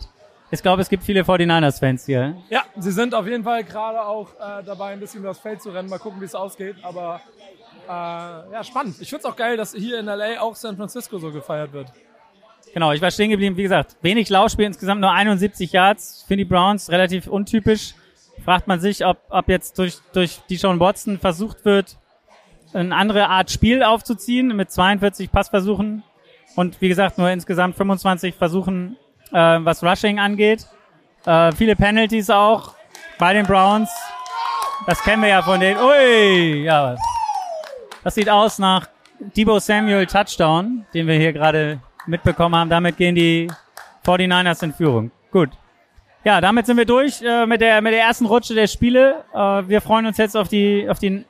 ich 0.50 0.62
glaube, 0.62 0.82
es 0.82 0.88
gibt 0.88 1.04
viele 1.04 1.22
49ers-Fans 1.22 2.06
hier. 2.06 2.36
Ja, 2.48 2.64
sie 2.76 2.92
sind 2.92 3.14
auf 3.14 3.26
jeden 3.26 3.44
Fall 3.44 3.64
gerade 3.64 4.00
auch 4.04 4.28
äh, 4.34 4.64
dabei, 4.64 4.92
ein 4.92 5.00
bisschen 5.00 5.22
das 5.22 5.38
Feld 5.38 5.60
zu 5.60 5.70
rennen. 5.70 5.88
Mal 5.88 5.98
gucken, 5.98 6.20
wie 6.20 6.24
es 6.24 6.34
ausgeht. 6.34 6.76
Aber 6.82 7.20
äh, 7.86 7.90
ja, 7.90 8.64
spannend. 8.64 8.96
Ich 9.00 9.10
finde 9.10 9.20
es 9.20 9.24
auch 9.26 9.36
geil, 9.36 9.56
dass 9.56 9.74
hier 9.74 9.98
in 9.98 10.06
LA 10.06 10.40
auch 10.40 10.54
San 10.54 10.76
Francisco 10.76 11.18
so 11.18 11.30
gefeiert 11.30 11.72
wird. 11.72 11.88
Genau, 12.72 12.92
ich 12.92 13.00
war 13.00 13.10
stehen 13.10 13.30
geblieben. 13.30 13.56
Wie 13.56 13.62
gesagt, 13.62 13.96
wenig 14.02 14.28
Laufspiel, 14.28 14.66
insgesamt 14.66 15.00
nur 15.00 15.12
71 15.12 15.72
Yards 15.72 16.24
für 16.26 16.36
die 16.36 16.44
Browns, 16.44 16.90
relativ 16.90 17.26
untypisch. 17.26 17.94
Fragt 18.44 18.68
man 18.68 18.80
sich, 18.80 19.04
ob, 19.04 19.18
ob 19.30 19.48
jetzt 19.48 19.78
durch, 19.78 19.98
durch 20.12 20.40
Deshaun 20.50 20.80
Watson 20.80 21.18
versucht 21.18 21.64
wird, 21.64 21.98
eine 22.72 22.94
andere 22.94 23.28
Art 23.28 23.50
Spiel 23.50 23.82
aufzuziehen 23.82 24.54
mit 24.54 24.70
42 24.70 25.32
Passversuchen 25.32 26.02
und 26.54 26.80
wie 26.80 26.88
gesagt 26.88 27.18
nur 27.18 27.30
insgesamt 27.30 27.76
25 27.76 28.34
Versuchen, 28.34 28.96
äh, 29.32 29.58
was 29.64 29.82
Rushing 29.82 30.18
angeht. 30.18 30.66
Äh, 31.26 31.52
viele 31.52 31.76
Penalties 31.76 32.30
auch 32.30 32.74
bei 33.18 33.32
den 33.34 33.46
Browns. 33.46 33.90
Das 34.86 35.02
kennen 35.02 35.22
wir 35.22 35.28
ja 35.28 35.42
von 35.42 35.60
denen. 35.60 35.80
Ui, 35.80 36.62
ja. 36.64 36.96
Das 38.04 38.14
sieht 38.14 38.30
aus 38.30 38.58
nach 38.58 38.88
Debo 39.18 39.58
Samuel 39.58 40.06
Touchdown, 40.06 40.86
den 40.94 41.06
wir 41.06 41.14
hier 41.16 41.32
gerade 41.32 41.80
mitbekommen 42.06 42.54
haben. 42.54 42.70
Damit 42.70 42.96
gehen 42.96 43.14
die 43.14 43.48
49ers 44.06 44.62
in 44.64 44.72
Führung. 44.72 45.10
Gut. 45.30 45.50
Ja, 46.24 46.40
damit 46.40 46.66
sind 46.66 46.76
wir 46.76 46.84
durch 46.84 47.22
äh, 47.22 47.46
mit 47.46 47.60
der 47.60 47.80
mit 47.80 47.92
der 47.92 48.02
ersten 48.02 48.26
Rutsche 48.26 48.54
der 48.54 48.66
Spiele. 48.66 49.24
Äh, 49.34 49.68
wir 49.68 49.80
freuen 49.80 50.06
uns 50.06 50.16
jetzt 50.18 50.36
auf 50.36 50.48
die 50.48 50.88
auf 50.88 50.98
die 50.98 51.24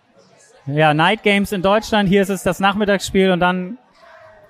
ja, 0.67 0.93
Night 0.95 1.23
Games 1.23 1.53
in 1.53 1.63
Deutschland. 1.63 2.09
Hier 2.09 2.23
ist 2.23 2.29
es 2.31 2.43
das 2.43 2.61
Nachmittagsspiel 2.61 3.31
und 3.31 3.41
dann 3.41 3.79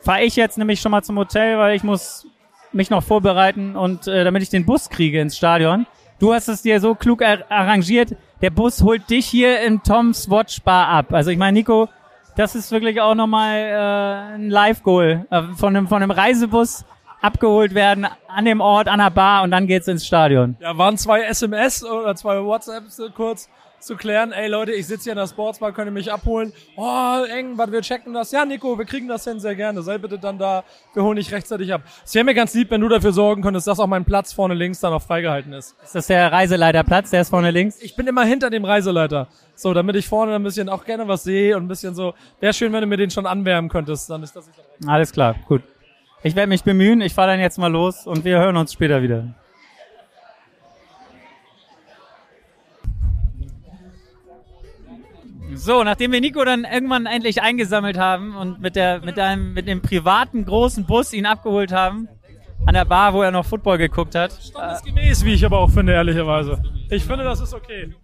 fahre 0.01 0.23
ich 0.23 0.37
jetzt 0.37 0.59
nämlich 0.59 0.81
schon 0.81 0.91
mal 0.91 1.03
zum 1.03 1.19
Hotel, 1.19 1.59
weil 1.59 1.77
ich 1.77 1.83
muss 1.83 2.27
mich 2.73 2.91
noch 2.91 3.03
vorbereiten 3.03 3.77
und 3.77 4.07
äh, 4.07 4.25
damit 4.25 4.43
ich 4.43 4.51
den 4.51 4.65
Bus 4.65 4.91
kriege 4.91 5.21
ins 5.21 5.37
Stadion. 5.37 5.87
Du 6.19 6.35
hast 6.35 6.49
es 6.49 6.63
dir 6.63 6.81
so 6.81 6.95
klug 6.95 7.23
ar 7.23 7.39
arrangiert. 7.49 8.17
Der 8.43 8.51
Bus 8.51 8.83
holt 8.83 9.09
dich 9.09 9.27
hier 9.27 9.61
in 9.61 9.83
Toms 9.83 10.29
Watch 10.31 10.63
Bar 10.63 10.89
ab. 10.89 11.13
Also 11.13 11.31
ich 11.31 11.39
meine, 11.39 11.59
Nico, 11.59 11.89
das 12.37 12.55
ist 12.55 12.71
wirklich 12.71 13.01
auch 13.01 13.15
nochmal 13.15 13.57
äh, 13.57 14.35
ein 14.35 14.51
Live-Goal. 14.51 15.27
Äh, 15.31 15.43
von, 15.57 15.77
einem, 15.77 15.89
von 15.89 16.03
einem 16.03 16.11
Reisebus 16.11 16.85
abgeholt 17.21 17.75
werden 17.75 18.07
an 18.29 18.45
dem 18.45 18.61
Ort, 18.61 18.89
an 18.89 18.99
der 18.99 19.11
Bar 19.11 19.43
und 19.43 19.51
dann 19.51 19.67
geht's 19.67 19.89
ins 19.89 20.07
Stadion. 20.07 20.57
Ja, 20.61 20.77
waren 20.79 20.97
zwei 20.97 21.23
SMS 21.23 21.85
oder 21.85 22.15
zwei 22.15 22.43
WhatsApps 22.43 23.01
kurz 23.15 23.49
zu 23.81 23.97
klären, 23.97 24.33
ey 24.33 24.49
Leute, 24.49 24.73
ich 24.73 24.87
sitze 24.87 25.05
hier 25.05 25.13
in 25.13 25.19
der 25.19 25.27
Sportsbar, 25.27 25.73
könnt 25.73 25.89
ihr 25.89 25.93
mich 25.93 26.13
abholen? 26.13 26.53
Oh, 26.77 27.25
eng, 27.31 27.57
warte, 27.57 27.73
wir 27.73 27.81
checken 27.81 28.13
das. 28.13 28.33
Ja, 28.33 28.45
Nico, 28.45 28.79
wir 28.79 28.85
kriegen 28.85 29.09
das 29.09 29.25
hin 29.25 29.41
sehr 29.41 29.55
gerne. 29.55 29.83
Sei 29.83 29.99
bitte 29.99 30.19
dann 30.19 30.39
da, 30.39 30.65
wir 30.95 31.03
holen 31.03 31.17
dich 31.17 31.33
rechtzeitig 31.33 31.73
ab. 31.73 31.83
Es 32.05 32.15
wäre 32.15 32.25
mir 32.25 32.35
ganz 32.35 32.55
lieb, 32.55 32.71
wenn 32.71 32.81
du 32.81 32.89
dafür 32.89 33.13
sorgen 33.13 33.43
könntest, 33.43 33.67
dass 33.67 33.79
auch 33.79 33.87
mein 33.87 34.05
Platz 34.05 34.33
vorne 34.33 34.55
links 34.55 34.81
dann 34.81 34.93
auch 34.93 35.03
freigehalten 35.03 35.53
ist. 35.53 35.77
Ist 35.83 35.95
das 35.95 36.07
der 36.07 36.33
Reiseleiterplatz, 36.33 37.11
der 37.11 37.23
ist 37.23 37.31
vorne 37.31 37.51
links? 37.51 37.81
Ich 37.81 37.97
bin 37.97 38.07
immer 38.07 38.25
hinter 38.25 38.51
dem 38.51 38.65
Reiseleiter. 38.65 39.29
So, 39.55 39.75
damit 39.75 39.97
ich 39.97 40.09
vorne 40.09 40.35
ein 40.35 40.43
bisschen 40.43 40.69
auch 40.69 40.85
gerne 40.85 41.09
was 41.09 41.25
sehe 41.25 41.57
und 41.57 41.65
ein 41.65 41.69
bisschen 41.69 41.95
so, 41.95 42.15
wäre 42.41 42.53
schön, 42.53 42.73
wenn 42.73 42.81
du 42.81 42.87
mir 42.87 42.97
den 42.97 43.11
schon 43.11 43.27
anwärmen 43.27 43.71
könntest, 43.71 44.09
dann 44.11 44.23
ist 44.23 44.37
das 44.37 44.49
Alles 44.87 45.13
klar, 45.13 45.35
gut. 45.49 45.63
Ich 46.23 46.35
werde 46.35 46.49
mich 46.49 46.65
bemühen, 46.65 47.01
ich 47.01 47.15
fahre 47.15 47.31
dann 47.33 47.41
jetzt 47.41 47.59
mal 47.59 47.71
los 47.71 48.07
und 48.07 48.25
wir 48.25 48.39
hören 48.39 48.57
uns 48.57 48.73
später 48.73 49.03
wieder. 49.03 49.35
So, 55.55 55.83
nachdem 55.85 56.13
wir 56.13 56.21
Nico 56.21 56.45
dann 56.45 56.65
irgendwann 56.65 57.07
endlich 57.07 57.43
eingesammelt 57.43 57.99
haben 57.99 58.37
und 58.37 58.61
mit 58.61 58.77
der 58.77 59.01
mit 59.01 59.19
einem 59.19 59.55
mit 59.55 59.67
dem 59.67 59.83
privaten 59.83 60.45
großen 60.45 60.85
Bus 60.85 61.13
ihn 61.13 61.27
abgeholt 61.27 61.73
haben 61.73 62.09
an 62.67 62.75
der 62.75 62.85
Bar, 62.85 63.15
wo 63.15 63.23
er 63.23 63.31
noch 63.31 63.47
Football 63.47 63.79
geguckt 63.79 64.15
hat. 64.15 64.33
Standesgemäß, 64.33 65.25
wie 65.25 65.35
ich 65.35 65.45
aber 65.45 65.59
auch 65.59 65.71
finde, 65.71 65.93
ehrlicherweise. 65.93 66.63
Ich 66.91 67.05
finde, 67.05 67.25
das 67.25 67.41
ist 67.41 67.55
okay. 67.55 67.95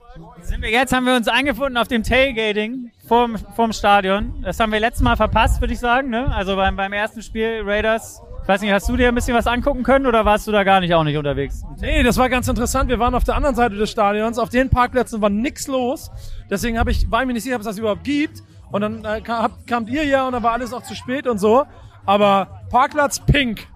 Sind 0.43 0.63
wir 0.63 0.71
jetzt 0.71 0.93
haben 0.93 1.07
wir 1.07 1.17
uns 1.17 1.29
eingefunden 1.29 1.77
auf 1.77 1.89
dem 1.89 2.03
Tailgating 2.03 2.93
vorm, 3.07 3.37
vorm 3.57 3.73
Stadion. 3.73 4.43
Das 4.43 4.61
haben 4.61 4.73
wir 4.73 4.81
letztes 4.81 5.03
Mal 5.03 5.17
verpasst, 5.17 5.61
würde 5.61 5.75
ich 5.75 5.81
sagen, 5.81 6.11
ne? 6.11 6.33
Also 6.35 6.57
beim 6.57 6.77
beim 6.77 6.93
ersten 6.93 7.23
Spiel 7.23 7.63
Raiders 7.65 8.23
ich 8.45 8.49
weiß 8.49 8.61
nicht, 8.61 8.73
hast 8.73 8.87
du 8.91 8.97
dir 8.99 9.09
ein 9.09 9.15
bisschen 9.15 9.35
was 9.35 9.47
angucken 9.47 9.83
können 9.83 10.05
oder 10.05 10.27
warst 10.27 10.47
du 10.47 10.53
da 10.53 10.65
gar 10.65 10.81
nicht 10.81 10.93
auch 10.93 11.03
nicht 11.03 11.17
unterwegs? 11.17 11.63
Nee, 11.81 12.03
das 12.03 12.19
war 12.19 12.29
ganz 12.29 12.47
interessant. 12.47 12.91
Wir 12.91 12.99
waren 12.99 13.15
auf 13.15 13.25
der 13.25 13.37
anderen 13.37 13.55
Seite 13.55 13.77
des 13.77 13.91
Stadions. 13.91 14.39
Auf 14.39 14.51
den 14.51 14.69
Parkplätzen 14.69 15.23
war 15.23 15.31
nix 15.31 15.67
los. 15.67 16.11
Deswegen 16.51 16.79
habe 16.79 16.91
ich, 16.91 17.11
war 17.11 17.23
ich 17.23 17.27
mir 17.27 17.33
nicht 17.33 17.45
sicher, 17.45 17.57
ob 17.57 17.63
es 17.63 17.67
das 17.67 17.79
überhaupt 17.79 18.05
gibt. 18.05 18.43
Und 18.71 18.83
dann 18.83 19.03
äh, 19.03 19.23
kam, 19.23 19.51
kamt 19.67 19.89
ihr 19.89 20.05
ja 20.05 20.27
und 20.27 20.35
dann 20.35 20.43
war 20.43 20.53
alles 20.53 20.75
auch 20.75 20.83
zu 20.83 20.95
spät 20.95 21.27
und 21.27 21.39
so. 21.39 21.65
Aber 22.05 22.61
Parkplatz 22.69 23.19
pink 23.19 23.67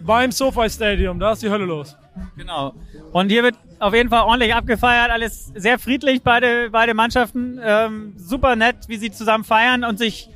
beim 0.00 0.32
SoFi 0.32 0.68
Stadium, 0.68 1.20
da 1.20 1.30
ist 1.30 1.44
die 1.44 1.50
Hölle 1.50 1.64
los. 1.64 1.96
Genau. 2.36 2.74
Und 3.12 3.30
hier 3.30 3.44
wird 3.44 3.54
auf 3.78 3.94
jeden 3.94 4.08
Fall 4.08 4.22
ordentlich 4.22 4.56
abgefeiert, 4.56 5.12
alles 5.12 5.52
sehr 5.54 5.78
friedlich, 5.78 6.20
beide, 6.22 6.70
beide 6.70 6.94
Mannschaften. 6.94 7.60
Ähm, 7.62 8.14
super 8.16 8.56
nett, 8.56 8.88
wie 8.88 8.96
sie 8.96 9.12
zusammen 9.12 9.44
feiern 9.44 9.84
und 9.84 10.00
sich 10.00 10.30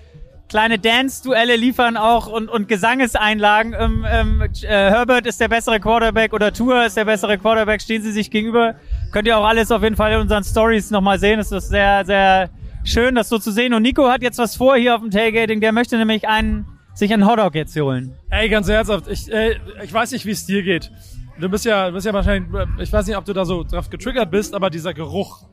kleine 0.48 0.78
Dance-Duelle 0.78 1.56
liefern 1.56 1.96
auch 1.96 2.26
und, 2.26 2.48
und 2.48 2.68
Gesangeseinlagen. 2.68 3.74
Ähm, 3.78 4.06
ähm, 4.08 4.42
äh, 4.42 4.66
Herbert 4.66 5.26
ist 5.26 5.40
der 5.40 5.48
bessere 5.48 5.80
Quarterback 5.80 6.32
oder 6.32 6.52
Tour 6.52 6.84
ist 6.84 6.96
der 6.96 7.04
bessere 7.04 7.38
Quarterback, 7.38 7.80
stehen 7.80 8.02
sie 8.02 8.12
sich 8.12 8.30
gegenüber. 8.30 8.74
Könnt 9.12 9.26
ihr 9.28 9.38
auch 9.38 9.46
alles 9.46 9.70
auf 9.70 9.82
jeden 9.82 9.96
Fall 9.96 10.12
in 10.12 10.20
unseren 10.20 10.44
Stories 10.44 10.90
nochmal 10.90 11.18
sehen. 11.18 11.38
Es 11.38 11.52
ist 11.52 11.68
sehr, 11.68 12.04
sehr 12.04 12.50
schön, 12.84 13.14
das 13.14 13.28
so 13.28 13.38
zu 13.38 13.52
sehen. 13.52 13.74
Und 13.74 13.82
Nico 13.82 14.08
hat 14.08 14.22
jetzt 14.22 14.38
was 14.38 14.56
vor 14.56 14.76
hier 14.76 14.94
auf 14.94 15.00
dem 15.00 15.10
Tailgating. 15.10 15.60
Der 15.60 15.72
möchte 15.72 15.96
nämlich 15.98 16.26
einen, 16.26 16.66
sich 16.94 17.12
einen 17.12 17.26
Hotdog 17.26 17.54
jetzt 17.54 17.78
holen. 17.78 18.14
Ey, 18.30 18.48
ganz 18.48 18.68
ernsthaft, 18.68 19.08
ich, 19.08 19.30
äh, 19.30 19.56
ich 19.84 19.92
weiß 19.92 20.12
nicht, 20.12 20.24
wie 20.26 20.30
es 20.30 20.46
dir 20.46 20.62
geht. 20.62 20.90
Du 21.38 21.48
bist 21.48 21.64
ja, 21.64 21.88
du 21.88 21.94
bist 21.94 22.06
ja 22.06 22.12
wahrscheinlich, 22.12 22.50
ich 22.78 22.92
weiß 22.92 23.06
nicht, 23.06 23.16
ob 23.16 23.24
du 23.24 23.32
da 23.32 23.44
so 23.44 23.62
drauf 23.62 23.88
getriggert 23.90 24.30
bist, 24.30 24.54
aber 24.54 24.70
dieser 24.70 24.92
Geruch, 24.92 25.44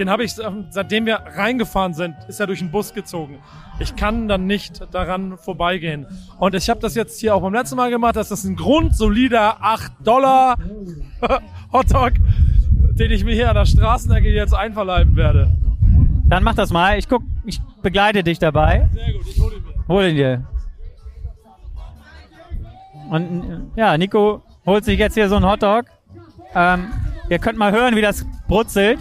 den 0.00 0.08
habe 0.08 0.24
ich, 0.24 0.32
ähm, 0.38 0.64
seitdem 0.70 1.04
wir 1.04 1.16
reingefahren 1.16 1.92
sind, 1.92 2.16
ist 2.26 2.40
er 2.40 2.46
durch 2.46 2.60
den 2.60 2.70
Bus 2.70 2.94
gezogen. 2.94 3.38
Ich 3.78 3.94
kann 3.96 4.28
dann 4.28 4.46
nicht 4.46 4.82
daran 4.92 5.36
vorbeigehen. 5.36 6.06
Und 6.38 6.54
ich 6.54 6.70
habe 6.70 6.80
das 6.80 6.94
jetzt 6.94 7.20
hier 7.20 7.34
auch 7.34 7.42
beim 7.42 7.52
letzten 7.52 7.76
Mal 7.76 7.90
gemacht. 7.90 8.16
Das 8.16 8.30
ist 8.30 8.44
ein 8.44 8.56
grundsolider 8.56 9.62
8 9.62 9.92
Dollar 10.02 10.56
Hotdog, 11.72 12.12
den 12.94 13.10
ich 13.10 13.24
mir 13.24 13.34
hier 13.34 13.50
an 13.50 13.56
der 13.56 13.66
Straßenecke 13.66 14.30
jetzt 14.30 14.54
einverleiben 14.54 15.14
werde. 15.16 15.52
Dann 16.26 16.42
mach 16.44 16.54
das 16.54 16.70
mal. 16.70 16.98
Ich 16.98 17.06
guck, 17.06 17.22
ich 17.44 17.60
begleite 17.82 18.22
dich 18.22 18.38
dabei. 18.38 18.88
Sehr 18.94 19.12
gut, 19.12 19.26
ich 19.28 19.38
hole 19.38 19.56
ihn 19.56 19.62
mir. 19.62 19.88
Hol 19.88 20.04
ihn 20.04 20.16
dir. 20.16 20.46
Und 23.10 23.70
ja, 23.76 23.98
Nico 23.98 24.42
holt 24.64 24.84
sich 24.84 24.98
jetzt 24.98 25.14
hier 25.14 25.28
so 25.28 25.36
einen 25.36 25.44
Hotdog. 25.44 25.84
Ähm, 26.54 26.86
ihr 27.28 27.38
könnt 27.38 27.58
mal 27.58 27.70
hören, 27.72 27.96
wie 27.96 28.00
das 28.00 28.24
brutzelt. 28.48 28.98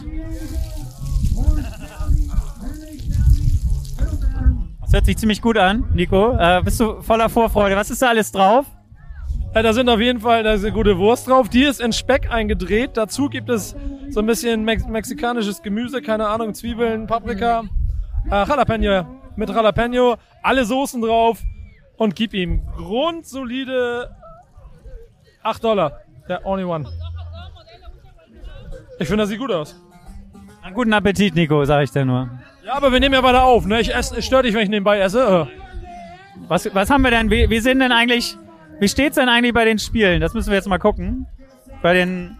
Das 4.90 4.96
hört 4.96 5.06
sich 5.06 5.18
ziemlich 5.20 5.40
gut 5.40 5.56
an, 5.56 5.88
Nico. 5.94 6.36
Äh, 6.36 6.64
bist 6.64 6.80
du 6.80 7.00
voller 7.04 7.30
Vorfreude? 7.30 7.76
Was 7.76 7.92
ist 7.92 8.02
da 8.02 8.10
alles 8.10 8.32
drauf? 8.32 8.66
Ja, 9.54 9.62
da 9.62 9.72
sind 9.72 9.88
auf 9.88 10.00
jeden 10.00 10.20
Fall 10.20 10.42
da 10.42 10.54
ist 10.54 10.64
eine 10.64 10.74
gute 10.74 10.98
Wurst 10.98 11.28
drauf. 11.28 11.48
Die 11.48 11.62
ist 11.62 11.80
in 11.80 11.94
Speck 11.94 12.32
eingedreht. 12.32 12.98
Dazu 12.98 13.30
gibt 13.30 13.52
es 13.52 13.76
so 14.10 14.20
ein 14.20 14.26
bisschen 14.26 14.64
Mex 14.64 14.88
mexikanisches 14.88 15.62
Gemüse, 15.62 16.02
keine 16.02 16.28
Ahnung, 16.28 16.56
Zwiebeln, 16.56 17.06
Paprika, 17.06 17.66
äh, 18.32 18.48
Jalapeno 18.48 19.06
mit 19.36 19.50
Jalapeno, 19.50 20.16
alle 20.42 20.66
Soßen 20.66 21.00
drauf 21.04 21.40
und 21.98 22.16
gib 22.16 22.34
ihm 22.34 22.66
grundsolide 22.76 24.10
8 25.44 25.64
Dollar. 25.64 26.00
Der 26.28 26.44
only 26.48 26.64
one. 26.64 26.90
Ich 28.98 29.08
finde, 29.08 29.22
das 29.22 29.30
sieht 29.30 29.38
gut 29.40 29.52
aus. 29.52 29.80
Einen 30.64 30.74
guten 30.74 30.94
Appetit, 30.94 31.36
Nico, 31.36 31.64
sag 31.64 31.84
ich 31.84 31.92
dir 31.92 32.06
nur. 32.06 32.28
Ja, 32.70 32.76
aber 32.76 32.92
wir 32.92 33.00
nehmen 33.00 33.16
ja 33.16 33.24
weiter 33.24 33.44
auf, 33.46 33.66
ne? 33.66 33.82
Ich 33.82 33.96
esse, 33.96 34.16
es 34.18 34.26
stört 34.28 34.46
dich, 34.46 34.54
wenn 34.54 34.62
ich 34.62 34.70
nebenbei 34.70 35.00
esse. 35.00 35.48
Was, 36.48 36.70
was 36.76 36.92
haben 36.92 37.02
wir 37.02 37.10
denn? 37.10 37.32
Wie, 37.32 37.50
wie 37.50 37.60
sind 37.62 37.80
denn 37.80 37.92
eigentlich, 37.92 38.38
wie 38.80 38.88
steht's 38.88 39.16
denn 39.16 39.28
eigentlich 39.28 39.56
bei 39.56 39.66
den 39.66 39.80
Spielen? 39.80 40.22
Das 40.22 40.36
müssen 40.36 40.50
wir 40.52 40.56
jetzt 40.56 40.68
mal 40.68 40.78
gucken. 40.78 41.26
Bei 41.82 41.96
den, 41.96 42.38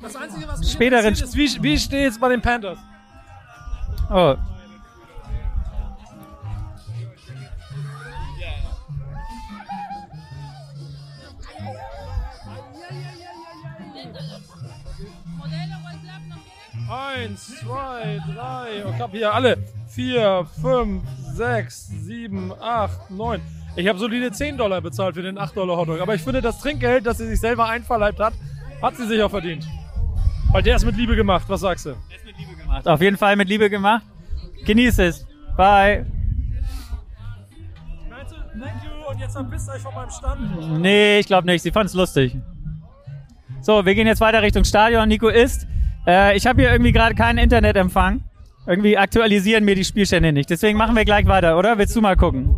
Das 0.00 0.14
Einzige, 0.14 0.46
was 0.46 0.70
Späteren- 0.70 1.14
ist, 1.14 1.36
wie, 1.36 1.48
wie 1.64 1.76
steht's 1.76 2.16
bei 2.20 2.28
den 2.28 2.40
Panthers? 2.40 2.78
oh. 4.08 4.36
Eins, 17.14 17.58
zwei, 17.60 18.20
drei. 18.34 18.90
Ich 18.94 19.00
habe 19.00 19.16
hier 19.16 19.34
alle. 19.34 19.58
Vier, 19.88 20.46
fünf, 20.60 21.02
sechs, 21.34 21.88
sieben, 21.88 22.52
acht, 22.60 23.10
neun. 23.10 23.40
Ich 23.76 23.88
habe 23.88 23.98
solide 23.98 24.30
10 24.32 24.56
Dollar 24.56 24.80
bezahlt 24.80 25.14
für 25.14 25.22
den 25.22 25.38
8 25.38 25.56
Dollar 25.56 25.76
Hotdog. 25.76 26.00
Aber 26.00 26.14
ich 26.14 26.22
finde, 26.22 26.40
das 26.40 26.60
Trinkgeld, 26.60 27.06
das 27.06 27.18
sie 27.18 27.26
sich 27.26 27.40
selber 27.40 27.68
einverleibt 27.68 28.18
hat, 28.18 28.34
hat 28.82 28.96
sie 28.96 29.06
sich 29.06 29.22
auch 29.22 29.30
verdient. 29.30 29.66
Weil 30.52 30.62
der 30.62 30.76
ist 30.76 30.84
mit 30.84 30.96
Liebe 30.96 31.14
gemacht. 31.14 31.44
Was 31.48 31.60
sagst 31.60 31.86
du? 31.86 31.94
gemacht. 32.70 32.88
Auf 32.88 33.00
jeden 33.00 33.16
Fall 33.16 33.36
mit 33.36 33.48
Liebe 33.48 33.70
gemacht. 33.70 34.04
Genieß 34.66 34.98
es. 34.98 35.26
Bye. 35.56 36.06
Thank 38.52 38.84
you. 38.84 39.10
Und 39.10 39.18
jetzt 39.18 39.32
verpisst 39.32 39.68
euch 39.70 39.80
von 39.82 39.94
meinem 39.94 40.10
Stand. 40.10 40.80
Nee, 40.80 41.20
ich 41.20 41.26
glaube 41.26 41.46
nicht. 41.46 41.62
Sie 41.62 41.70
fand 41.70 41.86
es 41.86 41.94
lustig. 41.94 42.36
So, 43.62 43.84
wir 43.84 43.94
gehen 43.94 44.06
jetzt 44.06 44.20
weiter 44.20 44.42
Richtung 44.42 44.64
Stadion. 44.64 45.08
Nico 45.08 45.28
ist. 45.28 45.66
Äh, 46.06 46.36
ich 46.36 46.46
habe 46.46 46.62
hier 46.62 46.70
irgendwie 46.72 46.92
gerade 46.92 47.14
keinen 47.14 47.38
Internetempfang. 47.38 48.22
Irgendwie 48.66 48.96
aktualisieren 48.98 49.64
mir 49.64 49.74
die 49.74 49.84
Spielstände 49.84 50.32
nicht. 50.32 50.50
Deswegen 50.50 50.78
machen 50.78 50.94
wir 50.94 51.04
gleich 51.04 51.26
weiter, 51.26 51.58
oder? 51.58 51.78
Willst 51.78 51.96
du 51.96 52.00
mal 52.00 52.16
gucken? 52.16 52.54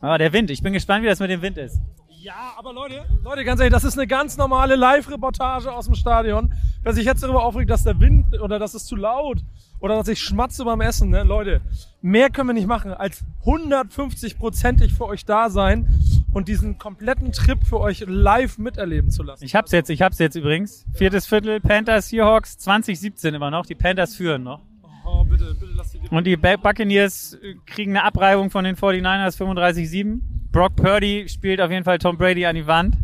Ah, 0.00 0.16
der 0.16 0.32
Wind. 0.32 0.50
Ich 0.50 0.62
bin 0.62 0.72
gespannt, 0.72 1.02
wie 1.02 1.08
das 1.08 1.20
mit 1.20 1.30
dem 1.30 1.42
Wind 1.42 1.58
ist. 1.58 1.80
Ja, 2.20 2.52
aber 2.56 2.72
Leute, 2.72 3.04
Leute, 3.22 3.44
ganz 3.44 3.60
ehrlich, 3.60 3.72
das 3.72 3.84
ist 3.84 3.96
eine 3.96 4.08
ganz 4.08 4.36
normale 4.36 4.74
Live-Reportage 4.74 5.72
aus 5.72 5.86
dem 5.86 5.94
Stadion. 5.94 6.52
Wer 6.82 6.92
sich 6.92 7.04
jetzt 7.04 7.22
darüber 7.22 7.44
aufregt, 7.44 7.70
dass 7.70 7.84
der 7.84 8.00
Wind 8.00 8.40
oder 8.40 8.58
dass 8.58 8.74
es 8.74 8.86
zu 8.86 8.96
laut 8.96 9.38
oder 9.78 9.94
dass 9.94 10.08
ich 10.08 10.18
schmatze 10.18 10.64
beim 10.64 10.80
Essen, 10.80 11.10
ne, 11.10 11.22
Leute, 11.22 11.60
mehr 12.02 12.30
können 12.30 12.48
wir 12.48 12.54
nicht 12.54 12.66
machen, 12.66 12.92
als 12.92 13.24
150-prozentig 13.44 14.94
für 14.94 15.06
euch 15.06 15.26
da 15.26 15.48
sein 15.48 15.86
und 16.32 16.48
diesen 16.48 16.76
kompletten 16.76 17.30
Trip 17.30 17.64
für 17.64 17.78
euch 17.78 18.04
live 18.08 18.58
miterleben 18.58 19.12
zu 19.12 19.22
lassen. 19.22 19.44
Ich 19.44 19.54
hab's 19.54 19.70
jetzt, 19.70 19.88
ich 19.88 20.02
hab's 20.02 20.18
jetzt 20.18 20.34
übrigens. 20.34 20.86
Viertes 20.94 21.24
Viertel, 21.26 21.60
Panthers, 21.60 22.08
Seahawks, 22.08 22.58
2017 22.58 23.32
immer 23.32 23.52
noch. 23.52 23.64
Die 23.64 23.76
Panthers 23.76 24.16
führen 24.16 24.42
noch. 24.42 24.60
Oh, 25.06 25.22
bitte, 25.22 25.54
bitte 25.54 25.72
lasst 25.76 25.94
die 25.94 26.00
Und 26.10 26.24
die 26.24 26.36
Buccaneers 26.36 27.34
äh, 27.34 27.54
kriegen 27.64 27.92
eine 27.92 28.04
Abreibung 28.04 28.50
von 28.50 28.64
den 28.64 28.74
49ers 28.74 29.38
35-7. 29.38 30.20
Brock 30.52 30.76
Purdy 30.76 31.28
spielt 31.28 31.60
auf 31.60 31.70
jeden 31.70 31.84
Fall 31.84 31.98
Tom 31.98 32.16
Brady 32.16 32.46
an 32.46 32.54
die 32.54 32.66
Wand. 32.66 32.96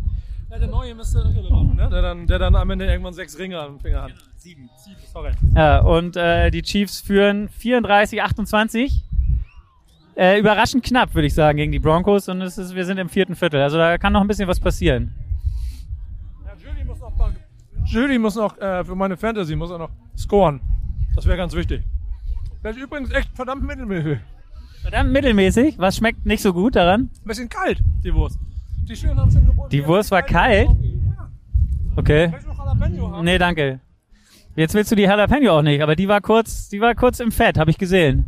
ja, 0.49 0.57
der 0.57 0.67
neue 0.67 0.95
Mr. 0.95 1.25
Irrelevant, 1.25 1.75
ne? 1.75 1.89
Der 1.89 2.01
dann, 2.01 2.27
der 2.27 2.39
dann 2.39 2.55
am 2.55 2.69
Ende 2.69 2.85
irgendwann 2.85 3.13
sechs 3.13 3.37
Ringe 3.37 3.59
am 3.59 3.79
Finger 3.79 4.03
hat. 4.03 4.13
Sieben. 4.37 4.69
Sieben, 4.77 4.97
sorry. 5.11 5.31
Ja, 5.55 5.79
und 5.79 6.15
äh, 6.17 6.49
die 6.51 6.61
Chiefs 6.61 7.01
führen 7.01 7.49
34-28. 7.49 9.01
Äh, 10.15 10.39
überraschend 10.39 10.83
knapp, 10.83 11.13
würde 11.13 11.27
ich 11.27 11.33
sagen, 11.33 11.57
gegen 11.57 11.71
die 11.71 11.79
Broncos. 11.79 12.29
Und 12.29 12.41
es 12.41 12.57
ist, 12.57 12.73
wir 12.73 12.85
sind 12.85 12.97
im 12.97 13.09
vierten 13.09 13.35
Viertel. 13.35 13.61
Also 13.61 13.77
da 13.77 13.97
kann 13.97 14.13
noch 14.13 14.21
ein 14.21 14.27
bisschen 14.27 14.47
was 14.47 14.59
passieren. 14.59 15.13
Ja, 16.45 16.53
Judy 16.57 16.85
muss 16.85 16.99
noch, 16.99 17.13
Judy 17.85 18.17
muss 18.17 18.35
noch 18.35 18.57
äh, 18.57 18.83
für 18.85 18.95
meine 18.95 19.17
Fantasy 19.17 19.55
muss 19.55 19.71
er 19.71 19.77
noch 19.77 19.89
scoren. 20.17 20.61
Das 21.15 21.25
wäre 21.25 21.37
ganz 21.37 21.53
wichtig. 21.53 21.83
Der 22.63 22.71
ist 22.71 22.77
übrigens 22.77 23.11
echt 23.11 23.29
verdammt 23.35 23.63
mittelmäßig. 23.63 24.19
Verdammt 24.85 25.11
mittelmäßig. 25.13 25.79
Was 25.79 25.97
schmeckt 25.97 26.27
nicht 26.27 26.43
so 26.43 26.53
gut 26.53 26.75
daran? 26.75 27.09
Ein 27.09 27.27
bisschen 27.27 27.49
kalt, 27.49 27.81
die 28.03 28.13
Wurst. 28.13 28.37
Die 28.87 28.95
schön 28.95 29.17
haben 29.17 29.31
sie 29.31 29.41
geboten. 29.41 29.69
Die 29.71 29.83
Wurst 29.87 30.11
war 30.11 30.21
kalt? 30.21 30.69
Okay. 31.95 32.27
Möchtest 32.27 32.45
du 32.45 32.49
noch 32.51 32.59
Jalapeno 32.59 33.11
haben? 33.11 33.25
Nee, 33.25 33.39
danke. 33.39 33.79
Jetzt 34.55 34.75
willst 34.75 34.91
du 34.91 34.95
die 34.95 35.01
Jalapeno 35.01 35.57
auch 35.57 35.63
nicht, 35.63 35.81
aber 35.81 35.95
die 35.95 36.07
war 36.07 36.21
kurz, 36.21 36.69
die 36.69 36.81
war 36.81 36.93
kurz 36.93 37.19
im 37.19 37.31
Fett, 37.31 37.57
habe 37.57 37.71
ich 37.71 37.79
gesehen. 37.79 38.25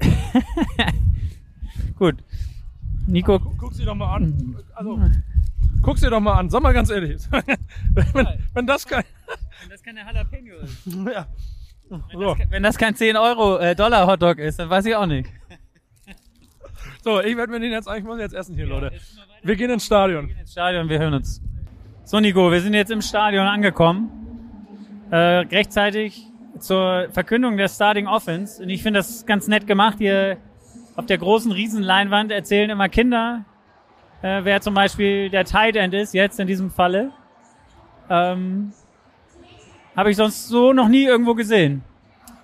Gut. 2.00 2.16
Nico, 3.06 3.38
Guck 3.38 3.74
sie 3.74 3.84
doch 3.84 3.94
mal 3.94 4.16
an. 4.16 4.56
Also, 4.74 5.00
guck 5.82 5.98
sie 5.98 6.10
doch 6.10 6.18
mal 6.18 6.34
an. 6.34 6.50
Sag 6.50 6.64
mal 6.64 6.72
ganz 6.72 6.90
ehrlich. 6.90 7.22
wenn, 7.30 8.26
wenn 8.54 8.66
das 8.66 8.84
kein... 8.84 9.04
wenn 9.62 9.70
das 9.70 9.84
keine 9.84 10.00
Jalapeno 10.00 10.56
ist. 10.56 10.84
Ja. 11.14 11.28
So, 11.88 12.36
Wenn 12.50 12.62
das 12.62 12.76
kein 12.76 12.94
10 12.94 13.16
Euro 13.16 13.58
äh, 13.58 13.74
Dollar 13.74 14.06
Hotdog 14.06 14.38
ist, 14.38 14.58
dann 14.58 14.68
weiß 14.68 14.84
ich 14.86 14.94
auch 14.94 15.06
nicht. 15.06 15.30
so 17.04 17.20
ich 17.20 17.36
werde 17.36 17.52
mir 17.52 17.60
den 17.60 17.72
jetzt... 17.72 17.88
Ich 17.96 18.04
muss 18.04 18.18
jetzt 18.18 18.34
essen 18.34 18.54
hier, 18.54 18.66
Leute. 18.66 18.92
Wir 19.42 19.56
gehen 19.56 19.70
ins 19.70 19.86
Stadion. 19.86 20.28
ins 20.28 20.52
Stadion, 20.52 20.88
wir 20.88 20.98
hören 20.98 21.14
uns. 21.14 21.40
So, 22.04 22.20
Nico, 22.20 22.50
wir 22.50 22.60
sind 22.60 22.74
jetzt 22.74 22.90
im 22.90 23.02
Stadion 23.02 23.46
angekommen. 23.46 24.10
Äh, 25.10 25.16
rechtzeitig 25.16 26.26
zur 26.58 27.08
Verkündung 27.12 27.56
der 27.56 27.68
Starting 27.68 28.06
Offense. 28.06 28.62
Und 28.62 28.68
ich 28.68 28.82
finde 28.82 29.00
das 29.00 29.26
ganz 29.26 29.48
nett 29.48 29.66
gemacht. 29.66 29.96
Hier 29.98 30.38
auf 30.96 31.06
der 31.06 31.18
großen 31.18 31.52
Riesenleinwand 31.52 32.32
erzählen 32.32 32.70
immer 32.70 32.88
Kinder, 32.88 33.44
äh, 34.22 34.40
wer 34.42 34.60
zum 34.60 34.74
Beispiel 34.74 35.30
der 35.30 35.44
Tight 35.44 35.76
End 35.76 35.94
ist, 35.94 36.12
jetzt 36.12 36.40
in 36.40 36.46
diesem 36.46 36.70
Falle. 36.70 37.12
Ähm, 38.10 38.72
Habe 39.98 40.12
ich 40.12 40.16
sonst 40.16 40.46
so 40.46 40.72
noch 40.72 40.86
nie 40.86 41.02
irgendwo 41.02 41.34
gesehen. 41.34 41.82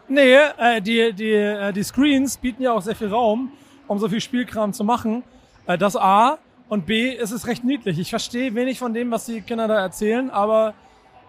Nee, 0.08 0.34
äh, 0.58 0.82
die, 0.82 1.12
die, 1.12 1.30
äh, 1.30 1.72
die 1.72 1.84
Screens 1.84 2.36
bieten 2.36 2.64
ja 2.64 2.72
auch 2.72 2.82
sehr 2.82 2.96
viel 2.96 3.06
Raum, 3.06 3.52
um 3.86 3.96
so 4.00 4.08
viel 4.08 4.20
Spielkram 4.20 4.72
zu 4.72 4.82
machen. 4.82 5.22
Äh, 5.68 5.78
das 5.78 5.94
A. 5.96 6.38
Und 6.68 6.84
B, 6.84 7.16
es 7.16 7.30
ist 7.30 7.46
recht 7.46 7.62
niedlich. 7.62 8.00
Ich 8.00 8.10
verstehe 8.10 8.52
wenig 8.56 8.80
von 8.80 8.92
dem, 8.92 9.12
was 9.12 9.26
die 9.26 9.40
Kinder 9.40 9.68
da 9.68 9.78
erzählen, 9.78 10.30
aber 10.30 10.74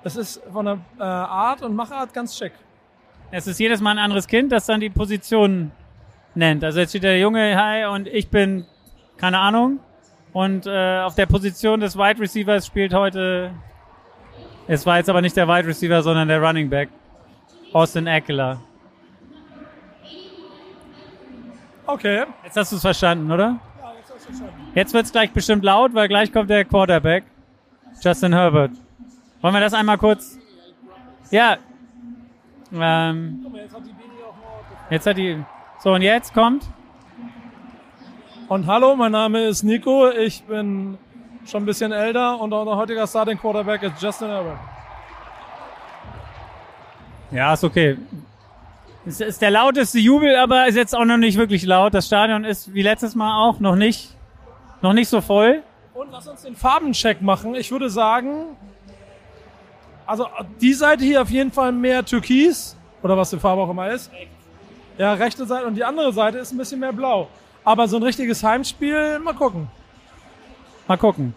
es 0.03 0.15
ist 0.15 0.41
von 0.51 0.65
der 0.65 0.79
äh, 0.97 1.03
Art 1.03 1.61
und 1.61 1.75
Machart 1.75 2.11
ganz 2.11 2.35
schick. 2.35 2.53
Es 3.29 3.45
ist 3.45 3.59
jedes 3.59 3.79
Mal 3.79 3.91
ein 3.91 3.99
anderes 3.99 4.25
Kind, 4.25 4.51
das 4.51 4.65
dann 4.65 4.79
die 4.79 4.89
Position 4.89 5.69
nennt. 6.33 6.63
Also 6.63 6.79
jetzt 6.79 6.89
steht 6.89 7.03
der 7.03 7.19
Junge 7.19 7.55
Hi 7.55 7.85
und 7.85 8.07
ich 8.07 8.29
bin, 8.29 8.65
keine 9.17 9.37
Ahnung. 9.37 9.77
Und 10.33 10.65
äh, 10.65 11.01
auf 11.01 11.13
der 11.13 11.27
Position 11.27 11.81
des 11.81 11.95
Wide 11.95 12.19
Receivers 12.19 12.65
spielt 12.65 12.95
heute, 12.95 13.51
es 14.67 14.85
war 14.85 14.97
jetzt 14.97 15.09
aber 15.09 15.21
nicht 15.21 15.37
der 15.37 15.47
Wide 15.47 15.67
Receiver, 15.67 16.01
sondern 16.01 16.27
der 16.27 16.41
Running 16.41 16.69
Back, 16.69 16.89
Austin 17.73 18.07
Eckler. 18.07 18.59
Okay. 21.87 22.25
Jetzt 22.43 22.57
hast 22.57 22.71
du 22.71 22.77
es 22.77 22.81
verstanden, 22.81 23.31
oder? 23.31 23.59
Jetzt 24.73 24.93
wird's 24.93 25.11
gleich 25.11 25.31
bestimmt 25.31 25.63
laut, 25.63 25.93
weil 25.93 26.07
gleich 26.07 26.31
kommt 26.31 26.49
der 26.49 26.65
Quarterback, 26.65 27.23
Justin 28.01 28.33
Herbert. 28.33 28.71
Wollen 29.41 29.53
wir 29.53 29.61
das 29.61 29.73
einmal 29.73 29.97
kurz? 29.97 30.39
Ja. 31.29 31.57
Ähm, 32.73 33.45
jetzt 34.89 35.05
hat 35.05 35.17
die. 35.17 35.43
So 35.79 35.93
und 35.93 36.01
jetzt 36.01 36.33
kommt. 36.33 36.65
Und 38.47 38.67
hallo, 38.67 38.95
mein 38.95 39.11
Name 39.11 39.45
ist 39.45 39.63
Nico. 39.63 40.09
Ich 40.09 40.43
bin 40.43 40.97
schon 41.45 41.63
ein 41.63 41.65
bisschen 41.65 41.91
älter 41.91 42.39
und 42.39 42.51
unser 42.51 42.75
heutiger 42.75 43.05
Starting 43.07 43.37
Quarterback 43.37 43.83
ist 43.83 44.01
Justin 44.01 44.29
Herbert. 44.29 44.57
Ja, 47.31 47.53
ist 47.53 47.63
okay. 47.63 47.97
Es 49.05 49.21
ist 49.21 49.41
der 49.41 49.51
lauteste 49.51 49.99
Jubel, 49.99 50.35
aber 50.35 50.67
ist 50.67 50.75
jetzt 50.75 50.95
auch 50.95 51.05
noch 51.05 51.17
nicht 51.17 51.37
wirklich 51.37 51.63
laut. 51.63 51.93
Das 51.93 52.07
Stadion 52.07 52.43
ist 52.43 52.73
wie 52.73 52.81
letztes 52.81 53.13
Mal 53.13 53.39
auch 53.39 53.59
noch 53.59 53.75
nicht, 53.75 54.15
noch 54.81 54.93
nicht 54.93 55.09
so 55.09 55.21
voll. 55.21 55.61
Und 55.93 56.11
lass 56.11 56.27
uns 56.27 56.41
den 56.41 56.55
Farbencheck 56.55 57.21
machen. 57.21 57.55
Ich 57.55 57.71
würde 57.71 57.89
sagen, 57.89 58.57
also 60.07 60.27
die 60.59 60.73
Seite 60.73 61.03
hier 61.03 61.21
auf 61.21 61.29
jeden 61.29 61.51
Fall 61.51 61.71
mehr 61.71 62.03
Türkis 62.03 62.75
oder 63.03 63.15
was 63.15 63.29
die 63.29 63.37
Farbe 63.37 63.61
auch 63.61 63.69
immer 63.69 63.91
ist. 63.91 64.11
Ja, 64.97 65.13
rechte 65.13 65.45
Seite 65.45 65.67
und 65.67 65.75
die 65.75 65.83
andere 65.83 66.11
Seite 66.13 66.39
ist 66.39 66.51
ein 66.51 66.57
bisschen 66.57 66.79
mehr 66.79 66.93
blau. 66.93 67.27
Aber 67.63 67.87
so 67.87 67.97
ein 67.97 68.03
richtiges 68.03 68.43
Heimspiel, 68.43 69.19
mal 69.19 69.33
gucken. 69.33 69.67
Mal 70.87 70.97
gucken. 70.97 71.33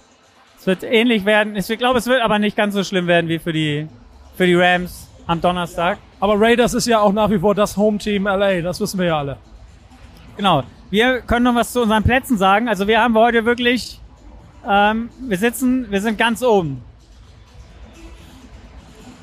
Es 0.59 0.67
wird 0.67 0.83
ähnlich 0.83 1.25
werden. 1.25 1.57
Ich 1.57 1.67
glaube, 1.79 1.99
es 1.99 2.07
wird 2.07 2.21
aber 2.21 2.39
nicht 2.39 2.57
ganz 2.57 2.75
so 2.75 2.85
schlimm 2.85 3.07
werden 3.07 3.29
wie 3.29 3.39
für 3.39 3.53
die, 3.53 3.89
für 4.37 4.47
die 4.47 4.55
Rams 4.55 5.09
am 5.27 5.41
Donnerstag. 5.41 5.99
Aber 6.21 6.35
Raiders 6.39 6.75
ist 6.75 6.87
ja 6.87 7.01
auch 7.01 7.13
nach 7.13 7.31
wie 7.31 7.39
vor 7.39 7.55
das 7.55 7.77
Home-Team 7.77 8.25
LA, 8.25 8.61
das 8.61 8.81
wissen 8.81 8.99
wir 8.99 9.07
ja 9.07 9.19
alle. 9.19 9.37
Genau. 10.37 10.65
Wir 10.91 11.21
können 11.21 11.45
noch 11.45 11.55
was 11.55 11.73
zu 11.73 11.83
unseren 11.83 12.03
Plätzen 12.03 12.39
sagen. 12.39 12.69
Also 12.69 12.87
wir 12.87 13.01
haben 13.01 13.17
heute 13.17 13.45
wirklich, 13.45 14.01
ähm, 14.67 15.11
wir 15.21 15.37
sitzen, 15.37 15.91
wir 15.91 16.01
sind 16.01 16.19
ganz 16.19 16.43
oben. 16.43 16.83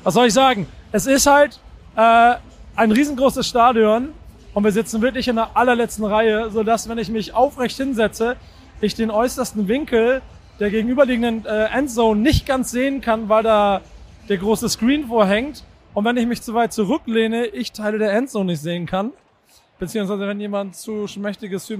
Was 0.04 0.14
soll 0.14 0.28
ich 0.28 0.32
sagen? 0.32 0.68
Es 0.92 1.06
ist 1.06 1.26
halt 1.26 1.58
äh, 1.96 2.34
ein 2.76 2.92
riesengroßes 2.92 3.46
Stadion 3.46 4.10
und 4.54 4.64
wir 4.64 4.72
sitzen 4.72 5.02
wirklich 5.02 5.28
in 5.28 5.36
der 5.36 5.56
allerletzten 5.56 6.04
Reihe, 6.04 6.50
sodass, 6.50 6.88
wenn 6.88 6.98
ich 6.98 7.08
mich 7.08 7.34
aufrecht 7.34 7.76
hinsetze, 7.76 8.36
ich 8.80 8.94
den 8.94 9.10
äußersten 9.10 9.68
Winkel 9.68 10.22
der 10.60 10.70
gegenüberliegenden 10.70 11.44
äh, 11.44 11.66
Endzone 11.66 12.20
nicht 12.20 12.46
ganz 12.46 12.70
sehen 12.70 13.00
kann, 13.00 13.28
weil 13.28 13.42
da 13.42 13.80
der 14.28 14.38
große 14.38 14.68
Screen 14.68 15.06
vorhängt. 15.06 15.64
Und 15.94 16.04
wenn 16.04 16.16
ich 16.16 16.26
mich 16.26 16.42
zu 16.42 16.54
weit 16.54 16.72
zurücklehne, 16.72 17.46
ich 17.46 17.72
Teile 17.72 17.98
der 17.98 18.12
Endzone 18.12 18.52
nicht 18.52 18.60
sehen 18.60 18.86
kann. 18.86 19.12
Beziehungsweise 19.78 20.26
wenn 20.26 20.40
jemand 20.40 20.76
zu 20.76 21.06
mächtiges, 21.16 21.70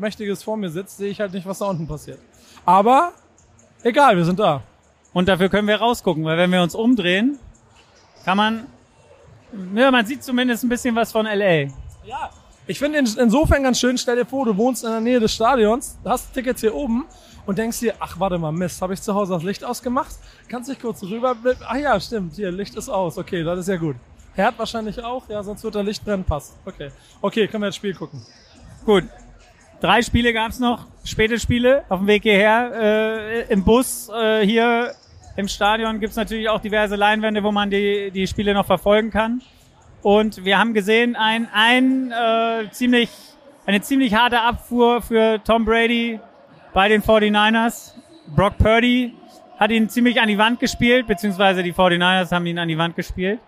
mächtiges 0.00 0.42
vor 0.42 0.56
mir 0.56 0.70
sitzt, 0.70 0.96
sehe 0.96 1.10
ich 1.10 1.20
halt 1.20 1.32
nicht, 1.32 1.46
was 1.46 1.58
da 1.58 1.66
unten 1.66 1.86
passiert. 1.86 2.18
Aber 2.64 3.12
egal, 3.82 4.16
wir 4.16 4.24
sind 4.24 4.38
da. 4.38 4.62
Und 5.12 5.28
dafür 5.28 5.50
können 5.50 5.68
wir 5.68 5.76
rausgucken, 5.76 6.24
weil 6.24 6.38
wenn 6.38 6.50
wir 6.50 6.62
uns 6.62 6.74
umdrehen, 6.74 7.38
kann 8.24 8.38
man, 8.38 8.66
ja, 9.74 9.90
man 9.90 10.06
sieht 10.06 10.24
zumindest 10.24 10.64
ein 10.64 10.70
bisschen 10.70 10.94
was 10.96 11.12
von 11.12 11.26
LA. 11.26 11.64
Ja. 12.04 12.30
Ich 12.66 12.78
finde 12.78 12.98
in, 13.00 13.08
insofern 13.18 13.64
ganz 13.64 13.80
schön, 13.80 13.98
stell 13.98 14.16
dir 14.16 14.24
vor, 14.24 14.44
du 14.44 14.56
wohnst 14.56 14.84
in 14.84 14.90
der 14.90 15.00
Nähe 15.00 15.18
des 15.18 15.34
Stadions, 15.34 15.98
hast 16.04 16.32
Tickets 16.32 16.60
hier 16.60 16.74
oben 16.74 17.06
und 17.44 17.58
denkst 17.58 17.80
dir, 17.80 17.94
ach 17.98 18.20
warte 18.20 18.38
mal, 18.38 18.52
Mist, 18.52 18.80
habe 18.80 18.94
ich 18.94 19.02
zu 19.02 19.12
Hause 19.14 19.32
das 19.34 19.42
Licht 19.42 19.64
ausgemacht? 19.64 20.14
Kannst 20.48 20.70
dich 20.70 20.78
kurz 20.78 21.02
rüber, 21.02 21.34
ach 21.66 21.76
ja, 21.76 21.98
stimmt, 21.98 22.36
hier, 22.36 22.52
Licht 22.52 22.76
ist 22.76 22.88
aus, 22.88 23.18
okay, 23.18 23.42
das 23.42 23.58
ist 23.58 23.68
ja 23.68 23.76
gut. 23.76 23.96
Herd 24.34 24.58
wahrscheinlich 24.58 25.02
auch, 25.02 25.28
ja, 25.28 25.42
sonst 25.42 25.64
wird 25.64 25.74
der 25.74 25.82
Licht 25.82 26.04
brennen, 26.04 26.24
passt. 26.24 26.54
Okay, 26.64 26.90
okay, 27.20 27.48
können 27.48 27.62
wir 27.62 27.66
jetzt 27.66 27.76
Spiel 27.76 27.94
gucken. 27.94 28.22
Gut. 28.86 29.04
Drei 29.80 30.00
Spiele 30.00 30.32
gab's 30.32 30.60
noch, 30.60 30.86
späte 31.04 31.40
Spiele 31.40 31.82
auf 31.88 31.98
dem 31.98 32.06
Weg 32.06 32.22
hierher. 32.22 32.70
Äh, 32.72 33.52
Im 33.52 33.64
Bus 33.64 34.08
äh, 34.08 34.46
hier 34.46 34.94
im 35.36 35.48
Stadion 35.48 35.98
gibt's 35.98 36.14
natürlich 36.14 36.48
auch 36.48 36.60
diverse 36.60 36.94
Leinwände, 36.94 37.42
wo 37.42 37.50
man 37.50 37.68
die, 37.68 38.12
die 38.12 38.26
Spiele 38.28 38.54
noch 38.54 38.66
verfolgen 38.66 39.10
kann. 39.10 39.42
Und 40.02 40.44
wir 40.44 40.58
haben 40.58 40.74
gesehen, 40.74 41.14
ein, 41.14 41.48
ein 41.52 42.10
äh, 42.12 42.70
ziemlich, 42.70 43.10
eine 43.66 43.80
ziemlich 43.80 44.14
harte 44.14 44.40
Abfuhr 44.40 45.00
für 45.00 45.40
Tom 45.44 45.64
Brady 45.64 46.18
bei 46.72 46.88
den 46.88 47.02
49ers. 47.02 47.92
Brock 48.34 48.58
Purdy 48.58 49.14
hat 49.58 49.70
ihn 49.70 49.88
ziemlich 49.88 50.20
an 50.20 50.28
die 50.28 50.38
Wand 50.38 50.58
gespielt, 50.58 51.06
beziehungsweise 51.06 51.62
die 51.62 51.72
49ers 51.72 52.32
haben 52.32 52.46
ihn 52.46 52.58
an 52.58 52.66
die 52.66 52.78
Wand 52.78 52.96
gespielt. 52.96 53.38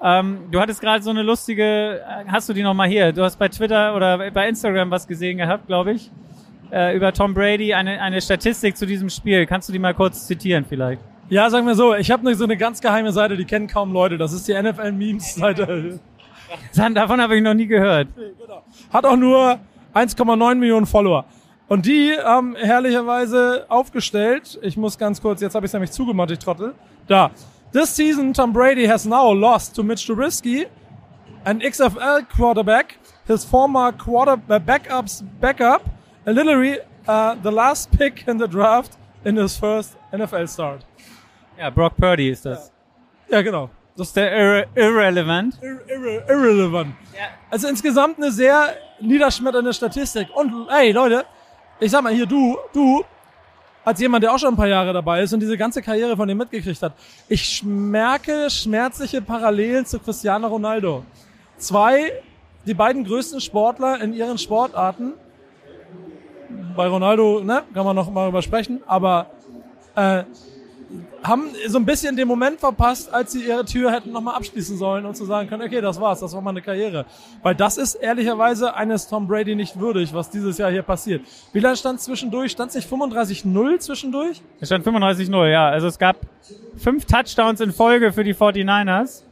Ähm, 0.00 0.46
du 0.50 0.60
hattest 0.60 0.80
gerade 0.80 1.02
so 1.02 1.10
eine 1.10 1.22
lustige, 1.22 2.00
äh, 2.00 2.24
hast 2.28 2.48
du 2.48 2.54
die 2.54 2.62
nochmal 2.62 2.88
hier? 2.88 3.12
Du 3.12 3.22
hast 3.22 3.38
bei 3.38 3.48
Twitter 3.48 3.94
oder 3.94 4.30
bei 4.30 4.48
Instagram 4.48 4.90
was 4.90 5.06
gesehen 5.06 5.38
gehabt, 5.38 5.66
glaube 5.66 5.92
ich, 5.92 6.10
äh, 6.70 6.96
über 6.96 7.12
Tom 7.12 7.34
Brady, 7.34 7.74
eine, 7.74 8.00
eine 8.00 8.22
Statistik 8.22 8.76
zu 8.76 8.86
diesem 8.86 9.10
Spiel. 9.10 9.44
Kannst 9.44 9.68
du 9.68 9.72
die 9.72 9.78
mal 9.78 9.94
kurz 9.94 10.26
zitieren 10.26 10.64
vielleicht? 10.66 11.02
Ja, 11.30 11.50
sagen 11.50 11.66
wir 11.66 11.74
so, 11.74 11.94
ich 11.94 12.10
habe 12.10 12.34
so 12.34 12.44
eine 12.44 12.56
ganz 12.56 12.80
geheime 12.80 13.12
Seite, 13.12 13.36
die 13.36 13.44
kennen 13.44 13.66
kaum 13.66 13.92
Leute. 13.92 14.16
Das 14.16 14.32
ist 14.32 14.48
die 14.48 14.54
NFL-Memes-Seite. 14.54 16.00
Davon 16.94 17.20
habe 17.20 17.36
ich 17.36 17.42
noch 17.42 17.52
nie 17.52 17.66
gehört. 17.66 18.08
Hat 18.90 19.04
auch 19.04 19.16
nur 19.16 19.58
1,9 19.94 20.54
Millionen 20.54 20.86
Follower. 20.86 21.26
Und 21.68 21.84
die 21.84 22.14
haben 22.18 22.56
herrlicherweise 22.56 23.66
aufgestellt, 23.68 24.58
ich 24.62 24.78
muss 24.78 24.96
ganz 24.96 25.20
kurz, 25.20 25.42
jetzt 25.42 25.54
habe 25.54 25.66
ich 25.66 25.70
es 25.70 25.74
nämlich 25.74 25.90
zugemacht, 25.90 26.30
ich 26.30 26.38
Trottel. 26.38 26.74
Da. 27.06 27.30
This 27.74 27.94
season, 27.94 28.32
Tom 28.32 28.54
Brady 28.54 28.86
has 28.86 29.04
now 29.04 29.34
lost 29.34 29.76
to 29.76 29.82
Mitch 29.82 30.06
Trubisky, 30.06 30.66
an 31.44 31.60
XFL 31.60 32.22
quarterback, 32.34 32.98
his 33.26 33.44
former 33.44 33.92
quarter 33.92 34.40
uh, 34.48 34.58
backups 34.58 35.22
backup, 35.38 35.82
a 36.26 36.30
literally 36.30 36.78
uh, 37.06 37.34
the 37.42 37.50
last 37.50 37.90
pick 37.90 38.26
in 38.26 38.38
the 38.38 38.48
draft 38.48 38.96
in 39.26 39.36
his 39.36 39.58
first 39.58 39.96
NFL 40.10 40.48
start. 40.48 40.87
Ja, 41.58 41.70
Brock 41.70 41.96
Purdy 41.96 42.30
ist 42.30 42.46
das. 42.46 42.72
Ja, 43.28 43.42
genau. 43.42 43.68
Das 43.96 44.08
ist 44.08 44.16
der 44.16 44.30
Irre 44.32 44.66
Irrelevant. 44.76 45.58
Ir 45.60 45.80
irre 45.88 46.24
irrelevant. 46.28 46.94
Ja. 47.12 47.24
Also 47.50 47.66
insgesamt 47.66 48.16
eine 48.18 48.30
sehr 48.30 48.76
niederschmetternde 49.00 49.72
Statistik. 49.72 50.28
Und 50.36 50.68
ey, 50.70 50.92
Leute, 50.92 51.24
ich 51.80 51.90
sag 51.90 52.02
mal 52.02 52.12
hier, 52.12 52.26
du, 52.26 52.56
du, 52.72 53.04
als 53.84 54.00
jemand, 54.00 54.22
der 54.22 54.32
auch 54.32 54.38
schon 54.38 54.54
ein 54.54 54.56
paar 54.56 54.68
Jahre 54.68 54.92
dabei 54.92 55.22
ist 55.22 55.32
und 55.32 55.40
diese 55.40 55.56
ganze 55.56 55.82
Karriere 55.82 56.16
von 56.16 56.28
ihm 56.28 56.38
mitgekriegt 56.38 56.80
hat, 56.80 56.92
ich 57.28 57.64
merke 57.64 58.48
schmerzliche 58.50 59.20
Parallelen 59.20 59.84
zu 59.84 59.98
Cristiano 59.98 60.46
Ronaldo. 60.46 61.04
Zwei, 61.56 62.12
die 62.66 62.74
beiden 62.74 63.02
größten 63.02 63.40
Sportler 63.40 64.00
in 64.00 64.12
ihren 64.12 64.38
Sportarten. 64.38 65.14
Bei 66.76 66.86
Ronaldo, 66.86 67.40
ne, 67.40 67.64
kann 67.74 67.84
man 67.84 67.96
noch 67.96 68.10
mal 68.12 68.28
übersprechen, 68.28 68.80
aber 68.86 69.30
äh, 69.96 70.22
haben 71.22 71.50
so 71.66 71.78
ein 71.78 71.84
bisschen 71.84 72.16
den 72.16 72.26
Moment 72.26 72.60
verpasst, 72.60 73.12
als 73.12 73.32
sie 73.32 73.44
ihre 73.44 73.64
Tür 73.64 73.92
hätten 73.92 74.12
nochmal 74.12 74.36
abschließen 74.36 74.78
sollen 74.78 75.04
und 75.04 75.16
zu 75.16 75.24
sagen 75.24 75.48
können, 75.48 75.62
okay, 75.62 75.80
das 75.80 76.00
war's, 76.00 76.20
das 76.20 76.32
war 76.32 76.40
meine 76.40 76.62
Karriere. 76.62 77.04
Weil 77.42 77.54
das 77.54 77.76
ist 77.76 77.94
ehrlicherweise 77.96 78.74
eines 78.74 79.08
Tom 79.08 79.28
Brady 79.28 79.54
nicht 79.54 79.78
würdig, 79.78 80.14
was 80.14 80.30
dieses 80.30 80.56
Jahr 80.56 80.70
hier 80.70 80.82
passiert. 80.82 81.22
Wie 81.52 81.60
lange 81.60 81.76
stand 81.76 82.00
zwischendurch? 82.00 82.52
Stand 82.52 82.72
sich 82.72 82.86
35-0 82.86 83.78
zwischendurch? 83.80 84.40
Es 84.60 84.68
stand 84.68 84.86
35-0, 84.86 85.50
ja. 85.50 85.68
Also 85.68 85.88
es 85.88 85.98
gab 85.98 86.16
fünf 86.76 87.04
Touchdowns 87.04 87.60
in 87.60 87.72
Folge 87.72 88.12
für 88.12 88.24
die 88.24 88.34
49ers. 88.34 89.22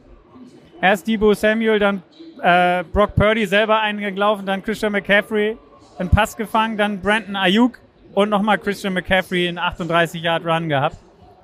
Erst 0.79 1.07
Debo 1.07 1.33
Samuel, 1.33 1.79
dann 1.79 2.03
äh, 2.43 2.83
Brock 2.83 3.15
Purdy 3.15 3.47
selber 3.47 3.79
eingelaufen, 3.79 4.45
dann 4.45 4.61
Christian 4.61 4.91
McCaffrey, 4.91 5.57
einen 5.97 6.09
Pass 6.09 6.37
gefangen, 6.37 6.77
dann 6.77 7.01
Brandon 7.01 7.35
Ayuk 7.35 7.79
und 8.13 8.29
nochmal 8.29 8.59
Christian 8.59 8.93
McCaffrey 8.93 9.47
in 9.47 9.57
38 9.57 10.21
Yard 10.21 10.45
Run 10.45 10.69
gehabt. 10.69 10.97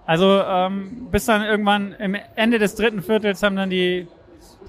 Also 0.06 0.41
ähm, 0.41 1.08
bis 1.12 1.26
dann 1.26 1.43
irgendwann 1.43 1.93
im 1.93 2.18
Ende 2.36 2.60
des 2.60 2.76
dritten 2.76 3.01
Viertels 3.01 3.41
haben 3.41 3.56
dann 3.56 3.70
die, 3.70 4.08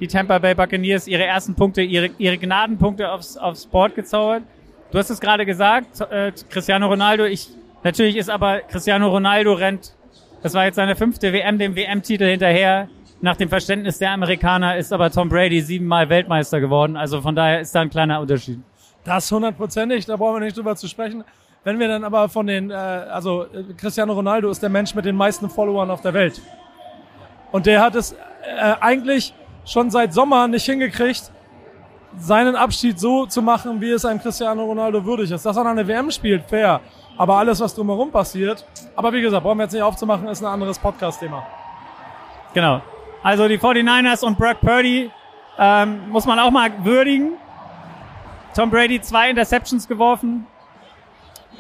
die 0.01 0.07
Tampa 0.07 0.39
Bay 0.39 0.55
Buccaneers 0.55 1.09
ihre 1.09 1.24
ersten 1.24 1.55
Punkte, 1.55 1.82
ihre, 1.82 2.11
ihre 2.18 2.39
Gnadenpunkte 2.39 3.11
aufs, 3.11 3.37
aufs 3.37 3.66
Board 3.66 3.95
gezaubert. 3.95 4.45
Du 4.93 4.99
hast 4.99 5.11
es 5.11 5.20
gerade 5.20 5.45
gesagt, 5.45 6.01
äh, 6.01 6.32
Cristiano 6.51 6.87
Ronaldo, 6.87 7.24
ich, 7.24 7.49
natürlich 7.82 8.16
ist 8.16 8.30
aber 8.30 8.61
Cristiano 8.61 9.09
Ronaldo 9.09 9.55
rennt, 9.55 9.95
das 10.45 10.53
war 10.53 10.66
jetzt 10.66 10.76
seine 10.76 10.95
fünfte 10.95 11.32
WM, 11.32 11.59
dem 11.59 11.74
WM-Titel 11.74 12.26
hinterher. 12.26 12.89
Nach 13.22 13.35
dem 13.35 13.49
Verständnis 13.49 13.97
der 13.97 14.11
Amerikaner 14.11 14.76
ist 14.76 14.93
aber 14.93 15.11
Tom 15.11 15.30
Brady 15.30 15.62
siebenmal 15.62 16.11
Weltmeister 16.11 16.61
geworden. 16.61 16.99
Also 16.99 17.22
von 17.22 17.35
daher 17.35 17.61
ist 17.62 17.74
da 17.74 17.80
ein 17.80 17.89
kleiner 17.89 18.20
Unterschied. 18.20 18.61
Das 19.05 19.32
hundertprozentig, 19.32 20.05
da 20.05 20.16
brauchen 20.16 20.37
wir 20.37 20.45
nicht 20.45 20.59
drüber 20.59 20.76
zu 20.76 20.87
sprechen. 20.87 21.24
Wenn 21.65 21.79
wir 21.79 21.89
dann 21.89 22.05
aber 22.05 22.29
von 22.29 22.47
den, 22.47 22.71
äh, 22.71 22.75
also 22.75 23.45
äh, 23.45 23.73
Cristiano 23.77 24.12
Ronaldo 24.12 24.51
ist 24.51 24.62
der 24.62 24.69
Mensch 24.69 24.95
mit 24.95 25.07
den 25.07 25.17
meisten 25.17 25.49
Followern 25.49 25.91
auf 25.91 26.03
der 26.03 26.12
Welt. 26.12 26.41
Und 27.53 27.65
der 27.67 27.81
hat 27.81 27.95
es 27.95 28.12
äh, 28.12 28.17
eigentlich 28.81 29.35
schon 29.65 29.91
seit 29.91 30.12
Sommer 30.12 30.47
nicht 30.47 30.67
hingekriegt, 30.67 31.31
seinen 32.19 32.55
Abschied 32.55 33.01
so 33.01 33.27
zu 33.27 33.41
machen, 33.41 33.81
wie 33.81 33.91
es 33.91 34.05
einem 34.05 34.21
Cristiano 34.21 34.65
Ronaldo 34.65 35.05
würdig 35.05 35.31
ist. 35.31 35.47
Dass 35.47 35.57
er 35.57 35.65
eine 35.65 35.87
WM 35.89 36.11
spielt, 36.11 36.45
fair. 36.49 36.81
Aber 37.17 37.37
alles, 37.37 37.61
was 37.61 37.75
drumherum 37.75 38.11
passiert, 38.11 38.65
aber 38.95 39.12
wie 39.12 39.23
gesagt, 39.23 39.43
brauchen 39.43 39.59
wir 39.59 39.65
jetzt 39.65 39.73
nicht 39.73 39.83
aufzumachen, 39.83 40.29
ist 40.29 40.43
ein 40.43 40.53
anderes 40.53 40.79
Podcast-Thema. 40.79 41.47
Genau. 42.53 42.83
Also 43.23 43.49
die 43.49 43.59
49ers 43.59 44.25
und 44.25 44.37
Brock 44.37 44.61
Purdy 44.61 45.11
ähm, 45.59 46.11
muss 46.11 46.27
man 46.27 46.39
auch 46.39 46.51
mal 46.51 46.71
würdigen. 46.85 47.33
Tom 48.55 48.71
Brady 48.71 49.01
zwei 49.01 49.31
Interceptions 49.31 49.89
geworfen. 49.89 50.47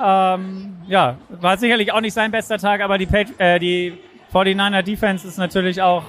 Ähm, 0.02 0.76
ja, 0.86 1.16
war 1.28 1.56
sicherlich 1.56 1.92
auch 1.92 2.00
nicht 2.00 2.14
sein 2.14 2.30
bester 2.30 2.58
Tag, 2.58 2.80
aber 2.80 2.98
die, 2.98 3.08
äh, 3.38 3.58
die 3.58 3.98
49er 4.32 4.82
Defense 4.82 5.26
ist 5.26 5.38
natürlich 5.38 5.80
auch 5.80 6.04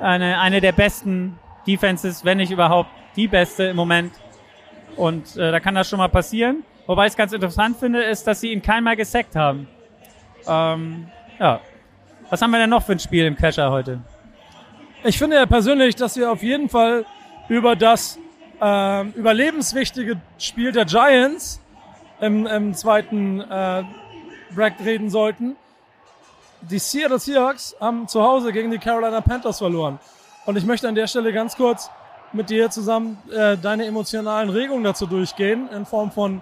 eine, 0.00 0.40
eine 0.40 0.60
der 0.60 0.72
besten 0.72 1.38
Defenses, 1.66 2.24
wenn 2.24 2.38
nicht 2.38 2.50
überhaupt 2.50 2.90
die 3.16 3.28
beste 3.28 3.64
im 3.64 3.76
Moment. 3.76 4.12
Und 4.96 5.36
äh, 5.36 5.50
da 5.50 5.60
kann 5.60 5.74
das 5.74 5.88
schon 5.88 5.98
mal 5.98 6.08
passieren. 6.08 6.64
Wobei 6.86 7.06
ich 7.06 7.12
es 7.12 7.16
ganz 7.16 7.32
interessant 7.32 7.76
finde, 7.78 8.02
ist, 8.02 8.26
dass 8.26 8.40
sie 8.40 8.52
ihn 8.52 8.62
keinmal 8.62 8.96
gesackt 8.96 9.36
haben. 9.36 9.68
Ähm, 10.46 11.06
ja. 11.38 11.60
Was 12.30 12.42
haben 12.42 12.50
wir 12.50 12.58
denn 12.58 12.70
noch 12.70 12.82
für 12.82 12.92
ein 12.92 12.98
Spiel 12.98 13.26
im 13.26 13.36
Catcher 13.36 13.70
heute? 13.70 14.00
Ich 15.04 15.18
finde 15.18 15.36
ja 15.36 15.46
persönlich, 15.46 15.96
dass 15.96 16.16
wir 16.16 16.30
auf 16.30 16.42
jeden 16.42 16.68
Fall 16.68 17.04
über 17.48 17.76
das 17.76 18.18
ähm, 18.60 19.12
überlebenswichtige 19.16 20.20
Spiel 20.38 20.72
der 20.72 20.84
Giants 20.84 21.61
im, 22.22 22.46
im 22.46 22.72
zweiten 22.72 23.40
äh, 23.40 23.82
Break 24.54 24.74
reden 24.82 25.10
sollten. 25.10 25.56
Die 26.62 26.78
Seattle 26.78 27.18
Seahawks 27.18 27.76
haben 27.80 28.06
zu 28.06 28.22
Hause 28.22 28.52
gegen 28.52 28.70
die 28.70 28.78
Carolina 28.78 29.20
Panthers 29.20 29.58
verloren. 29.58 29.98
Und 30.46 30.56
ich 30.56 30.64
möchte 30.64 30.88
an 30.88 30.94
der 30.94 31.08
Stelle 31.08 31.32
ganz 31.32 31.56
kurz 31.56 31.90
mit 32.32 32.48
dir 32.48 32.70
zusammen 32.70 33.18
äh, 33.30 33.56
deine 33.58 33.84
emotionalen 33.86 34.48
Regungen 34.50 34.84
dazu 34.84 35.06
durchgehen, 35.06 35.68
in 35.74 35.84
Form 35.84 36.12
von, 36.12 36.40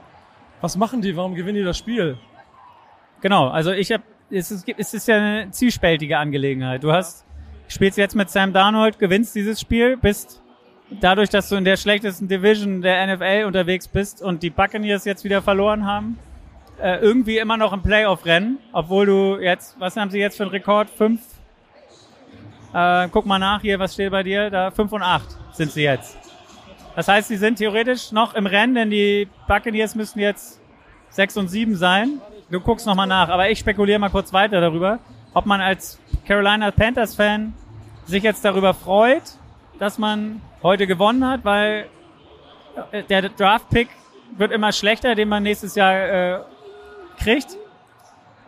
was 0.60 0.76
machen 0.76 1.00
die, 1.00 1.16
warum 1.16 1.34
gewinnen 1.34 1.58
die 1.58 1.64
das 1.64 1.78
Spiel? 1.78 2.18
Genau, 3.22 3.48
also 3.48 3.72
ich 3.72 3.90
habe, 3.90 4.04
es 4.30 4.50
ist, 4.50 4.68
es 4.76 4.94
ist 4.94 5.08
ja 5.08 5.16
eine 5.16 5.50
zielspältige 5.50 6.18
Angelegenheit. 6.18 6.84
Du 6.84 6.92
hast, 6.92 7.24
spielst 7.68 7.96
jetzt 7.96 8.14
mit 8.14 8.28
Sam 8.28 8.52
Darnold, 8.52 8.98
gewinnst 8.98 9.34
dieses 9.34 9.58
Spiel, 9.58 9.96
bist 9.96 10.42
dadurch, 10.90 11.28
dass 11.30 11.48
du 11.48 11.56
in 11.56 11.64
der 11.64 11.76
schlechtesten 11.76 12.28
Division 12.28 12.82
der 12.82 13.06
NFL 13.06 13.44
unterwegs 13.46 13.86
bist 13.86 14.22
und 14.22 14.42
die 14.42 14.50
Buccaneers 14.50 15.04
jetzt 15.04 15.24
wieder 15.24 15.42
verloren 15.42 15.86
haben, 15.86 16.18
äh, 16.80 16.98
irgendwie 17.00 17.38
immer 17.38 17.56
noch 17.56 17.72
im 17.72 17.82
Playoff-Rennen, 17.82 18.58
obwohl 18.72 19.06
du 19.06 19.38
jetzt, 19.38 19.78
was 19.78 19.96
haben 19.96 20.10
sie 20.10 20.18
jetzt 20.18 20.36
für 20.36 20.44
einen 20.44 20.52
Rekord? 20.52 20.90
Fünf? 20.90 21.20
Äh, 22.72 23.08
guck 23.10 23.26
mal 23.26 23.38
nach 23.38 23.60
hier, 23.60 23.78
was 23.78 23.94
steht 23.94 24.10
bei 24.10 24.22
dir? 24.22 24.50
Da 24.50 24.70
fünf 24.70 24.92
und 24.92 25.02
acht 25.02 25.28
sind 25.52 25.72
sie 25.72 25.82
jetzt. 25.82 26.16
Das 26.96 27.08
heißt, 27.08 27.28
sie 27.28 27.36
sind 27.36 27.56
theoretisch 27.56 28.12
noch 28.12 28.34
im 28.34 28.46
Rennen, 28.46 28.74
denn 28.74 28.90
die 28.90 29.28
Buccaneers 29.46 29.94
müssten 29.94 30.20
jetzt 30.20 30.60
sechs 31.08 31.36
und 31.36 31.48
sieben 31.48 31.76
sein. 31.76 32.20
Du 32.50 32.60
guckst 32.60 32.86
nochmal 32.86 33.06
nach, 33.06 33.28
aber 33.28 33.48
ich 33.50 33.58
spekuliere 33.58 33.98
mal 33.98 34.10
kurz 34.10 34.32
weiter 34.32 34.60
darüber, 34.60 34.98
ob 35.34 35.46
man 35.46 35.60
als 35.60 36.00
Carolina 36.26 36.70
Panthers 36.70 37.14
Fan 37.14 37.52
sich 38.06 38.22
jetzt 38.22 38.44
darüber 38.44 38.74
freut, 38.74 39.22
dass 39.78 39.98
man 39.98 40.40
heute 40.62 40.86
gewonnen 40.86 41.26
hat, 41.26 41.44
weil 41.44 41.86
äh, 42.92 43.02
der 43.04 43.28
Draft-Pick 43.28 43.88
wird 44.36 44.52
immer 44.52 44.72
schlechter, 44.72 45.14
den 45.14 45.28
man 45.28 45.42
nächstes 45.42 45.74
Jahr 45.74 45.94
äh, 45.94 46.40
kriegt. 47.18 47.56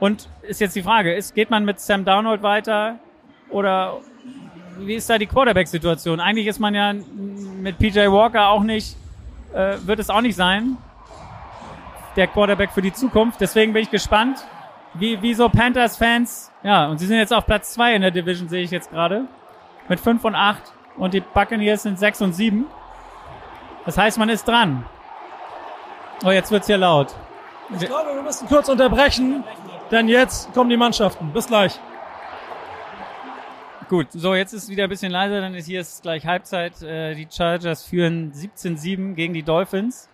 Und 0.01 0.29
ist 0.43 0.61
jetzt 0.61 0.75
die 0.75 0.83
Frage, 0.83 1.15
ist, 1.15 1.35
geht 1.35 1.51
man 1.51 1.65
mit 1.65 1.79
Sam 1.81 2.05
Darnold 2.05 2.43
weiter 2.43 2.99
oder 3.51 4.01
wie 4.79 4.95
ist 4.95 5.09
da 5.09 5.19
die 5.19 5.27
Quarterback-Situation? 5.27 6.19
Eigentlich 6.19 6.47
ist 6.47 6.59
man 6.59 6.75
ja 6.75 6.93
mit 6.93 7.79
PJ 7.79 8.01
Walker 8.11 8.49
auch 8.49 8.63
nicht, 8.63 8.97
äh, 9.55 9.77
wird 9.85 10.01
es 10.01 10.11
auch 10.11 10.21
nicht 10.21 10.35
sein, 10.35 10.77
der 12.17 12.27
Quarterback 12.27 12.71
für 12.73 12.83
die 12.83 12.93
Zukunft. 12.93 13.41
Deswegen 13.41 13.73
bin 13.73 13.83
ich 13.83 13.91
gespannt, 13.91 14.45
wie, 14.95 15.21
wie 15.23 15.35
so 15.35 15.49
Panthers-Fans, 15.49 16.51
ja, 16.63 16.87
und 16.87 16.99
sie 16.99 17.07
sind 17.07 17.19
jetzt 17.19 17.33
auf 17.33 17.47
Platz 17.47 17.73
zwei 17.73 17.95
in 17.95 18.03
der 18.03 18.11
Division, 18.11 18.49
sehe 18.49 18.63
ich 18.63 18.71
jetzt 18.71 18.91
gerade, 18.91 19.27
mit 19.89 20.01
fünf 20.01 20.25
und 20.25 20.35
acht 20.35 20.63
und 20.97 21.15
die 21.15 21.21
Buccaneers 21.21 21.83
sind 21.83 21.99
sechs 21.99 22.21
und 22.21 22.33
sieben. 22.33 22.67
Das 23.85 23.99
heißt, 23.99 24.19
man 24.19 24.29
ist 24.29 24.47
dran. 24.47 24.85
Oh, 26.25 26.31
jetzt 26.31 26.51
wird's 26.51 26.67
hier 26.67 26.79
laut. 26.79 27.15
Ich 27.71 27.87
glaube, 27.87 28.15
wir 28.15 28.23
müssen 28.23 28.47
kurz 28.47 28.69
unterbrechen, 28.69 29.45
denn 29.91 30.09
jetzt 30.09 30.53
kommen 30.53 30.71
die 30.71 30.77
Mannschaften. 30.77 31.33
Bis 31.33 31.47
gleich. 31.47 31.79
Gut, 33.89 34.07
so 34.13 34.35
jetzt 34.35 34.53
ist 34.53 34.65
es 34.65 34.69
wieder 34.69 34.85
ein 34.85 34.89
bisschen 34.89 35.13
leiser, 35.13 35.41
dann 35.41 35.55
ist 35.55 35.67
hier 35.67 35.81
ist 35.81 36.03
gleich 36.03 36.27
Halbzeit. 36.27 36.81
Äh, 36.83 37.15
die 37.15 37.29
Chargers 37.31 37.85
führen 37.85 38.33
17-7 38.33 39.15
gegen 39.15 39.35
die 39.35 39.43
Dolphins. 39.43 40.09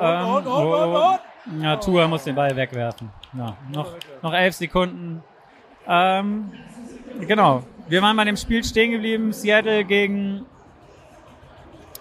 Ähm, 0.00 0.26
und, 0.26 0.46
und, 0.46 0.66
und, 0.66 0.96
und. 0.96 1.62
Ja, 1.62 1.76
Tua 1.76 2.08
muss 2.08 2.24
den 2.24 2.34
Ball 2.34 2.56
wegwerfen. 2.56 3.10
Ja, 3.36 3.56
noch, 3.70 3.92
noch 4.22 4.32
elf 4.32 4.54
Sekunden. 4.54 5.22
Ähm, 5.86 6.52
genau. 7.20 7.62
Wir 7.86 8.00
waren 8.00 8.16
bei 8.16 8.24
dem 8.24 8.36
Spiel 8.36 8.64
stehen 8.64 8.92
geblieben. 8.92 9.32
Seattle 9.32 9.84
gegen 9.84 10.46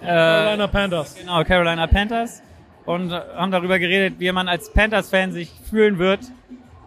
äh, 0.02 0.06
Carolina 0.06 0.68
Panthers. 0.68 1.16
Genau, 1.16 1.44
Carolina 1.44 1.88
Panthers. 1.88 2.42
Und 2.86 3.12
haben 3.12 3.52
darüber 3.52 3.80
geredet, 3.80 4.20
wie 4.20 4.32
man 4.32 4.48
als 4.48 4.72
Panthers-Fan 4.72 5.32
sich 5.32 5.50
fühlen 5.70 6.00
wird. 6.00 6.20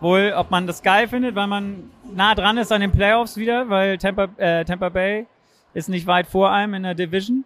Wohl, 0.00 0.34
ob 0.36 0.50
man 0.50 0.66
das 0.66 0.82
geil 0.82 1.08
findet, 1.08 1.34
weil 1.34 1.46
man 1.46 1.90
nah 2.14 2.34
dran 2.34 2.58
ist 2.58 2.70
an 2.70 2.82
den 2.82 2.92
Playoffs 2.92 3.38
wieder, 3.38 3.70
weil 3.70 3.96
Tampa, 3.96 4.28
äh, 4.36 4.64
Tampa 4.64 4.90
Bay 4.90 5.26
ist 5.72 5.88
nicht 5.88 6.06
weit 6.06 6.26
vor 6.26 6.50
einem 6.50 6.74
in 6.74 6.82
der 6.82 6.94
Division. 6.94 7.44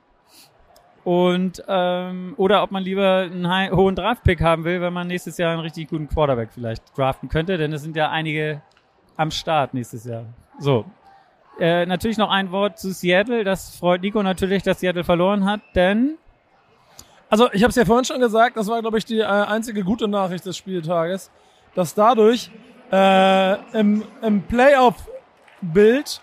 Und 1.05 1.63
ähm, 1.69 2.35
oder 2.37 2.63
ob 2.63 2.73
man 2.73 2.83
lieber 2.83 3.29
einen 3.31 3.49
high, 3.49 3.71
hohen 3.71 3.95
Draft-Pick 3.95 4.41
haben 4.43 4.65
will, 4.65 4.81
wenn 4.81 4.93
man 4.93 5.07
nächstes 5.07 5.39
Jahr 5.39 5.53
einen 5.53 5.61
richtig 5.61 5.89
guten 5.89 6.09
Quarterback 6.09 6.51
vielleicht 6.53 6.97
draften 6.97 7.29
könnte, 7.29 7.57
denn 7.57 7.73
es 7.73 7.83
sind 7.83 7.97
ja 7.97 8.11
einige 8.11 8.61
am 9.17 9.31
Start 9.31 9.73
nächstes 9.73 10.05
Jahr. 10.05 10.27
So. 10.59 10.85
Äh, 11.61 11.85
natürlich 11.85 12.17
noch 12.17 12.31
ein 12.31 12.51
Wort 12.53 12.79
zu 12.79 12.91
Seattle. 12.93 13.45
Das 13.45 13.77
freut 13.77 14.01
Nico 14.01 14.23
natürlich, 14.23 14.63
dass 14.63 14.81
Seattle 14.81 15.05
verloren 15.05 15.45
hat, 15.45 15.61
denn 15.75 16.17
Also 17.29 17.49
ich 17.53 17.63
habe 17.63 17.71
es 17.71 17.77
ja 17.77 17.85
vorhin 17.85 18.05
schon 18.05 18.21
gesagt, 18.21 18.57
das 18.57 18.67
war, 18.67 18.81
glaube 18.81 18.99
ich, 18.99 19.05
die 19.05 19.21
äh, 19.21 19.25
einzige 19.25 19.85
gute 19.85 20.09
Nachricht 20.09 20.47
des 20.47 20.57
Spieltages, 20.57 21.31
dass 21.75 21.95
dadurch 21.95 22.51
äh, 22.91 23.79
im, 23.79 24.03
im 24.23 24.43
Playoff-Bild 24.43 26.21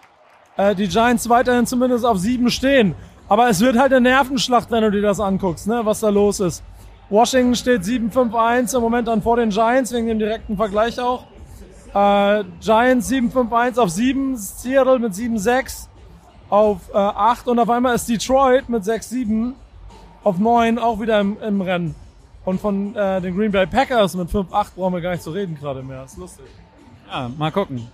äh, 0.58 0.76
die 0.76 0.88
Giants 0.88 1.30
weiterhin 1.30 1.66
zumindest 1.66 2.04
auf 2.06 2.18
sieben 2.18 2.50
stehen. 2.50 2.96
Aber 3.30 3.48
es 3.48 3.62
wird 3.62 3.78
halt 3.78 3.94
eine 3.94 4.10
Nervenschlacht, 4.10 4.72
wenn 4.72 4.82
du 4.82 4.92
dir 4.92 5.02
das 5.02 5.20
anguckst, 5.20 5.68
ne, 5.68 5.82
was 5.84 6.00
da 6.00 6.10
los 6.10 6.40
ist. 6.40 6.64
Washington 7.10 7.56
steht 7.56 7.84
7-5-1 7.84 8.76
im 8.76 8.82
Moment 8.82 9.08
dann 9.08 9.22
vor 9.22 9.38
den 9.38 9.50
Giants, 9.50 9.94
wegen 9.94 10.08
dem 10.08 10.20
direkten 10.20 10.58
Vergleich 10.58 11.00
auch. 11.00 11.26
Äh, 11.98 12.44
Giants 12.62 13.10
7-5-1 13.10 13.80
auf 13.80 13.90
7, 13.90 14.38
Seattle 14.38 15.00
mit 15.00 15.14
7-6 15.14 15.88
auf 16.50 16.90
äh, 16.94 16.98
8 16.98 17.48
und 17.48 17.60
auf 17.60 17.70
einmal 17.70 17.96
ist 17.96 18.08
Detroit 18.08 18.70
mit 18.70 18.84
6-7 18.84 19.54
auf 20.24 20.38
9 20.38 20.78
auch 20.78 21.00
wieder 21.00 21.20
im, 21.20 21.38
im 21.42 21.62
Rennen. 21.62 21.96
Und 22.46 22.62
von 22.62 22.96
äh, 22.96 23.20
den 23.20 23.36
Green 23.36 23.52
Bay 23.52 23.66
Packers 23.66 24.16
mit 24.16 24.30
5-8 24.30 24.76
brauchen 24.76 24.94
wir 24.94 25.02
gar 25.02 25.12
nicht 25.12 25.24
zu 25.24 25.32
reden 25.32 25.58
gerade 25.60 25.82
mehr. 25.82 26.04
ist 26.04 26.18
lustig. 26.18 26.46
Ja, 27.10 27.32
mal 27.36 27.52
gucken. 27.52 27.88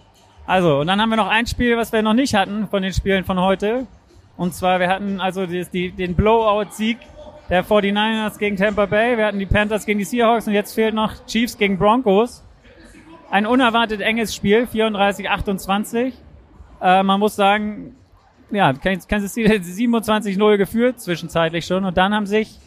Also, 0.45 0.81
und 0.81 0.87
dann 0.87 0.99
haben 0.99 1.09
wir 1.09 1.15
noch 1.15 1.29
ein 1.29 1.47
Spiel, 1.47 1.77
was 1.77 1.93
wir 1.93 2.01
noch 2.01 2.13
nicht 2.13 2.35
hatten 2.35 2.67
von 2.67 2.83
den 2.83 2.91
Spielen 2.91 3.23
von 3.23 3.39
heute. 3.39 3.87
Und 4.35 4.53
zwar, 4.53 4.81
wir 4.81 4.89
hatten 4.89 5.21
also 5.21 5.45
die, 5.45 5.65
die, 5.71 5.91
den 5.91 6.15
Blowout-Sieg 6.15 6.97
der 7.49 7.63
49ers 7.63 8.37
gegen 8.37 8.57
Tampa 8.57 8.85
Bay. 8.85 9.17
Wir 9.17 9.27
hatten 9.27 9.39
die 9.39 9.45
Panthers 9.45 9.85
gegen 9.85 9.99
die 9.99 10.05
Seahawks 10.05 10.45
und 10.45 10.53
jetzt 10.53 10.73
fehlt 10.73 10.93
noch 10.93 11.25
Chiefs 11.25 11.57
gegen 11.57 11.77
Broncos. 11.77 12.43
Ein 13.33 13.47
unerwartet 13.47 13.99
enges 13.99 14.35
Spiel, 14.35 14.67
34-28. 14.71 16.13
Äh, 16.79 17.01
man 17.01 17.19
muss 17.19 17.35
sagen, 17.35 17.95
ja, 18.51 18.71
Kansas 18.73 19.33
City 19.33 19.49
hat 19.49 19.63
27-0 19.63 20.57
geführt, 20.57 20.99
zwischenzeitlich 20.99 21.65
schon. 21.65 21.83
Und 21.83 21.97
dann 21.97 22.13
haben 22.13 22.27
sich, 22.27 22.59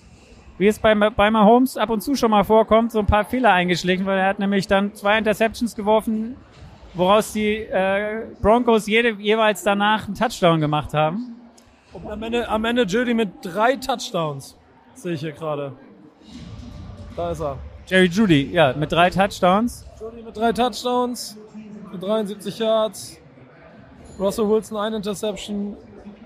wie 0.59 0.67
es 0.67 0.81
bei, 0.81 0.93
bei 0.97 1.31
Mahomes 1.31 1.77
ab 1.77 1.91
und 1.91 2.01
zu 2.01 2.17
schon 2.17 2.33
mal 2.33 2.43
vorkommt, 2.43 2.91
so 2.91 2.99
ein 2.99 3.07
paar 3.07 3.25
Fehler 3.25 3.53
eingeschlichen, 3.53 4.07
weil 4.07 4.19
er 4.19 4.27
hat 4.27 4.41
nämlich 4.41 4.67
dann 4.67 4.93
zwei 4.93 5.17
Interceptions 5.19 5.77
geworfen, 5.77 6.35
woraus 6.95 7.33
die 7.33 7.59
äh, 7.59 8.25
Broncos 8.43 8.89
jede, 8.89 9.11
jeweils 9.11 9.63
danach 9.63 10.07
einen 10.07 10.17
Touchdown 10.17 10.59
gemacht 10.59 10.93
haben. 10.95 11.37
Und 11.93 12.11
am 12.11 12.21
Ende, 12.25 12.49
am 12.49 12.65
Ende 12.65 12.83
Judy 12.83 13.15
mit 13.15 13.29
drei 13.41 13.77
Touchdowns. 13.77 14.59
Sehe 14.95 15.13
ich 15.13 15.21
hier 15.21 15.31
gerade. 15.31 15.75
Da 17.15 17.31
ist 17.31 17.41
er. 17.41 17.57
Jerry 17.87 18.07
Judy, 18.07 18.51
ja, 18.51 18.75
mit 18.77 18.91
drei 18.91 19.11
Touchdowns. 19.11 19.86
Judy 19.99 20.23
mit 20.23 20.37
drei 20.37 20.53
Touchdowns, 20.53 21.37
mit 21.91 22.03
73 22.03 22.59
Yards. 22.59 23.19
Russell 24.19 24.49
Wilson 24.49 24.77
eine 24.77 24.97
Interception, 24.97 25.77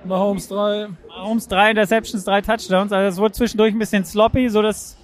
Mahomes 0.04 0.48
drei. 0.48 0.88
Mahomes 1.08 1.46
drei 1.46 1.70
Interceptions, 1.70 2.24
drei 2.24 2.40
Touchdowns. 2.40 2.92
Also 2.92 3.08
es 3.08 3.16
wurde 3.18 3.32
zwischendurch 3.32 3.72
ein 3.72 3.78
bisschen 3.78 4.04
sloppy, 4.04 4.48
so 4.48 4.62
dass 4.62 4.96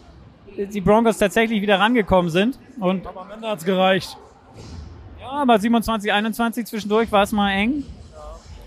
die 0.57 0.81
Broncos 0.81 1.19
tatsächlich 1.19 1.63
wieder 1.63 1.79
rangekommen 1.79 2.31
sind. 2.31 2.59
Und 2.81 3.07
Aber 3.07 3.23
am 3.23 3.31
Ende 3.31 3.49
hat's 3.49 3.65
gereicht. 3.65 4.17
ja, 5.21 5.29
aber 5.31 5.59
27, 5.59 6.13
21 6.13 6.67
zwischendurch 6.67 7.11
war 7.13 7.23
es 7.23 7.33
mal 7.33 7.51
eng. 7.53 7.85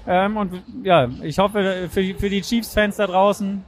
Ähm, 0.07 0.37
und 0.37 0.63
ja, 0.83 1.09
ich 1.23 1.39
hoffe 1.39 1.89
für, 1.91 2.15
für 2.15 2.29
die 2.29 2.41
Chiefs-Fans 2.41 2.95
da 2.97 3.07
draußen, 3.07 3.63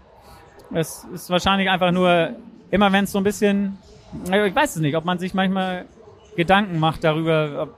Es 0.73 1.05
ist 1.13 1.29
wahrscheinlich 1.29 1.69
einfach 1.69 1.91
nur, 1.91 2.35
immer 2.69 2.91
wenn 2.91 3.03
es 3.03 3.11
so 3.11 3.17
ein 3.17 3.23
bisschen, 3.23 3.77
ich 4.25 4.55
weiß 4.55 4.77
es 4.77 4.81
nicht, 4.81 4.95
ob 4.95 5.03
man 5.05 5.19
sich 5.19 5.33
manchmal 5.33 5.85
Gedanken 6.35 6.79
macht 6.79 7.03
darüber, 7.03 7.63
ob 7.63 7.77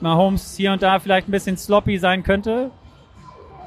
Mahomes 0.00 0.56
hier 0.56 0.72
und 0.72 0.82
da 0.82 0.98
vielleicht 0.98 1.28
ein 1.28 1.30
bisschen 1.30 1.56
sloppy 1.56 1.98
sein 1.98 2.22
könnte. 2.22 2.70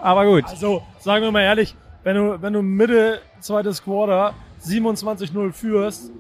Aber 0.01 0.25
gut. 0.25 0.45
Also, 0.45 0.83
sagen 0.99 1.23
wir 1.23 1.31
mal 1.31 1.41
ehrlich, 1.41 1.75
wenn 2.03 2.15
du, 2.15 2.41
wenn 2.41 2.53
du 2.53 2.61
Mitte 2.61 3.21
zweites 3.39 3.83
Quarter 3.83 4.33
27-0 4.63 5.51
führst, 5.51 6.11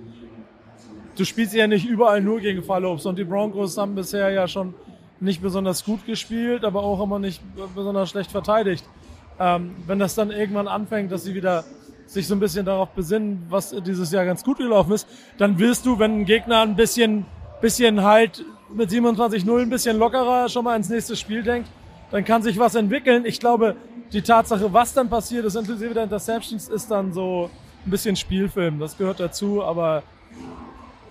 du 1.17 1.25
spielst 1.25 1.53
ja 1.53 1.67
nicht 1.67 1.85
überall 1.85 2.21
nur 2.21 2.39
gegen 2.39 2.63
Fallobst 2.63 3.05
und 3.05 3.17
die 3.17 3.23
Broncos 3.23 3.77
haben 3.77 3.95
bisher 3.95 4.29
ja 4.29 4.47
schon 4.47 4.73
nicht 5.19 5.41
besonders 5.41 5.83
gut 5.83 6.05
gespielt, 6.05 6.63
aber 6.63 6.83
auch 6.83 7.01
immer 7.01 7.19
nicht 7.19 7.41
besonders 7.73 8.09
schlecht 8.09 8.31
verteidigt. 8.31 8.85
Ähm, 9.39 9.75
wenn 9.85 9.99
das 9.99 10.15
dann 10.15 10.31
irgendwann 10.31 10.67
anfängt, 10.67 11.11
dass 11.11 11.23
sie 11.23 11.33
wieder 11.33 11.63
sich 12.05 12.27
so 12.27 12.35
ein 12.35 12.39
bisschen 12.39 12.65
darauf 12.65 12.89
besinnen, 12.89 13.45
was 13.49 13.71
dieses 13.85 14.11
Jahr 14.11 14.25
ganz 14.25 14.43
gut 14.43 14.57
gelaufen 14.57 14.91
ist, 14.93 15.07
dann 15.37 15.59
wirst 15.59 15.85
du, 15.85 15.99
wenn 15.99 16.21
ein 16.21 16.25
Gegner 16.25 16.61
ein 16.61 16.75
bisschen, 16.75 17.25
bisschen 17.61 18.03
halt 18.03 18.43
mit 18.73 18.89
27-0 18.89 19.61
ein 19.61 19.69
bisschen 19.69 19.97
lockerer 19.97 20.49
schon 20.49 20.63
mal 20.63 20.75
ins 20.75 20.89
nächste 20.89 21.15
Spiel 21.15 21.43
denkt, 21.43 21.69
dann 22.11 22.23
kann 22.25 22.41
sich 22.41 22.59
was 22.59 22.75
entwickeln. 22.75 23.25
Ich 23.25 23.39
glaube, 23.39 23.75
die 24.13 24.21
Tatsache, 24.21 24.71
was 24.71 24.93
dann 24.93 25.09
passiert 25.09 25.45
ist, 25.45 25.55
inklusive 25.55 25.93
der 25.93 26.03
Interceptions, 26.03 26.67
ist 26.67 26.89
dann 26.91 27.13
so 27.13 27.49
ein 27.85 27.91
bisschen 27.91 28.15
Spielfilm. 28.15 28.79
Das 28.79 28.97
gehört 28.97 29.19
dazu, 29.19 29.63
aber 29.63 30.03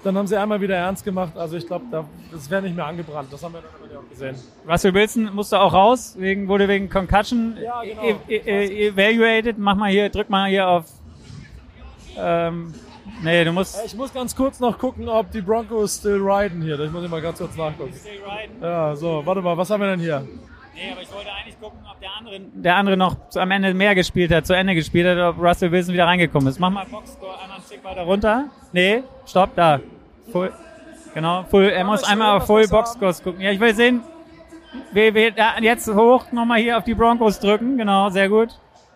dann 0.05 0.16
haben 0.18 0.26
sie 0.26 0.36
einmal 0.36 0.61
wieder 0.61 0.76
ernst 0.76 1.05
gemacht. 1.05 1.36
Also 1.36 1.57
ich 1.57 1.66
glaube, 1.66 1.86
da, 1.90 2.05
das 2.30 2.51
wäre 2.51 2.62
nicht 2.62 2.76
mehr 2.76 2.86
angebrannt. 2.86 3.32
Das 3.32 3.42
haben 3.42 3.55
wir 3.55 3.62
dann 3.62 3.97
auch 3.99 4.09
gesehen. 4.11 4.36
Russell 4.68 4.92
Wilson 4.92 5.34
musste 5.34 5.59
auch 5.59 5.72
raus, 5.72 6.14
wegen, 6.18 6.47
wurde 6.47 6.68
wegen 6.68 6.90
Concussion 6.90 7.57
Ja, 7.62 7.82
genau. 7.82 8.03
e 8.28 8.36
e 8.36 8.36
e 8.36 8.88
evaluated. 8.88 9.59
Mach 9.59 9.76
mal 9.76 9.90
hier, 9.90 10.11
drück 10.11 10.28
mal 10.28 10.49
hier 10.51 10.68
auf. 10.68 10.84
Ähm, 12.16 12.74
nee, 13.22 13.44
du 13.44 13.52
musst. 13.52 13.78
Ich 13.84 13.94
muss 13.94 14.12
ganz 14.12 14.34
kurz 14.34 14.60
noch 14.60 14.78
gucken, 14.78 15.08
ob 15.08 15.30
die 15.30 15.40
Broncos 15.40 15.96
still 15.98 16.20
riden 16.22 16.62
hier. 16.62 16.78
Ich 16.80 16.90
muss 16.90 17.08
mal 17.08 17.20
ganz 17.22 17.38
kurz 17.38 17.56
nachgucken. 17.56 17.92
Ja, 18.60 18.94
so, 18.96 19.22
warte 19.24 19.40
mal, 19.42 19.56
was 19.56 19.70
haben 19.70 19.80
wir 19.80 19.88
denn 19.90 20.00
hier? 20.00 20.26
Nee, 20.74 20.90
aber 20.92 21.02
ich 21.02 21.12
wollte 21.12 21.30
eigentlich 21.32 21.60
gucken, 21.60 21.78
ob 21.88 22.00
der 22.00 22.10
andere, 22.18 22.40
der 22.40 22.76
andere 22.76 22.96
noch 22.96 23.28
zu- 23.28 23.40
am 23.40 23.50
Ende 23.52 23.72
mehr 23.74 23.94
gespielt 23.94 24.32
hat, 24.32 24.44
zu 24.46 24.54
Ende 24.54 24.74
gespielt 24.74 25.06
hat, 25.06 25.18
ob 25.18 25.40
Russell 25.40 25.70
Wilson 25.70 25.94
wieder 25.94 26.06
reingekommen 26.06 26.48
ist. 26.48 26.58
Mach 26.58 26.70
mal 26.70 26.84
Boxscore 26.86 27.38
einmal 27.40 27.58
einen 27.58 27.68
Tick 27.68 27.84
weiter 27.84 28.02
runter. 28.02 28.44
Nee, 28.72 29.02
stopp, 29.24 29.54
da. 29.54 29.78
Full. 30.32 30.52
Genau, 31.14 31.44
full. 31.44 31.66
Er 31.68 31.84
muss 31.84 32.02
einmal 32.02 32.36
auf 32.36 32.46
Full 32.46 32.66
Boxscores 32.66 33.22
gucken. 33.22 33.40
Ja, 33.40 33.52
ich 33.52 33.60
will 33.60 33.72
sehen. 33.74 34.02
Wir, 34.92 35.14
wir, 35.14 35.30
ja, 35.36 35.54
jetzt 35.60 35.86
hoch, 35.88 36.32
nochmal 36.32 36.58
hier 36.58 36.76
auf 36.76 36.82
die 36.82 36.94
Broncos 36.94 37.38
drücken. 37.38 37.76
Genau, 37.78 38.08
sehr 38.10 38.28
gut. 38.28 38.48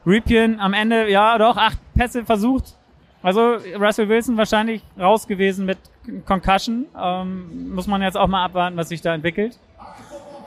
Ripien 0.04 0.58
am 0.58 0.72
Ende, 0.72 1.08
ja 1.08 1.38
doch, 1.38 1.56
acht 1.56 1.78
Pässe 1.94 2.24
versucht. 2.24 2.74
Also 3.22 3.56
Russell 3.78 4.08
Wilson 4.08 4.36
wahrscheinlich 4.36 4.82
raus 4.98 5.26
gewesen 5.26 5.66
mit 5.66 5.78
Concussion. 6.24 6.86
Ähm, 6.96 7.74
muss 7.74 7.86
man 7.86 8.00
jetzt 8.02 8.16
auch 8.16 8.28
mal 8.28 8.44
abwarten, 8.44 8.76
was 8.76 8.88
sich 8.88 9.00
da 9.00 9.14
entwickelt. 9.14 9.58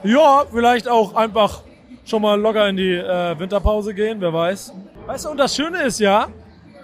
Ja, 0.02 0.44
vielleicht 0.50 0.88
auch 0.88 1.14
einfach 1.14 1.62
schon 2.04 2.22
mal 2.22 2.40
locker 2.40 2.68
in 2.68 2.76
die 2.76 2.94
äh, 2.94 3.38
Winterpause 3.38 3.94
gehen, 3.94 4.20
wer 4.20 4.32
weiß. 4.32 4.72
Weißt 5.06 5.26
du, 5.26 5.30
und 5.30 5.36
das 5.36 5.54
Schöne 5.54 5.82
ist 5.82 6.00
ja, 6.00 6.28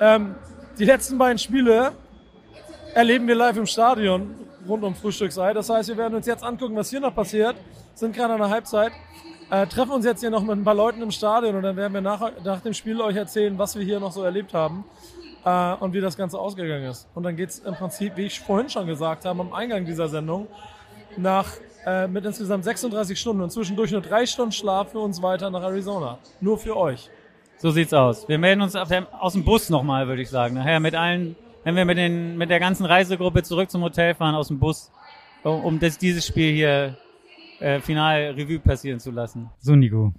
ähm, 0.00 0.34
die 0.78 0.84
letzten 0.84 1.18
beiden 1.18 1.38
Spiele 1.38 1.92
erleben 2.94 3.26
wir 3.26 3.34
live 3.34 3.56
im 3.56 3.66
Stadion 3.66 4.34
rund 4.68 4.84
um 4.84 4.94
Frühstücksei. 4.94 5.52
Das 5.54 5.68
heißt, 5.70 5.88
wir 5.88 5.96
werden 5.96 6.14
uns 6.14 6.26
jetzt 6.26 6.44
angucken, 6.44 6.76
was 6.76 6.90
hier 6.90 7.00
noch 7.00 7.14
passiert. 7.14 7.56
Sind 7.94 8.14
gerade 8.14 8.34
an 8.34 8.40
der 8.40 8.50
Halbzeit. 8.50 8.92
Äh, 9.50 9.66
treffen 9.66 9.92
uns 9.92 10.04
jetzt 10.04 10.20
hier 10.20 10.30
noch 10.30 10.42
mit 10.42 10.56
ein 10.56 10.64
paar 10.64 10.74
Leuten 10.74 11.00
im 11.00 11.10
Stadion 11.10 11.56
und 11.56 11.62
dann 11.62 11.74
werden 11.74 11.94
wir 11.94 12.02
nach, 12.02 12.30
nach 12.44 12.60
dem 12.60 12.74
Spiel 12.74 13.00
euch 13.00 13.16
erzählen, 13.16 13.58
was 13.58 13.76
wir 13.76 13.84
hier 13.84 13.98
noch 13.98 14.12
so 14.12 14.22
erlebt 14.22 14.52
haben 14.52 14.84
äh, 15.48 15.74
und 15.82 15.92
wie 15.92 16.00
das 16.00 16.16
Ganze 16.16 16.38
ausgegangen 16.38 16.84
ist. 16.84 17.08
Und 17.14 17.22
dann 17.22 17.36
geht's 17.36 17.58
im 17.60 17.74
Prinzip, 17.74 18.16
wie 18.16 18.26
ich 18.26 18.40
vorhin 18.40 18.68
schon 18.68 18.86
gesagt 18.86 19.24
habe, 19.24 19.40
am 19.40 19.52
Eingang 19.52 19.84
dieser 19.84 20.08
Sendung, 20.08 20.46
nach 21.16 21.46
äh, 21.86 22.06
mit 22.06 22.24
insgesamt 22.24 22.64
36 22.64 23.18
Stunden 23.18 23.42
und 23.42 23.50
zwischendurch 23.50 23.90
nur 23.92 24.02
drei 24.02 24.26
Stunden 24.26 24.52
Schlaf 24.52 24.92
für 24.92 24.98
uns 25.00 25.22
weiter 25.22 25.50
nach 25.50 25.62
Arizona. 25.62 26.18
Nur 26.40 26.58
für 26.58 26.76
euch. 26.76 27.10
So 27.56 27.70
sieht's 27.70 27.92
aus. 27.92 28.28
Wir 28.28 28.38
melden 28.38 28.60
uns 28.60 28.76
auf 28.76 28.88
der, 28.88 29.06
aus 29.20 29.32
dem 29.32 29.44
Bus 29.44 29.68
nochmal, 29.70 30.06
würde 30.06 30.22
ich 30.22 30.30
sagen. 30.30 30.54
Nachher 30.54 30.80
mit 30.80 30.94
allen, 30.94 31.34
wenn 31.64 31.74
wir 31.74 31.84
mit, 31.84 31.98
den, 31.98 32.36
mit 32.36 32.50
der 32.50 32.60
ganzen 32.60 32.86
Reisegruppe 32.86 33.42
zurück 33.42 33.70
zum 33.70 33.82
Hotel 33.82 34.14
fahren, 34.14 34.34
aus 34.34 34.48
dem 34.48 34.58
Bus, 34.58 34.92
um, 35.42 35.64
um 35.64 35.80
das, 35.80 35.98
dieses 35.98 36.26
Spiel 36.26 36.52
hier 36.52 36.96
äh, 37.58 37.80
final 37.80 38.34
Revue 38.36 38.60
passieren 38.60 39.00
zu 39.00 39.10
lassen. 39.10 39.50
So, 39.58 39.74
Nico. 39.74 40.12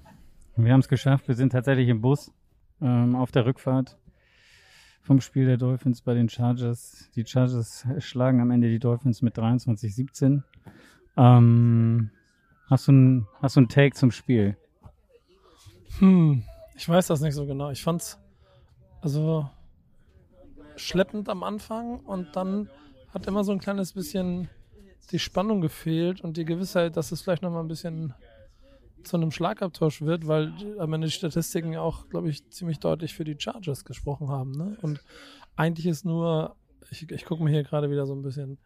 Wir 0.58 0.74
haben 0.74 0.82
es 0.82 0.90
geschafft. 0.90 1.30
Wir 1.30 1.36
sind 1.36 1.52
tatsächlich 1.54 1.88
im 1.88 2.02
Bus 2.02 2.34
ähm, 2.82 3.16
auf 3.16 3.32
der 3.32 3.46
Rückfahrt 3.46 3.96
vom 5.02 5.22
Spiel 5.22 5.46
der 5.46 5.58
Dolphins 5.58 6.02
bei 6.02 6.14
den 6.14 6.30
Chargers. 6.30 7.10
Die 7.16 7.26
Chargers 7.26 7.86
schlagen 8.00 8.42
am 8.42 8.52
Ende 8.52 8.70
die 8.70 8.80
Dolphins 8.80 9.22
mit 9.22 9.38
23-17. 9.38 10.44
Ähm, 11.18 12.12
hast 12.70 12.88
du 12.88 12.92
ein, 12.92 13.28
hast 13.42 13.56
du 13.56 13.62
ein 13.62 13.70
Take 13.70 13.96
zum 13.96 14.12
Spiel? 14.12 14.58
Hm, 16.00 16.44
ich 16.76 16.88
weiß 16.88 17.08
das 17.08 17.22
nicht 17.22 17.34
so 17.34 17.46
genau. 17.46 17.72
Ich 17.72 17.84
fand's 17.84 18.20
also 19.02 19.50
schleppend 20.76 21.30
am 21.30 21.44
Anfang 21.44 22.00
und 22.00 22.36
dann 22.36 22.70
hat 23.14 23.28
immer 23.28 23.44
so 23.44 23.52
ein 23.52 23.60
kleines 23.60 23.94
bisschen 23.94 24.50
die 25.12 25.20
Spannung 25.20 25.62
gefehlt 25.62 26.22
und 26.22 26.38
die 26.38 26.46
Gewissheit, 26.46 26.96
dass 26.96 27.12
es 27.12 27.22
vielleicht 27.22 27.42
noch 27.42 27.52
mal 27.52 27.62
ein 27.62 27.68
bisschen 27.68 28.14
zu 29.04 29.18
einem 29.18 29.32
Schlagabtausch 29.32 30.02
wird, 30.02 30.28
weil 30.28 30.54
am 30.78 30.94
Ende 30.94 31.08
die 31.08 31.14
Statistiken 31.14 31.78
auch, 31.78 32.10
glaube 32.10 32.30
ich, 32.30 32.48
ziemlich 32.50 32.80
deutlich 32.80 33.14
für 33.14 33.24
die 33.24 33.36
Chargers 33.38 33.86
gesprochen 33.86 34.30
haben. 34.30 34.52
Ne? 34.52 34.78
Und 34.82 35.02
eigentlich 35.56 35.86
ist 35.86 36.06
nur, 36.06 36.56
ich, 36.90 37.10
ich 37.10 37.26
gucke 37.26 37.44
mir 37.44 37.52
hier 37.52 37.64
gerade 37.64 37.92
wieder 37.92 38.06
so 38.06 38.14
ein 38.14 38.22
bisschen 38.22 38.58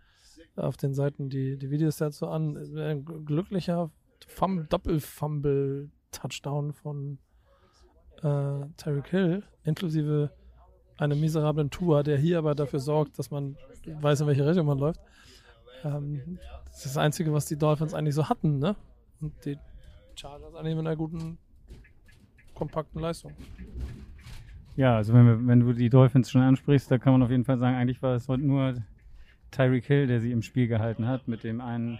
auf 0.55 0.77
den 0.77 0.93
Seiten 0.93 1.29
die, 1.29 1.57
die 1.57 1.71
Videos 1.71 1.97
dazu 1.97 2.27
an, 2.27 2.57
ein 2.77 3.05
glücklicher 3.25 3.89
Fum 4.27 4.67
Doppelfumble-Touchdown 4.69 6.73
von 6.73 7.17
äh, 8.21 8.65
Tyreek 8.77 9.09
Hill, 9.09 9.43
inklusive 9.63 10.31
einem 10.97 11.19
miserablen 11.19 11.69
Tour, 11.69 12.03
der 12.03 12.17
hier 12.17 12.37
aber 12.37 12.55
dafür 12.55 12.79
sorgt, 12.79 13.19
dass 13.19 13.31
man 13.31 13.57
weiß, 13.85 14.21
in 14.21 14.27
welche 14.27 14.45
Richtung 14.45 14.67
man 14.67 14.77
läuft. 14.77 15.01
Ähm, 15.83 16.39
das 16.65 16.77
ist 16.77 16.85
das 16.85 16.97
Einzige, 16.97 17.33
was 17.33 17.45
die 17.45 17.57
Dolphins 17.57 17.93
eigentlich 17.93 18.15
so 18.15 18.29
hatten, 18.29 18.59
ne? 18.59 18.75
Und 19.19 19.33
die 19.45 19.57
Chargers 20.15 20.53
mit 20.53 20.77
einer 20.77 20.95
guten, 20.95 21.37
kompakten 22.53 23.01
Leistung. 23.01 23.33
Ja, 24.75 24.95
also 24.95 25.13
wenn, 25.13 25.25
wir, 25.25 25.47
wenn 25.47 25.59
du 25.59 25.73
die 25.73 25.89
Dolphins 25.89 26.31
schon 26.31 26.41
ansprichst, 26.41 26.89
da 26.89 26.97
kann 26.97 27.13
man 27.13 27.23
auf 27.23 27.29
jeden 27.29 27.45
Fall 27.45 27.57
sagen, 27.57 27.75
eigentlich 27.75 28.01
war 28.01 28.15
es 28.15 28.27
heute 28.27 28.43
nur 28.43 28.75
Tyreek 29.51 29.85
Hill, 29.85 30.07
der 30.07 30.19
sie 30.19 30.31
im 30.31 30.41
Spiel 30.41 30.67
gehalten 30.67 31.07
hat. 31.07 31.27
Mit 31.27 31.43
dem 31.43 31.61
einen, 31.61 31.99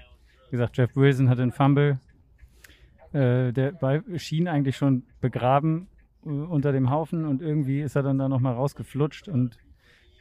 wie 0.50 0.52
gesagt, 0.52 0.78
Jeff 0.78 0.96
Wilson 0.96 1.30
hatte 1.30 1.44
einen 1.44 1.52
Fumble. 1.52 2.00
Äh, 3.12 3.52
der 3.54 3.74
Ball 3.74 4.04
schien 4.18 4.48
eigentlich 4.48 4.76
schon 4.76 5.04
begraben 5.22 5.88
äh, 6.26 6.30
unter 6.30 6.72
dem 6.72 6.90
Haufen 6.90 7.26
und 7.26 7.42
irgendwie 7.42 7.82
ist 7.82 7.96
er 7.96 8.02
dann 8.02 8.18
da 8.18 8.28
nochmal 8.28 8.56
rausgeflutscht 8.56 9.28
und 9.28 9.60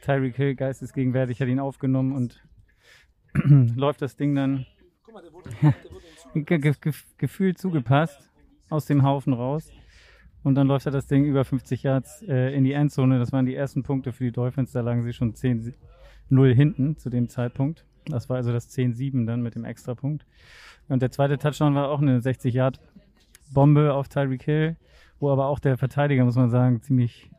Tyreek 0.01 0.35
Hill, 0.35 0.55
geistesgegenwärtig, 0.55 1.41
hat 1.41 1.47
ihn 1.47 1.59
aufgenommen 1.59 2.13
und 2.13 2.43
läuft 3.75 4.03
das 4.03 4.15
Ding 4.15 4.35
dann 4.35 4.67
ge 5.61 5.73
ge 6.33 6.57
ge 6.57 6.73
gefühlt 7.17 7.57
zugepasst 7.57 8.29
aus 8.69 8.85
dem 8.85 9.03
Haufen 9.03 9.33
raus. 9.33 9.71
Und 10.43 10.55
dann 10.55 10.67
läuft 10.67 10.85
er 10.85 10.91
das 10.91 11.07
Ding 11.07 11.23
über 11.23 11.45
50 11.45 11.83
Yards 11.83 12.21
äh, 12.23 12.53
in 12.53 12.65
die 12.65 12.73
Endzone. 12.73 13.17
Das 13.17 13.31
waren 13.31 13.45
die 13.45 13.55
ersten 13.55 13.83
Punkte 13.83 14.11
für 14.11 14.25
die 14.25 14.31
Dolphins. 14.31 14.73
Da 14.73 14.81
lagen 14.81 15.03
sie 15.03 15.13
schon 15.13 15.33
10-0 15.33 15.73
hinten 16.53 16.97
zu 16.97 17.09
dem 17.09 17.29
Zeitpunkt. 17.29 17.85
Das 18.05 18.27
war 18.29 18.35
also 18.37 18.51
das 18.51 18.69
10-7 18.69 19.25
dann 19.25 19.41
mit 19.41 19.55
dem 19.55 19.63
Extrapunkt. 19.63 20.25
Und 20.89 21.01
der 21.01 21.11
zweite 21.11 21.37
Touchdown 21.37 21.75
war 21.75 21.89
auch 21.89 22.01
eine 22.01 22.19
60-Yard-Bombe 22.19 23.93
auf 23.93 24.09
Tyreek 24.09 24.43
Hill, 24.43 24.75
wo 25.19 25.31
aber 25.31 25.47
auch 25.47 25.59
der 25.59 25.77
Verteidiger, 25.77 26.25
muss 26.25 26.35
man 26.35 26.49
sagen, 26.49 26.81
ziemlich 26.81 27.29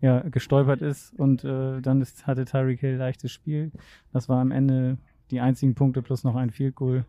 ja, 0.00 0.20
gestolpert 0.20 0.80
ist. 0.80 1.12
Und 1.18 1.44
äh, 1.44 1.82
dann 1.82 2.00
ist, 2.00 2.26
hatte 2.26 2.46
Tyreek 2.46 2.80
Hill 2.80 2.96
leichtes 2.96 3.30
Spiel. 3.30 3.72
Das 4.12 4.30
war 4.30 4.40
am 4.40 4.50
Ende 4.50 4.96
die 5.30 5.40
einzigen 5.40 5.74
Punkte 5.74 6.00
plus 6.00 6.24
noch 6.24 6.36
ein 6.36 6.50
Field 6.50 6.76
Goal 6.76 7.04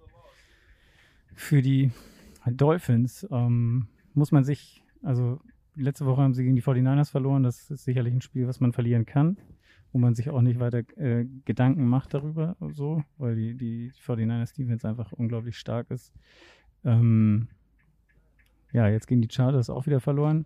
für 1.36 1.62
die 1.62 1.92
Dolphins. 2.46 3.28
Ähm, 3.32 3.88
muss 4.14 4.32
man 4.32 4.44
sich, 4.44 4.84
also 5.04 5.40
letzte 5.76 6.06
Woche 6.06 6.22
haben 6.22 6.34
sie 6.34 6.44
gegen 6.44 6.56
die 6.56 6.64
49ers 6.64 7.12
verloren. 7.12 7.44
Das 7.44 7.70
ist 7.70 7.84
sicherlich 7.84 8.14
ein 8.14 8.22
Spiel, 8.22 8.48
was 8.48 8.60
man 8.60 8.74
verlieren 8.74 9.06
kann, 9.06 9.38
wo 9.92 10.00
man 10.00 10.16
sich 10.16 10.30
auch 10.30 10.42
nicht 10.42 10.60
weiter 10.60 10.80
äh, 10.98 11.26
Gedanken 11.46 11.88
macht 11.88 12.14
darüber, 12.14 12.56
so, 12.72 13.04
weil 13.18 13.36
die, 13.36 13.56
die 13.56 13.92
49ers 13.92 14.56
Defense 14.56 14.88
einfach 14.88 15.12
unglaublich 15.12 15.58
stark 15.58 15.92
ist. 15.92 16.14
Ähm, 16.84 17.50
ja, 18.72 18.88
jetzt 18.88 19.08
gegen 19.08 19.22
die 19.22 19.32
Chargers 19.32 19.70
auch 19.70 19.86
wieder 19.86 20.00
verloren. 20.00 20.46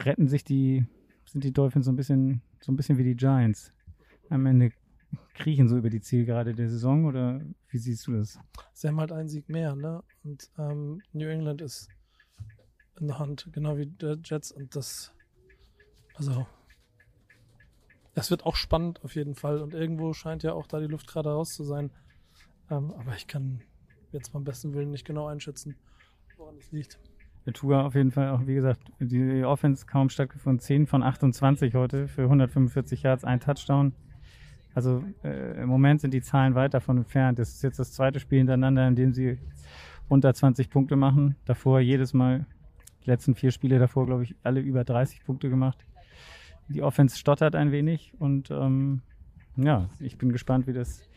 Retten 0.00 0.28
sich 0.28 0.44
die, 0.44 0.86
sind 1.24 1.44
die 1.44 1.52
Dolphins 1.52 1.86
so 1.86 1.92
ein 1.92 1.96
bisschen, 1.96 2.42
so 2.60 2.72
ein 2.72 2.76
bisschen 2.76 2.98
wie 2.98 3.04
die 3.04 3.16
Giants. 3.16 3.72
Am 4.28 4.46
Ende 4.46 4.70
kriechen 5.34 5.68
so 5.68 5.76
über 5.76 5.90
die 5.90 6.00
Zielgerade 6.00 6.54
der 6.54 6.68
Saison 6.68 7.04
oder 7.04 7.40
wie 7.68 7.78
siehst 7.78 8.06
du 8.06 8.12
das? 8.16 8.38
Sie 8.72 8.88
haben 8.88 9.00
halt 9.00 9.12
einen 9.12 9.28
Sieg 9.28 9.48
mehr, 9.48 9.74
ne? 9.74 10.02
Und 10.24 10.50
ähm, 10.58 11.02
New 11.12 11.28
England 11.28 11.62
ist 11.62 11.88
in 13.00 13.08
der 13.08 13.18
Hand, 13.18 13.48
genau 13.52 13.76
wie 13.76 13.86
der 13.86 14.18
Jets 14.22 14.52
und 14.52 14.74
das, 14.74 15.12
also 16.14 16.46
Es 18.14 18.30
wird 18.30 18.46
auch 18.46 18.56
spannend 18.56 19.04
auf 19.04 19.14
jeden 19.14 19.34
Fall 19.34 19.60
und 19.60 19.74
irgendwo 19.74 20.14
scheint 20.14 20.42
ja 20.42 20.54
auch 20.54 20.66
da 20.66 20.80
die 20.80 20.86
Luft 20.86 21.06
gerade 21.06 21.28
raus 21.28 21.54
zu 21.54 21.64
sein. 21.64 21.90
Ähm, 22.70 22.90
aber 22.92 23.14
ich 23.14 23.26
kann 23.26 23.60
jetzt 24.10 24.32
beim 24.32 24.42
besten 24.42 24.72
Willen 24.72 24.90
nicht 24.90 25.04
genau 25.04 25.26
einschätzen, 25.26 25.76
woran 26.38 26.56
es 26.56 26.72
liegt. 26.72 26.98
Der 27.44 27.52
Tour 27.52 27.84
auf 27.84 27.94
jeden 27.94 28.10
Fall 28.10 28.30
auch, 28.30 28.46
wie 28.46 28.54
gesagt, 28.54 28.90
die 28.98 29.44
Offense 29.44 29.84
kaum 29.86 30.08
stattgefunden. 30.08 30.58
10 30.58 30.86
von 30.86 31.02
28 31.02 31.74
heute 31.74 32.08
für 32.08 32.22
145 32.22 33.02
Yards, 33.02 33.24
ein 33.24 33.38
Touchdown. 33.38 33.92
Also 34.76 35.02
äh, 35.24 35.62
im 35.62 35.70
Moment 35.70 36.02
sind 36.02 36.12
die 36.12 36.20
Zahlen 36.20 36.54
weit 36.54 36.74
davon 36.74 36.98
entfernt. 36.98 37.38
Das 37.38 37.48
ist 37.48 37.62
jetzt 37.62 37.78
das 37.78 37.92
zweite 37.92 38.20
Spiel 38.20 38.38
hintereinander, 38.38 38.86
in 38.86 38.94
dem 38.94 39.14
sie 39.14 39.38
unter 40.10 40.34
20 40.34 40.68
Punkte 40.68 40.96
machen. 40.96 41.34
Davor 41.46 41.80
jedes 41.80 42.12
Mal, 42.12 42.44
die 43.02 43.08
letzten 43.08 43.34
vier 43.34 43.52
Spiele 43.52 43.78
davor, 43.78 44.04
glaube 44.04 44.24
ich, 44.24 44.36
alle 44.42 44.60
über 44.60 44.84
30 44.84 45.24
Punkte 45.24 45.48
gemacht. 45.48 45.78
Die 46.68 46.82
Offense 46.82 47.16
stottert 47.16 47.54
ein 47.54 47.72
wenig 47.72 48.12
und 48.18 48.50
ähm, 48.50 49.00
ja, 49.56 49.88
ich 49.98 50.18
bin 50.18 50.30
gespannt, 50.30 50.66
wie 50.66 50.74
das, 50.74 51.08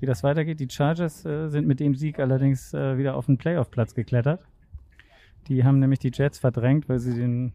wie 0.00 0.06
das 0.06 0.22
weitergeht. 0.22 0.60
Die 0.60 0.68
Chargers 0.68 1.24
äh, 1.24 1.48
sind 1.48 1.66
mit 1.66 1.80
dem 1.80 1.94
Sieg 1.94 2.18
allerdings 2.18 2.74
äh, 2.74 2.98
wieder 2.98 3.16
auf 3.16 3.24
den 3.24 3.38
Playoff-Platz 3.38 3.94
geklettert. 3.94 4.42
Die 5.46 5.64
haben 5.64 5.78
nämlich 5.78 6.00
die 6.00 6.12
Jets 6.12 6.38
verdrängt, 6.38 6.90
weil 6.90 6.98
sie 6.98 7.14
den 7.14 7.54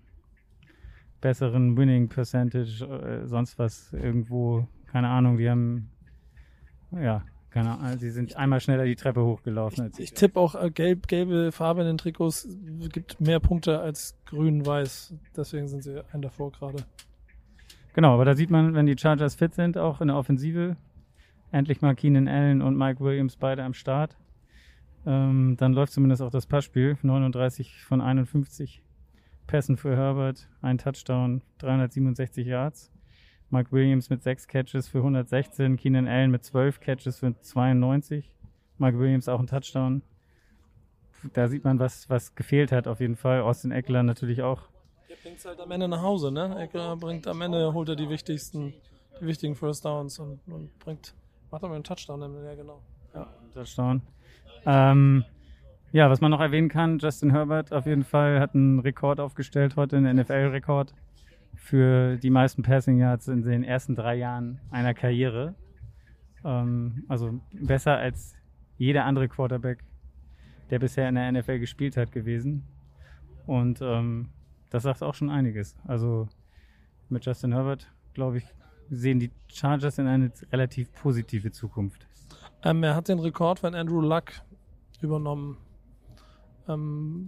besseren 1.22 1.78
Winning 1.78 2.10
Percentage, 2.10 2.84
äh, 2.86 3.28
sonst 3.28 3.60
was 3.60 3.93
irgendwo, 3.93 4.68
keine 4.94 5.10
Ahnung, 5.10 5.38
die 5.38 5.50
haben, 5.50 5.89
ja, 6.91 7.24
keine 7.50 7.80
Ahnung, 7.80 7.98
sie 7.98 8.12
sind 8.12 8.36
einmal 8.36 8.60
schneller 8.60 8.86
die 8.86 8.96
Treppe 8.96 9.26
hochgelaufen. 9.26 9.86
Als 9.86 9.98
Ich 9.98 10.14
tippe 10.14 10.39
auch, 10.39 10.54
äh, 10.54 10.70
gelb, 10.70 11.08
gelbe 11.08 11.52
Farbe 11.52 11.82
in 11.82 11.88
den 11.88 11.98
Trikots 11.98 12.48
gibt 12.91 13.20
mehr 13.20 13.39
Punkte 13.39 13.80
als 13.80 14.16
grün-weiß. 14.28 15.16
Deswegen 15.36 15.68
sind 15.68 15.82
sie 15.82 16.04
ein 16.14 16.22
davor 16.22 16.52
gerade. 16.52 16.86
Genau, 17.96 18.14
aber 18.14 18.24
da 18.24 18.36
sieht 18.36 18.52
man, 18.52 18.76
wenn 18.76 18.86
die 18.86 18.96
Chargers 18.96 19.34
fit 19.34 19.56
sind, 19.56 19.80
auch 19.80 20.00
in 20.00 20.10
der 20.10 20.18
Offensive, 20.18 20.78
endlich 21.52 21.82
mal 21.82 21.96
Keenan 21.96 22.28
Allen 22.28 22.62
und 22.62 22.78
Mike 22.78 23.00
Williams 23.00 23.36
beide 23.36 23.64
am 23.64 23.74
Start. 23.74 24.16
Ähm, 25.08 25.58
dann 25.58 25.74
läuft 25.74 25.94
zumindest 25.94 26.22
auch 26.22 26.30
das 26.30 26.46
Passspiel. 26.46 26.98
39 27.02 27.84
von 27.84 28.00
51 28.00 28.84
Pässen 29.48 29.76
für 29.76 29.98
Herbert, 29.98 30.48
ein 30.62 30.78
Touchdown, 30.78 31.41
367 31.58 32.46
Yards. 32.46 32.93
Mike 33.54 33.72
Williams 33.72 34.10
mit 34.10 34.24
6 34.24 34.47
Catches 34.47 34.88
für 34.88 34.97
116, 34.97 35.78
Keenan 35.78 36.08
Allen 36.08 36.32
mit 36.32 36.43
12 36.43 36.80
Catches 36.80 37.20
für 37.20 37.39
92. 37.39 38.32
Mike 38.80 38.97
Williams 38.97 39.30
auch 39.30 39.39
ein 39.39 39.45
Touchdown. 39.45 40.01
Da 41.34 41.47
sieht 41.47 41.64
man, 41.64 41.78
was, 41.78 42.10
was 42.10 42.34
gefehlt 42.34 42.72
hat 42.72 42.88
auf 42.88 42.99
jeden 42.99 43.16
Fall. 43.16 43.41
Austin 43.41 43.72
Eckler 43.72 44.01
natürlich 44.01 44.41
auch. 44.41 44.64
Der 45.08 45.18
bringt 45.18 45.45
halt 45.45 45.60
am 45.60 45.70
Ende 45.70 45.88
nach 45.88 46.01
Hause, 46.01 46.32
ne? 46.32 46.60
Eckler 46.60 46.97
bringt 46.97 47.28
am 47.28 47.41
Ende, 47.41 47.72
holt 47.76 47.89
er 47.89 47.95
die 47.95 48.10
wichtigsten, 48.10 48.74
die 49.22 49.28
wichtigen 49.28 49.56
First 49.56 49.86
Downs 49.86 50.18
und, 50.18 50.39
und 50.47 50.80
bringt, 50.80 51.14
macht 51.51 51.62
er 51.62 51.70
mal 51.70 51.76
einen 51.76 51.84
Touchdown, 51.84 52.22
ja 52.43 52.56
genau. 52.56 52.82
Ja. 53.14 53.28
Touchdown. 53.54 54.01
Ähm, 54.66 55.26
ja, 55.91 56.10
was 56.10 56.22
man 56.22 56.32
noch 56.32 56.41
erwähnen 56.41 56.70
kann, 56.70 56.97
Justin 56.97 57.30
Herbert 57.30 57.72
auf 57.72 57.86
jeden 57.86 58.04
Fall 58.04 58.39
hat 58.39 58.56
einen 58.56 58.80
Rekord 58.80 59.20
aufgestellt 59.20 59.76
heute, 59.76 59.97
einen 59.97 60.18
NFL-Rekord 60.18 60.95
für 61.56 62.18
die 62.18 62.30
meisten 62.30 62.64
Passing 62.64 62.99
Yards 62.99 63.28
in 63.28 63.41
den 63.43 63.64
ersten 63.64 63.95
drei 63.95 64.16
Jahren 64.16 64.60
einer 64.70 64.93
Karriere. 64.93 65.56
Ähm, 66.43 67.04
also 67.08 67.39
besser 67.54 67.97
als 67.97 68.36
jeder 68.78 69.06
andere 69.06 69.28
Quarterback, 69.30 69.84
der 70.70 70.80
bisher 70.80 71.08
in 71.08 71.16
der 71.16 71.32
NFL 71.32 71.60
gespielt 71.60 71.97
hat, 71.97 72.12
gewesen. 72.12 72.64
Und 73.45 73.82
ähm, 73.82 74.30
das 74.70 74.84
sagt 74.84 75.04
auch 75.04 75.14
schon 75.14 75.30
einiges. 75.30 75.76
Also 75.86 76.28
mit 77.10 77.26
Justin 77.26 77.54
Herbert, 77.54 77.91
glaube 78.14 78.38
ich, 78.38 78.45
sehen 78.89 79.20
die 79.20 79.32
Chargers 79.47 79.97
in 79.97 80.08
eine 80.08 80.32
relativ 80.51 80.91
positive 80.93 81.51
Zukunft. 81.51 82.08
Ähm, 82.64 82.84
er 82.84 82.95
hat 82.95 83.08
den 83.08 83.20
Rekord 83.20 83.60
von 83.60 83.76
Andrew 83.76 84.01
Luck 84.01 84.32
übernommen. 85.01 85.58
Ähm, 86.68 87.28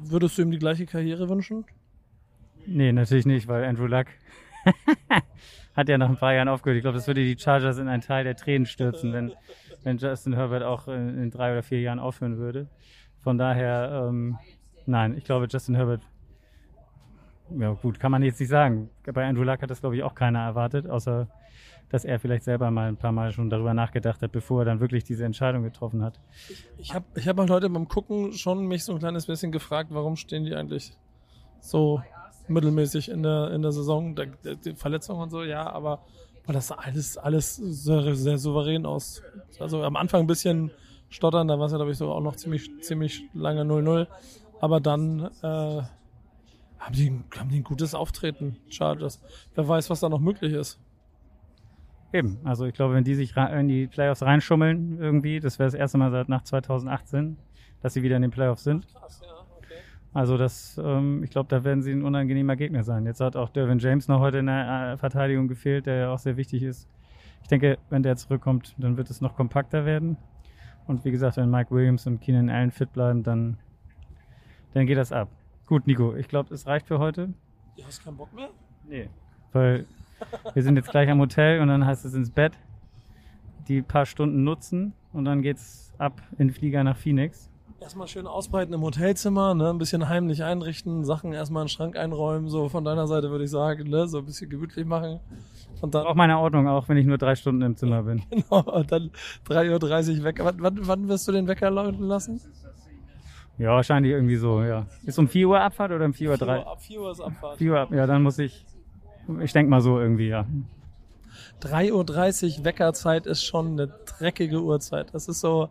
würdest 0.00 0.38
du 0.38 0.42
ihm 0.42 0.50
die 0.50 0.58
gleiche 0.58 0.86
Karriere 0.86 1.28
wünschen? 1.28 1.64
Nee, 2.66 2.92
natürlich 2.92 3.26
nicht, 3.26 3.48
weil 3.48 3.64
Andrew 3.64 3.86
Luck 3.86 4.06
hat 5.76 5.88
ja 5.88 5.98
nach 5.98 6.08
ein 6.08 6.16
paar 6.16 6.34
Jahren 6.34 6.48
aufgehört. 6.48 6.76
Ich 6.76 6.82
glaube, 6.82 6.96
das 6.96 7.06
würde 7.06 7.22
die 7.22 7.38
Chargers 7.38 7.78
in 7.78 7.88
einen 7.88 8.02
Teil 8.02 8.24
der 8.24 8.36
Tränen 8.36 8.66
stürzen, 8.66 9.12
wenn, 9.12 9.32
wenn 9.84 9.98
Justin 9.98 10.34
Herbert 10.34 10.62
auch 10.62 10.88
in, 10.88 11.22
in 11.22 11.30
drei 11.30 11.52
oder 11.52 11.62
vier 11.62 11.80
Jahren 11.80 11.98
aufhören 11.98 12.38
würde. 12.38 12.68
Von 13.20 13.38
daher, 13.38 14.06
ähm, 14.08 14.38
nein, 14.86 15.16
ich 15.16 15.24
glaube, 15.24 15.46
Justin 15.48 15.74
Herbert, 15.74 16.02
ja 17.56 17.72
gut, 17.72 18.00
kann 18.00 18.10
man 18.10 18.22
jetzt 18.22 18.40
nicht 18.40 18.48
sagen. 18.48 18.90
Bei 19.04 19.26
Andrew 19.26 19.44
Luck 19.44 19.62
hat 19.62 19.70
das, 19.70 19.80
glaube 19.80 19.96
ich, 19.96 20.02
auch 20.02 20.14
keiner 20.14 20.40
erwartet, 20.40 20.88
außer 20.88 21.28
dass 21.88 22.04
er 22.04 22.18
vielleicht 22.18 22.42
selber 22.42 22.70
mal 22.72 22.88
ein 22.88 22.96
paar 22.96 23.12
Mal 23.12 23.32
schon 23.32 23.48
darüber 23.48 23.72
nachgedacht 23.72 24.20
hat, 24.22 24.32
bevor 24.32 24.62
er 24.62 24.64
dann 24.64 24.80
wirklich 24.80 25.04
diese 25.04 25.24
Entscheidung 25.24 25.62
getroffen 25.62 26.02
hat. 26.02 26.18
Ich 26.78 26.92
habe 26.94 27.04
ich 27.14 27.28
hab 27.28 27.38
halt 27.38 27.50
heute 27.50 27.70
beim 27.70 27.86
Gucken 27.86 28.32
schon 28.32 28.66
mich 28.66 28.84
so 28.84 28.92
ein 28.92 28.98
kleines 28.98 29.26
bisschen 29.26 29.52
gefragt, 29.52 29.90
warum 29.92 30.16
stehen 30.16 30.44
die 30.44 30.54
eigentlich 30.54 30.96
so 31.60 32.02
mittelmäßig 32.48 33.10
in 33.10 33.22
der, 33.22 33.50
in 33.52 33.62
der 33.62 33.72
Saison. 33.72 34.14
Die 34.64 34.74
Verletzungen 34.74 35.22
und 35.22 35.30
so, 35.30 35.42
ja, 35.42 35.68
aber 35.70 36.02
weil 36.46 36.54
das 36.54 36.68
sah 36.68 36.76
alles, 36.76 37.18
alles 37.18 37.56
sehr, 37.56 38.14
sehr 38.14 38.38
souverän 38.38 38.86
aus. 38.86 39.22
Also 39.58 39.82
am 39.82 39.96
Anfang 39.96 40.20
ein 40.20 40.26
bisschen 40.26 40.70
stottern, 41.08 41.48
da 41.48 41.58
war 41.58 41.66
es 41.66 41.72
ja, 41.72 41.78
glaube 41.78 41.92
ich, 41.92 41.98
so 41.98 42.12
auch 42.12 42.20
noch 42.20 42.36
ziemlich, 42.36 42.70
ziemlich 42.82 43.24
lange 43.34 43.62
0-0. 43.62 44.06
Aber 44.60 44.80
dann 44.80 45.30
äh, 45.42 45.82
haben, 46.78 46.92
die, 46.92 47.20
haben 47.36 47.50
die 47.50 47.58
ein 47.58 47.64
gutes 47.64 47.94
Auftreten, 47.94 48.56
Chargers. 48.68 49.20
Wer 49.54 49.66
weiß, 49.66 49.90
was 49.90 50.00
da 50.00 50.08
noch 50.08 50.20
möglich 50.20 50.52
ist. 50.52 50.78
Eben, 52.12 52.38
also 52.44 52.64
ich 52.64 52.74
glaube, 52.74 52.94
wenn 52.94 53.04
die 53.04 53.14
sich 53.14 53.36
in 53.36 53.68
die 53.68 53.88
Playoffs 53.88 54.22
reinschummeln 54.22 54.98
irgendwie, 55.00 55.40
das 55.40 55.58
wäre 55.58 55.66
das 55.66 55.74
erste 55.74 55.98
Mal 55.98 56.12
seit 56.12 56.28
nach 56.28 56.42
2018, 56.42 57.36
dass 57.82 57.94
sie 57.94 58.02
wieder 58.02 58.16
in 58.16 58.22
den 58.22 58.30
Playoffs 58.30 58.62
sind. 58.62 58.86
Krass, 58.94 59.20
ja. 59.24 59.35
Also 60.16 60.38
das, 60.38 60.80
ähm, 60.82 61.22
ich 61.22 61.28
glaube, 61.28 61.50
da 61.50 61.62
werden 61.62 61.82
sie 61.82 61.92
ein 61.92 62.02
unangenehmer 62.02 62.56
Gegner 62.56 62.84
sein. 62.84 63.04
Jetzt 63.04 63.20
hat 63.20 63.36
auch 63.36 63.50
Dervin 63.50 63.78
James 63.78 64.08
noch 64.08 64.18
heute 64.18 64.38
in 64.38 64.46
der 64.46 64.92
äh, 64.94 64.96
Verteidigung 64.96 65.46
gefehlt, 65.46 65.84
der 65.84 65.96
ja 65.96 66.10
auch 66.10 66.18
sehr 66.18 66.38
wichtig 66.38 66.62
ist. 66.62 66.88
Ich 67.42 67.48
denke, 67.48 67.76
wenn 67.90 68.02
der 68.02 68.16
zurückkommt, 68.16 68.74
dann 68.78 68.96
wird 68.96 69.10
es 69.10 69.20
noch 69.20 69.36
kompakter 69.36 69.84
werden. 69.84 70.16
Und 70.86 71.04
wie 71.04 71.10
gesagt, 71.10 71.36
wenn 71.36 71.50
Mike 71.50 71.70
Williams 71.70 72.06
und 72.06 72.22
Keenan 72.22 72.48
Allen 72.48 72.70
fit 72.70 72.94
bleiben, 72.94 73.24
dann, 73.24 73.58
dann 74.72 74.86
geht 74.86 74.96
das 74.96 75.12
ab. 75.12 75.28
Gut, 75.66 75.86
Nico, 75.86 76.16
ich 76.16 76.28
glaube, 76.28 76.54
es 76.54 76.66
reicht 76.66 76.86
für 76.86 76.98
heute. 76.98 77.34
Du 77.76 77.84
hast 77.84 78.02
keinen 78.02 78.16
Bock 78.16 78.32
mehr? 78.32 78.48
Nee. 78.88 79.10
Weil 79.52 79.84
wir 80.54 80.62
sind 80.62 80.76
jetzt 80.76 80.90
gleich 80.90 81.10
am 81.10 81.20
Hotel 81.20 81.60
und 81.60 81.68
dann 81.68 81.84
heißt 81.84 82.06
es 82.06 82.14
ins 82.14 82.30
Bett, 82.30 82.58
die 83.68 83.82
paar 83.82 84.06
Stunden 84.06 84.44
nutzen 84.44 84.94
und 85.12 85.26
dann 85.26 85.42
geht's 85.42 85.92
ab 85.98 86.22
in 86.38 86.48
den 86.48 86.54
Flieger 86.54 86.82
nach 86.84 86.96
Phoenix. 86.96 87.50
Erstmal 87.78 88.08
schön 88.08 88.26
ausbreiten 88.26 88.72
im 88.72 88.80
Hotelzimmer, 88.80 89.54
ne? 89.54 89.68
ein 89.68 89.76
bisschen 89.76 90.08
heimlich 90.08 90.42
einrichten, 90.42 91.04
Sachen 91.04 91.34
erstmal 91.34 91.62
in 91.62 91.66
den 91.66 91.70
Schrank 91.70 91.96
einräumen, 91.96 92.48
so 92.48 92.70
von 92.70 92.84
deiner 92.84 93.06
Seite 93.06 93.30
würde 93.30 93.44
ich 93.44 93.50
sagen, 93.50 93.90
ne? 93.90 94.08
so 94.08 94.18
ein 94.18 94.24
bisschen 94.24 94.48
gemütlich 94.48 94.86
machen. 94.86 95.20
Und 95.82 95.94
dann, 95.94 96.06
Auch 96.06 96.14
meine 96.14 96.38
Ordnung, 96.38 96.66
auch 96.68 96.88
wenn 96.88 96.96
ich 96.96 97.04
nur 97.04 97.18
drei 97.18 97.34
Stunden 97.34 97.60
im 97.60 97.76
Zimmer 97.76 98.02
bin. 98.04 98.22
genau, 98.30 98.62
und 98.62 98.90
dann 98.90 99.10
3.30 99.46 100.18
Uhr 100.18 100.24
weg. 100.24 100.40
Wann, 100.42 100.56
wann, 100.60 100.78
wann 100.86 101.08
wirst 101.08 101.28
du 101.28 101.32
den 101.32 101.46
Wecker 101.48 101.70
läuten 101.70 102.04
lassen? 102.04 102.40
Ja, 103.58 103.70
wahrscheinlich 103.70 104.12
irgendwie 104.12 104.36
so, 104.36 104.62
ja. 104.62 104.86
Ist 105.04 105.18
um 105.18 105.28
4 105.28 105.48
Uhr 105.48 105.60
Abfahrt 105.60 105.92
oder 105.92 106.06
um 106.06 106.14
4 106.14 106.30
Uhr 106.30 106.36
3? 106.38 106.66
Ab 106.66 106.80
4 106.80 107.00
Uhr 107.00 107.10
ist 107.10 107.20
Abfahrt. 107.20 107.58
4 107.58 107.72
Uhr 107.72 107.80
ab, 107.80 107.92
ja, 107.92 108.06
dann 108.06 108.22
muss 108.22 108.38
ich, 108.38 108.64
ich 109.40 109.52
denke 109.52 109.70
mal 109.70 109.82
so 109.82 110.00
irgendwie, 110.00 110.28
ja. 110.28 110.46
3.30 111.60 112.58
Uhr 112.58 112.64
Weckerzeit 112.64 113.26
ist 113.26 113.44
schon 113.44 113.72
eine 113.72 113.88
dreckige 114.06 114.62
Uhrzeit. 114.62 115.12
Das 115.12 115.28
ist 115.28 115.40
so, 115.40 115.68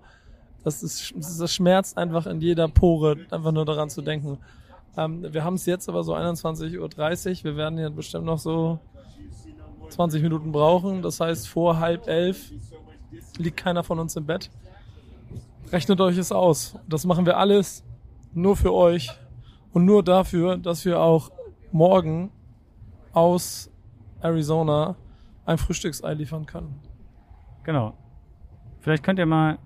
das 0.66 0.82
ist, 0.82 1.14
das 1.16 1.54
schmerzt 1.54 1.96
einfach 1.96 2.26
in 2.26 2.42
jeder 2.42 2.68
Pore, 2.68 3.18
einfach 3.30 3.52
nur 3.52 3.66
daran 3.66 3.90
zu 3.90 4.02
denken. 4.02 4.40
Ähm, 4.98 5.32
wir 5.32 5.44
haben 5.44 5.54
es 5.54 5.68
jetzt 5.68 5.88
aber 5.88 6.04
so 6.04 6.16
21.30 6.16 6.80
Uhr. 6.80 7.44
Wir 7.44 7.56
werden 7.56 7.78
hier 7.78 7.92
bestimmt 7.92 8.26
noch 8.26 8.40
so 8.40 8.80
20 9.90 10.24
Minuten 10.24 10.52
brauchen. 10.52 11.04
Das 11.04 11.20
heißt, 11.20 11.48
vor 11.48 11.80
halb 11.80 12.08
elf 12.08 12.52
liegt 13.38 13.58
keiner 13.58 13.84
von 13.84 14.00
uns 14.00 14.16
im 14.16 14.26
Bett. 14.26 14.50
Rechnet 15.72 16.02
euch 16.02 16.18
es 16.18 16.32
aus. 16.32 16.76
Das 16.90 17.06
machen 17.06 17.28
wir 17.28 17.38
alles 17.38 17.84
nur 18.34 18.56
für 18.56 18.74
euch 18.74 19.12
und 19.72 19.86
nur 19.86 20.02
dafür, 20.02 20.58
dass 20.58 20.84
wir 20.84 21.00
auch 21.00 21.32
morgen 21.72 22.32
aus 23.14 23.70
Arizona 24.20 24.96
ein 25.46 25.60
Frühstücksei 25.60 26.16
liefern 26.16 26.48
können. 26.48 26.80
Genau. 27.64 27.94
Vielleicht 28.80 29.04
könnt 29.04 29.20
ihr 29.20 29.28
mal, 29.28 29.60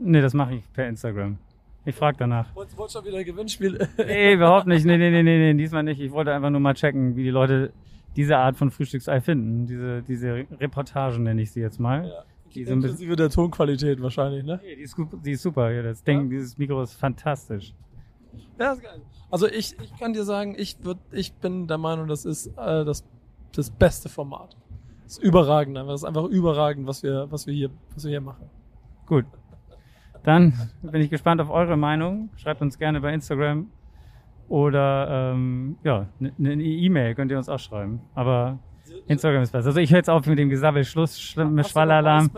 nee, 0.00 0.20
das 0.20 0.34
mache 0.34 0.54
ich 0.56 0.72
per 0.72 0.88
Instagram. 0.88 1.38
Ich 1.84 1.94
frage 1.94 2.16
danach. 2.18 2.54
Wolltest 2.54 2.78
du 2.78 2.88
schon 2.88 3.04
wieder 3.04 3.18
ein 3.18 3.24
Gewinnspiel? 3.24 3.88
Nee, 3.98 4.34
überhaupt 4.34 4.66
nicht. 4.66 4.84
Nee, 4.84 4.98
nee, 4.98 5.10
nee, 5.10 5.22
nee, 5.22 5.38
nee, 5.38 5.54
diesmal 5.54 5.82
nicht. 5.82 6.00
Ich 6.00 6.12
wollte 6.12 6.32
einfach 6.32 6.50
nur 6.50 6.60
mal 6.60 6.74
checken, 6.74 7.16
wie 7.16 7.22
die 7.22 7.30
Leute 7.30 7.72
diese 8.16 8.36
Art 8.36 8.56
von 8.56 8.70
Frühstücksei 8.70 9.20
finden. 9.20 9.66
Diese, 9.66 10.02
diese 10.02 10.46
Reportagen 10.60 11.22
nenne 11.22 11.40
ich 11.40 11.52
sie 11.52 11.60
jetzt 11.60 11.80
mal. 11.80 12.06
Ja, 12.06 12.24
Die 12.54 12.62
Inklusive 12.62 13.16
der 13.16 13.30
Tonqualität 13.30 14.02
wahrscheinlich, 14.02 14.44
ne? 14.44 14.60
Nee, 14.62 14.76
die, 14.76 14.82
ist, 14.82 14.96
die 15.24 15.32
ist 15.32 15.42
super. 15.42 15.70
Ja, 15.70 15.82
das 15.82 16.02
Ding, 16.02 16.28
dieses 16.28 16.58
Mikro 16.58 16.82
ist 16.82 16.94
fantastisch. 16.94 17.72
Ja, 18.58 18.72
ist 18.72 18.82
geil. 18.82 19.00
Also 19.30 19.46
ich, 19.46 19.76
ich 19.80 19.96
kann 19.98 20.12
dir 20.12 20.24
sagen, 20.24 20.54
ich 20.58 20.76
würd, 20.84 20.98
ich 21.12 21.32
bin 21.34 21.68
der 21.68 21.78
Meinung, 21.78 22.08
das 22.08 22.24
ist 22.24 22.48
äh, 22.48 22.84
das 22.84 23.04
das 23.52 23.70
beste 23.70 24.08
Format. 24.08 24.56
Das 25.04 25.18
ist 25.18 25.22
überragend, 25.22 25.76
einfach. 25.76 25.92
Das 25.92 26.02
ist 26.02 26.06
einfach 26.06 26.24
überragend, 26.24 26.86
was 26.86 27.02
wir, 27.02 27.30
was 27.30 27.46
wir 27.46 27.54
hier, 27.54 27.70
was 27.94 28.04
wir 28.04 28.10
hier 28.10 28.20
machen. 28.20 28.48
Gut. 29.08 29.24
Dann 30.22 30.52
bin 30.82 31.00
ich 31.00 31.10
gespannt 31.10 31.40
auf 31.40 31.50
eure 31.50 31.76
Meinung. 31.76 32.28
Schreibt 32.36 32.60
uns 32.60 32.78
gerne 32.78 33.00
bei 33.00 33.12
Instagram 33.14 33.70
oder 34.48 35.32
ähm, 35.32 35.76
ja, 35.82 36.06
eine 36.20 36.32
ne 36.36 36.62
E-Mail 36.62 37.14
könnt 37.14 37.30
ihr 37.30 37.38
uns 37.38 37.48
auch 37.48 37.58
schreiben. 37.58 38.00
Aber 38.14 38.58
Instagram 39.06 39.42
ist 39.42 39.52
besser. 39.52 39.68
Also 39.68 39.80
ich 39.80 39.90
höre 39.90 39.98
jetzt 39.98 40.10
auf 40.10 40.26
mit 40.26 40.38
dem 40.38 40.50
Gesabbel, 40.50 40.84
Schluss, 40.84 41.20
schlimme 41.20 41.64
Schwallalarm. 41.64 42.30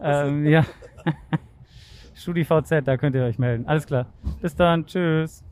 Ähm, 0.00 0.46
ja. 0.46 0.64
StudiVZ, 2.14 2.82
da 2.84 2.96
könnt 2.96 3.16
ihr 3.16 3.24
euch 3.24 3.38
melden. 3.38 3.66
Alles 3.66 3.86
klar. 3.86 4.06
Bis 4.40 4.54
dann. 4.54 4.86
Tschüss. 4.86 5.44